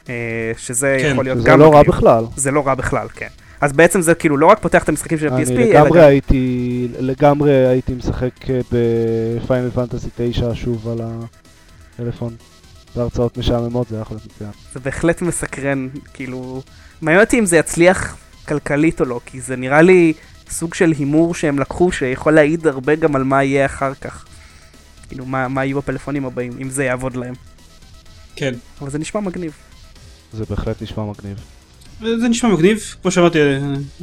אה, 0.08 0.52
שזה 0.56 0.98
כן, 1.00 1.10
יכול 1.12 1.24
להיות 1.24 1.38
זה 1.38 1.48
גם 1.48 1.58
לא 1.58 1.64
רע 1.64 1.80
מגניב. 1.80 1.94
בכלל. 1.94 2.24
זה 2.36 2.50
לא 2.50 2.66
רע 2.66 2.74
בכלל, 2.74 3.06
כן. 3.14 3.28
אז 3.60 3.72
בעצם 3.72 4.00
זה 4.00 4.14
כאילו 4.14 4.36
לא 4.36 4.46
רק 4.46 4.58
פותח 4.58 4.82
את 4.84 4.88
המשחקים 4.88 5.18
של 5.18 5.28
ה-PSP, 5.28 5.50
אני 5.50 5.70
אלא 5.70 5.80
לגמרי 5.80 5.98
גם... 6.00 6.06
הייתי, 6.06 6.88
לגמרי 6.98 7.66
הייתי 7.66 7.92
משחק 7.94 8.30
ב 8.72 8.89
Final 8.89 9.70
Fantasy 9.70 10.08
9 10.16 10.54
שוב 10.54 10.88
על 10.88 10.98
הטלפון. 11.94 12.36
בהרצאות 12.96 13.38
משעממות 13.38 13.88
זה 13.88 13.96
היה 13.96 14.02
יכול 14.02 14.16
להיות 14.16 14.26
מצוין. 14.34 14.50
זה 14.74 14.80
בהחלט 14.80 15.22
מסקרן, 15.22 15.88
כאילו... 16.14 16.62
מעניין 17.02 17.24
אותי 17.24 17.38
אם 17.38 17.46
זה 17.46 17.56
יצליח 17.56 18.16
כלכלית 18.48 19.00
או 19.00 19.04
לא, 19.04 19.20
כי 19.26 19.40
זה 19.40 19.56
נראה 19.56 19.82
לי 19.82 20.12
סוג 20.50 20.74
של 20.74 20.92
הימור 20.98 21.34
שהם 21.34 21.58
לקחו, 21.58 21.92
שיכול 21.92 22.32
להעיד 22.32 22.66
הרבה 22.66 22.94
גם 22.94 23.16
על 23.16 23.24
מה 23.24 23.44
יהיה 23.44 23.66
אחר 23.66 23.94
כך. 23.94 24.24
כאילו, 25.08 25.26
מה, 25.26 25.48
מה 25.48 25.64
יהיו 25.64 25.78
הפלאפונים 25.78 26.24
הבאים, 26.24 26.52
אם 26.62 26.70
זה 26.70 26.84
יעבוד 26.84 27.16
להם. 27.16 27.34
כן. 28.36 28.54
אבל 28.80 28.90
זה 28.90 28.98
נשמע 28.98 29.20
מגניב. 29.20 29.52
זה 30.32 30.44
בהחלט 30.50 30.82
נשמע 30.82 31.04
מגניב. 31.04 31.36
זה 32.00 32.28
נשמע 32.28 32.50
מגניב, 32.50 32.94
כמו 33.02 33.10
שאמרתי, 33.10 33.38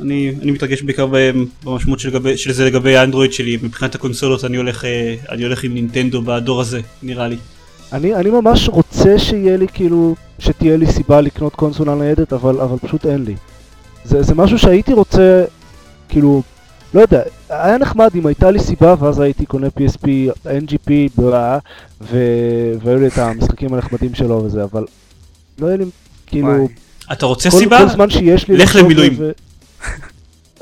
אני, 0.02 0.34
אני 0.42 0.52
מתרגש 0.52 0.82
בעיקר 0.82 1.08
במשמעות 1.64 2.00
של, 2.00 2.12
גבי, 2.12 2.38
של 2.38 2.52
זה 2.52 2.66
לגבי 2.66 2.98
האנדרואיד 2.98 3.34
שלי, 3.34 3.58
מבחינת 3.64 3.96
הקונסולות 3.96 4.46
אני 4.46 4.58
הולך, 4.58 4.86
אה, 4.86 5.16
אני 5.30 5.44
הולך 5.44 5.64
עם 5.64 5.74
נינטנדו 5.74 6.22
בדור 6.22 6.62
הזה, 6.62 6.80
נראה 7.04 7.28
לי. 7.28 7.38
אני, 7.94 8.16
אני 8.16 8.30
ממש 8.30 8.70
רוצה 8.70 9.20
שיהיה 9.20 9.58
לי 9.58 9.68
כאילו, 9.74 10.16
שתהיה 10.40 10.78
לי 10.78 10.88
סיבה 10.88 11.22
לקנות 11.22 11.56
קונסולה 11.56 11.96
ניידת, 11.96 12.34
אבל, 12.34 12.62
אבל 12.62 12.78
פשוט 12.78 13.06
אין 13.06 13.24
לי. 13.24 13.36
זה, 14.04 14.24
זה 14.24 14.36
משהו 14.36 14.60
שהייתי 14.60 14.94
רוצה, 14.94 15.44
כאילו, 16.10 16.42
לא 16.94 17.02
יודע, 17.02 17.22
היה 17.50 17.78
נחמד 17.78 18.10
אם 18.16 18.26
הייתה 18.26 18.52
לי 18.52 18.60
סיבה 18.60 18.96
ואז 19.00 19.20
הייתי 19.20 19.46
קונה 19.46 19.68
PSP, 19.68 20.08
NGP, 20.46 20.92
בלה, 21.18 21.60
ו... 22.02 22.18
והיו 22.84 23.00
לי 23.00 23.08
את 23.08 23.18
המשחקים 23.18 23.74
הנחמדים 23.74 24.16
שלו 24.16 24.44
וזה, 24.44 24.64
אבל 24.64 24.86
לא 25.60 25.68
היה 25.68 25.78
לי, 25.78 25.86
כאילו. 26.26 26.68
אתה 27.12 27.26
רוצה 27.26 27.50
כל, 27.50 27.58
סיבה? 27.58 27.78
כל 27.78 27.90
זמן 27.90 28.10
שיש 28.10 28.48
לי... 28.48 28.58
לך 28.58 28.76
למילואים. 28.76 29.14
ו... 29.18 29.32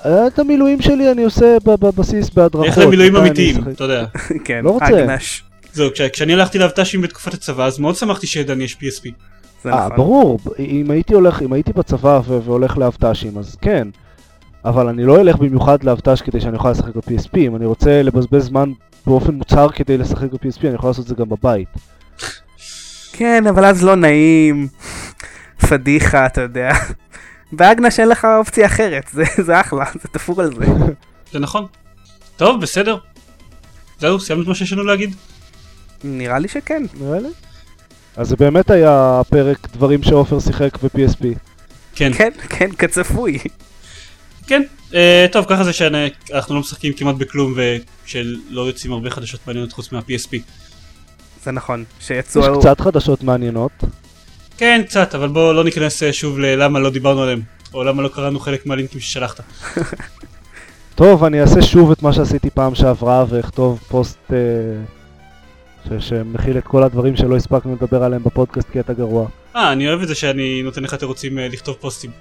אה, 0.06 0.28
את 0.28 0.40
המילואים 0.40 0.82
שלי 0.82 1.12
אני 1.12 1.24
עושה 1.24 1.58
ב- 1.66 1.86
בבסיס 1.86 2.30
בהדרכות. 2.30 2.68
לך 2.68 2.78
למילואים 2.78 3.16
אני 3.16 3.28
אמיתיים? 3.28 3.64
אתה 3.72 3.84
יודע. 3.84 4.06
כן, 4.46 4.62
לא 4.64 4.70
רוצה. 4.70 4.88
אגנש. 4.88 5.44
זהו, 5.74 5.90
כש, 5.94 6.02
כשאני 6.02 6.34
הלכתי 6.34 6.58
לאבט"שים 6.58 7.02
בתקופת 7.02 7.34
הצבא, 7.34 7.66
אז 7.66 7.80
מאוד 7.80 7.96
שמחתי 7.96 8.28
שידעני 8.28 8.64
יש 8.64 8.78
PSP. 8.82 9.10
זה 9.64 9.70
אה, 9.70 9.86
נכון. 9.86 9.98
ברור, 9.98 10.40
אם 10.60 10.92
הייתי 10.92 11.14
הולך, 11.14 11.42
אם 11.42 11.54
הייתי 11.54 11.74
בצבא 11.74 12.22
ו- 12.28 12.42
והולך 12.44 12.78
לאבט"שים, 12.78 13.38
אז 13.38 13.56
כן. 13.62 13.88
אבל 14.66 14.88
אני 14.88 15.04
לא 15.04 15.22
אלך 15.22 15.36
במיוחד 15.36 15.84
לאבט"ש 15.84 16.22
כדי 16.22 16.42
שאני 16.42 16.58
אוכל 16.58 16.72
לשחק 16.72 16.96
ב-PSP, 16.96 17.38
אם 17.38 17.56
אני 17.56 17.66
רוצה 17.66 18.02
לבזבז 18.04 18.44
זמן 18.46 18.72
באופן 19.08 19.34
מוצהר 19.34 19.70
כדי 19.70 19.98
לשחק 19.98 20.32
ב-PSP, 20.32 20.60
אני 20.64 20.76
יכול 20.76 20.90
לעשות 20.90 21.04
את 21.04 21.10
זה 21.10 21.16
גם 21.16 21.30
בבית. 21.30 21.68
כן, 23.14 23.48
אבל 23.48 23.66
אז 23.66 23.84
לא 23.84 23.96
נעים. 23.96 24.68
פדיחה, 25.70 26.26
אתה 26.26 26.42
יודע. 26.42 26.72
באגנש 27.52 28.00
אין 28.00 28.10
לך 28.10 28.28
אופציה 28.40 28.66
אחרת, 28.66 29.10
זה, 29.14 29.24
זה 29.44 29.60
אחלה, 29.60 29.86
זה 30.02 30.08
תפור 30.12 30.42
על 30.42 30.56
זה. 30.56 30.66
זה 31.32 31.40
נכון. 31.40 31.66
טוב, 32.38 32.62
בסדר. 32.62 32.98
זהו, 34.00 34.20
סיימנו 34.20 34.44
את 34.44 34.48
מה 34.48 34.56
שיש 34.56 34.74
לנו 34.74 34.84
להגיד. 34.84 35.16
נראה 36.04 36.40
לי 36.40 36.48
שכן. 36.48 36.84
נראה 37.00 37.20
לי. 37.20 37.30
אז 38.18 38.30
זה 38.30 38.36
באמת 38.36 38.70
היה 38.70 39.22
פרק 39.30 39.68
דברים 39.74 40.04
שעופר 40.04 40.40
שיחק 40.40 40.78
ב-PSP. 40.84 41.26
כן. 41.96 42.14
כן, 42.14 42.30
כן, 42.50 42.72
כצפוי. 42.72 43.38
כן, 44.48 44.62
אה, 44.94 45.26
טוב 45.32 45.46
ככה 45.50 45.64
זה 45.64 45.74
שאנחנו 45.74 46.56
לא 46.56 46.62
משחקים 46.62 46.94
כמעט 46.94 47.16
בכלום 47.16 47.54
ושלא 48.06 48.62
יוצאים 48.62 48.94
הרבה 48.94 49.10
חדשות 49.10 49.40
מעניינות 49.48 49.74
חוץ 49.74 49.92
מה-PSP. 49.92 50.38
זה 51.44 51.52
נכון, 51.52 51.84
יש 52.00 52.08
שיצאו... 52.08 52.60
קצת 52.60 52.82
חדשות 52.82 53.24
מעניינות. 53.24 53.72
כן 54.58 54.82
קצת 54.88 55.16
אבל 55.16 55.28
בואו 55.28 55.54
לא 55.54 55.64
ניכנס 55.64 56.04
אה, 56.04 56.14
שוב 56.14 56.40
ללמה 56.40 56.80
לא 56.80 56.90
דיברנו 56.90 57.22
עליהם 57.22 57.42
או 57.74 57.84
למה 57.84 58.02
לא 58.02 58.08
קראנו 58.08 58.40
חלק 58.40 58.66
מהלינקים 58.66 59.02
ששלחת. 59.02 59.42
טוב, 60.96 61.24
אני 61.24 61.42
אעשה 61.42 61.62
שוב 61.62 61.92
את 61.92 62.04
מה 62.04 62.14
שעשיתי 62.14 62.50
פעם 62.50 62.76
שעברה 62.76 63.26
ואכתוב 63.30 63.80
פוסט 63.88 64.18
אה, 64.34 64.38
ש- 66.00 66.10
שמכיל 66.10 66.58
את 66.58 66.64
כל 66.64 66.84
הדברים 66.84 67.16
שלא 67.16 67.36
הספקנו 67.36 67.74
לדבר 67.82 68.04
עליהם 68.04 68.24
בפודקאסט 68.24 68.70
כי 68.70 68.80
אתה 68.80 68.94
גרוע. 68.94 69.28
אה 69.56 69.72
אני 69.72 69.88
אוהב 69.88 70.02
את 70.02 70.08
זה 70.08 70.16
שאני 70.16 70.62
נותן 70.64 70.84
לך 70.84 70.94
תירוצים 70.94 71.40
אה, 71.40 71.48
לכתוב 71.48 71.76
פוסטים. 71.80 72.12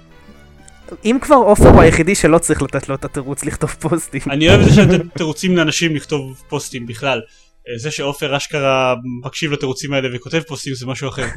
אם 1.05 1.17
כבר 1.21 1.35
עופר 1.35 1.69
הוא 1.69 1.81
היחידי 1.81 2.15
שלא 2.15 2.37
צריך 2.37 2.61
לתת 2.61 2.89
לו 2.89 2.95
את 2.95 3.05
התירוץ 3.05 3.45
לכתוב 3.45 3.69
פוסטים. 3.69 4.21
אני 4.29 4.49
אוהב 4.49 4.61
את 4.61 4.73
זה 4.73 4.85
נותן 4.85 5.07
תירוצים 5.07 5.57
לאנשים 5.57 5.95
לכתוב 5.95 6.43
פוסטים 6.49 6.85
בכלל. 6.85 7.21
אה, 7.69 7.77
זה 7.77 7.91
שעופר 7.91 8.37
אשכרה 8.37 8.95
מקשיב 9.23 9.51
לתירוצים 9.51 9.93
האלה 9.93 10.09
וכותב 10.15 10.41
פוסטים 10.47 10.73
זה 10.73 10.85
משהו 10.85 11.09
אחר. 11.09 11.27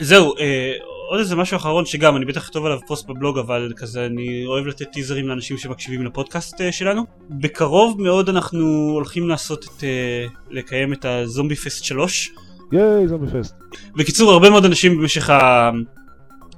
זהו, 0.00 0.36
אה, 0.38 0.72
עוד 1.10 1.20
איזה 1.20 1.36
משהו 1.36 1.56
אחרון 1.56 1.86
שגם 1.86 2.16
אני 2.16 2.24
בטח 2.24 2.42
אכתוב 2.42 2.66
עליו 2.66 2.78
פוסט 2.86 3.08
בבלוג 3.08 3.38
אבל 3.38 3.72
כזה 3.76 4.06
אני 4.06 4.44
אוהב 4.46 4.66
לתת 4.66 4.86
טיזרים 4.92 5.28
לאנשים 5.28 5.58
שמקשיבים 5.58 6.06
לפודקאסט 6.06 6.60
אה, 6.60 6.72
שלנו. 6.72 7.06
בקרוב 7.30 8.02
מאוד 8.02 8.28
אנחנו 8.28 8.90
הולכים 8.94 9.28
לעשות 9.28 9.64
את, 9.64 9.84
אה, 9.84 10.26
לקיים 10.50 10.92
את 10.92 11.04
הזומבי 11.04 11.56
פסט 11.56 11.84
3. 11.84 12.32
ייי, 12.72 13.08
זומבי 13.08 13.40
פסט. 13.40 13.54
בקיצור 13.96 14.32
הרבה 14.32 14.50
מאוד 14.50 14.64
אנשים 14.64 14.98
במשך 14.98 15.30
ה... 15.30 15.70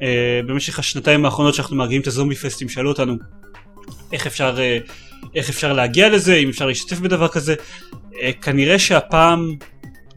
אה, 0.02 0.40
במשך 0.46 0.78
השנתיים 0.78 1.24
האחרונות 1.24 1.54
שאנחנו 1.54 1.76
מארגנים 1.76 2.00
את 2.00 2.06
הזומבי 2.06 2.34
פסטים 2.34 2.68
שאלו 2.68 2.88
אותנו 2.88 3.16
איך 4.12 4.26
אפשר, 4.26 4.60
אה, 4.60 4.78
איך 5.34 5.48
אפשר 5.48 5.72
להגיע 5.72 6.08
לזה, 6.08 6.34
אם 6.34 6.48
אפשר 6.48 6.66
להשתתף 6.66 6.98
בדבר 6.98 7.28
כזה. 7.28 7.54
אה, 8.22 8.30
כנראה 8.42 8.78
שהפעם 8.78 9.56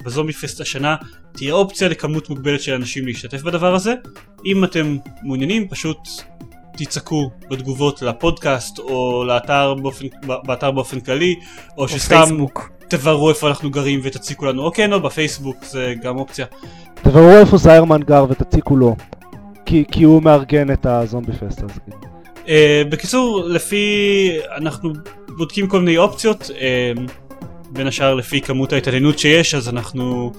בזומבי 0.03 0.33
פסט 0.33 0.61
השנה 0.61 0.95
תהיה 1.31 1.53
אופציה 1.53 1.88
לכמות 1.88 2.29
מוגבלת 2.29 2.61
של 2.61 2.73
אנשים 2.73 3.05
להשתתף 3.05 3.41
בדבר 3.41 3.75
הזה. 3.75 3.93
אם 4.45 4.63
אתם 4.63 4.97
מעוניינים 5.23 5.67
פשוט 5.67 5.97
תצעקו 6.77 7.31
בתגובות 7.49 8.01
לפודקאסט 8.01 8.79
או 8.79 9.23
לאתר 9.27 9.73
באופן, 9.73 10.05
באתר 10.23 10.71
באופן 10.71 10.99
כללי 10.99 11.36
או 11.77 11.83
או 11.83 11.88
שסתם 11.88 12.15
פייסבוק. 12.15 12.69
תבררו 12.88 13.29
איפה 13.29 13.47
אנחנו 13.47 13.71
גרים 13.71 13.99
ותציקו 14.03 14.45
לנו 14.45 14.63
או 14.63 14.71
כן 14.73 14.93
או 14.93 15.01
בפייסבוק 15.01 15.65
זה 15.65 15.93
גם 16.01 16.17
אופציה. 16.17 16.45
תבררו 16.95 17.31
איפה 17.31 17.57
זיירמן 17.57 18.01
גר 18.03 18.25
ותציקו 18.29 18.75
לו. 18.75 18.95
כי, 19.66 19.84
כי 19.91 20.03
הוא 20.03 20.24
מארגן 20.24 20.72
את 20.72 20.86
הזומבי 20.86 21.32
פסט 21.32 21.59
כן. 21.59 21.91
Uh, 22.45 22.49
בקיצור, 22.89 23.43
לפי... 23.45 24.32
אנחנו 24.57 24.93
בודקים 25.38 25.68
כל 25.68 25.80
מיני 25.80 25.97
אופציות, 25.97 26.41
uh, 26.41 27.11
בין 27.70 27.88
השאר 27.88 28.16
לפי 28.16 28.41
כמות 28.41 28.74
ההתעניינות 28.74 29.20
שיש, 29.20 29.55
אז 29.55 29.70
אנחנו 29.70 30.32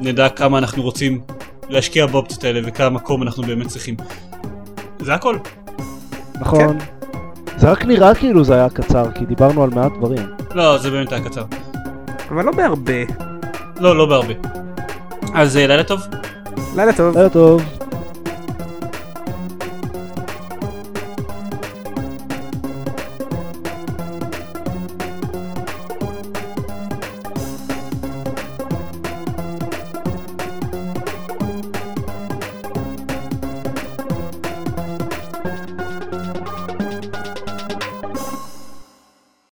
נדע 0.00 0.28
כמה 0.28 0.58
אנחנו 0.58 0.82
רוצים 0.82 1.20
להשקיע 1.68 2.06
באופציות 2.06 2.44
האלה 2.44 2.60
וכמה 2.64 2.90
מקום 2.90 3.22
אנחנו 3.22 3.42
באמת 3.42 3.66
צריכים. 3.66 3.96
זה 5.00 5.14
הכל. 5.14 5.36
נכון. 6.40 6.78
זה 7.56 7.70
רק 7.70 7.84
נראה 7.84 8.14
כאילו 8.14 8.44
זה 8.44 8.54
היה 8.54 8.68
קצר, 8.68 9.12
כי 9.14 9.26
דיברנו 9.26 9.62
על 9.62 9.70
מעט 9.70 9.92
דברים. 9.98 10.26
לא, 10.54 10.78
זה 10.78 10.90
באמת 10.90 11.12
היה 11.12 11.24
קצר. 11.24 11.44
אבל 12.30 12.44
לא 12.44 12.52
בהרבה. 12.52 13.02
לא, 13.80 13.96
לא 13.96 14.06
בהרבה. 14.06 14.34
אז 15.34 15.56
uh, 15.56 15.58
לילה 15.58 15.84
טוב. 15.84 16.00
לילה 16.76 16.92
טוב. 16.92 17.16
לילה 17.16 17.28
טוב. 17.28 17.62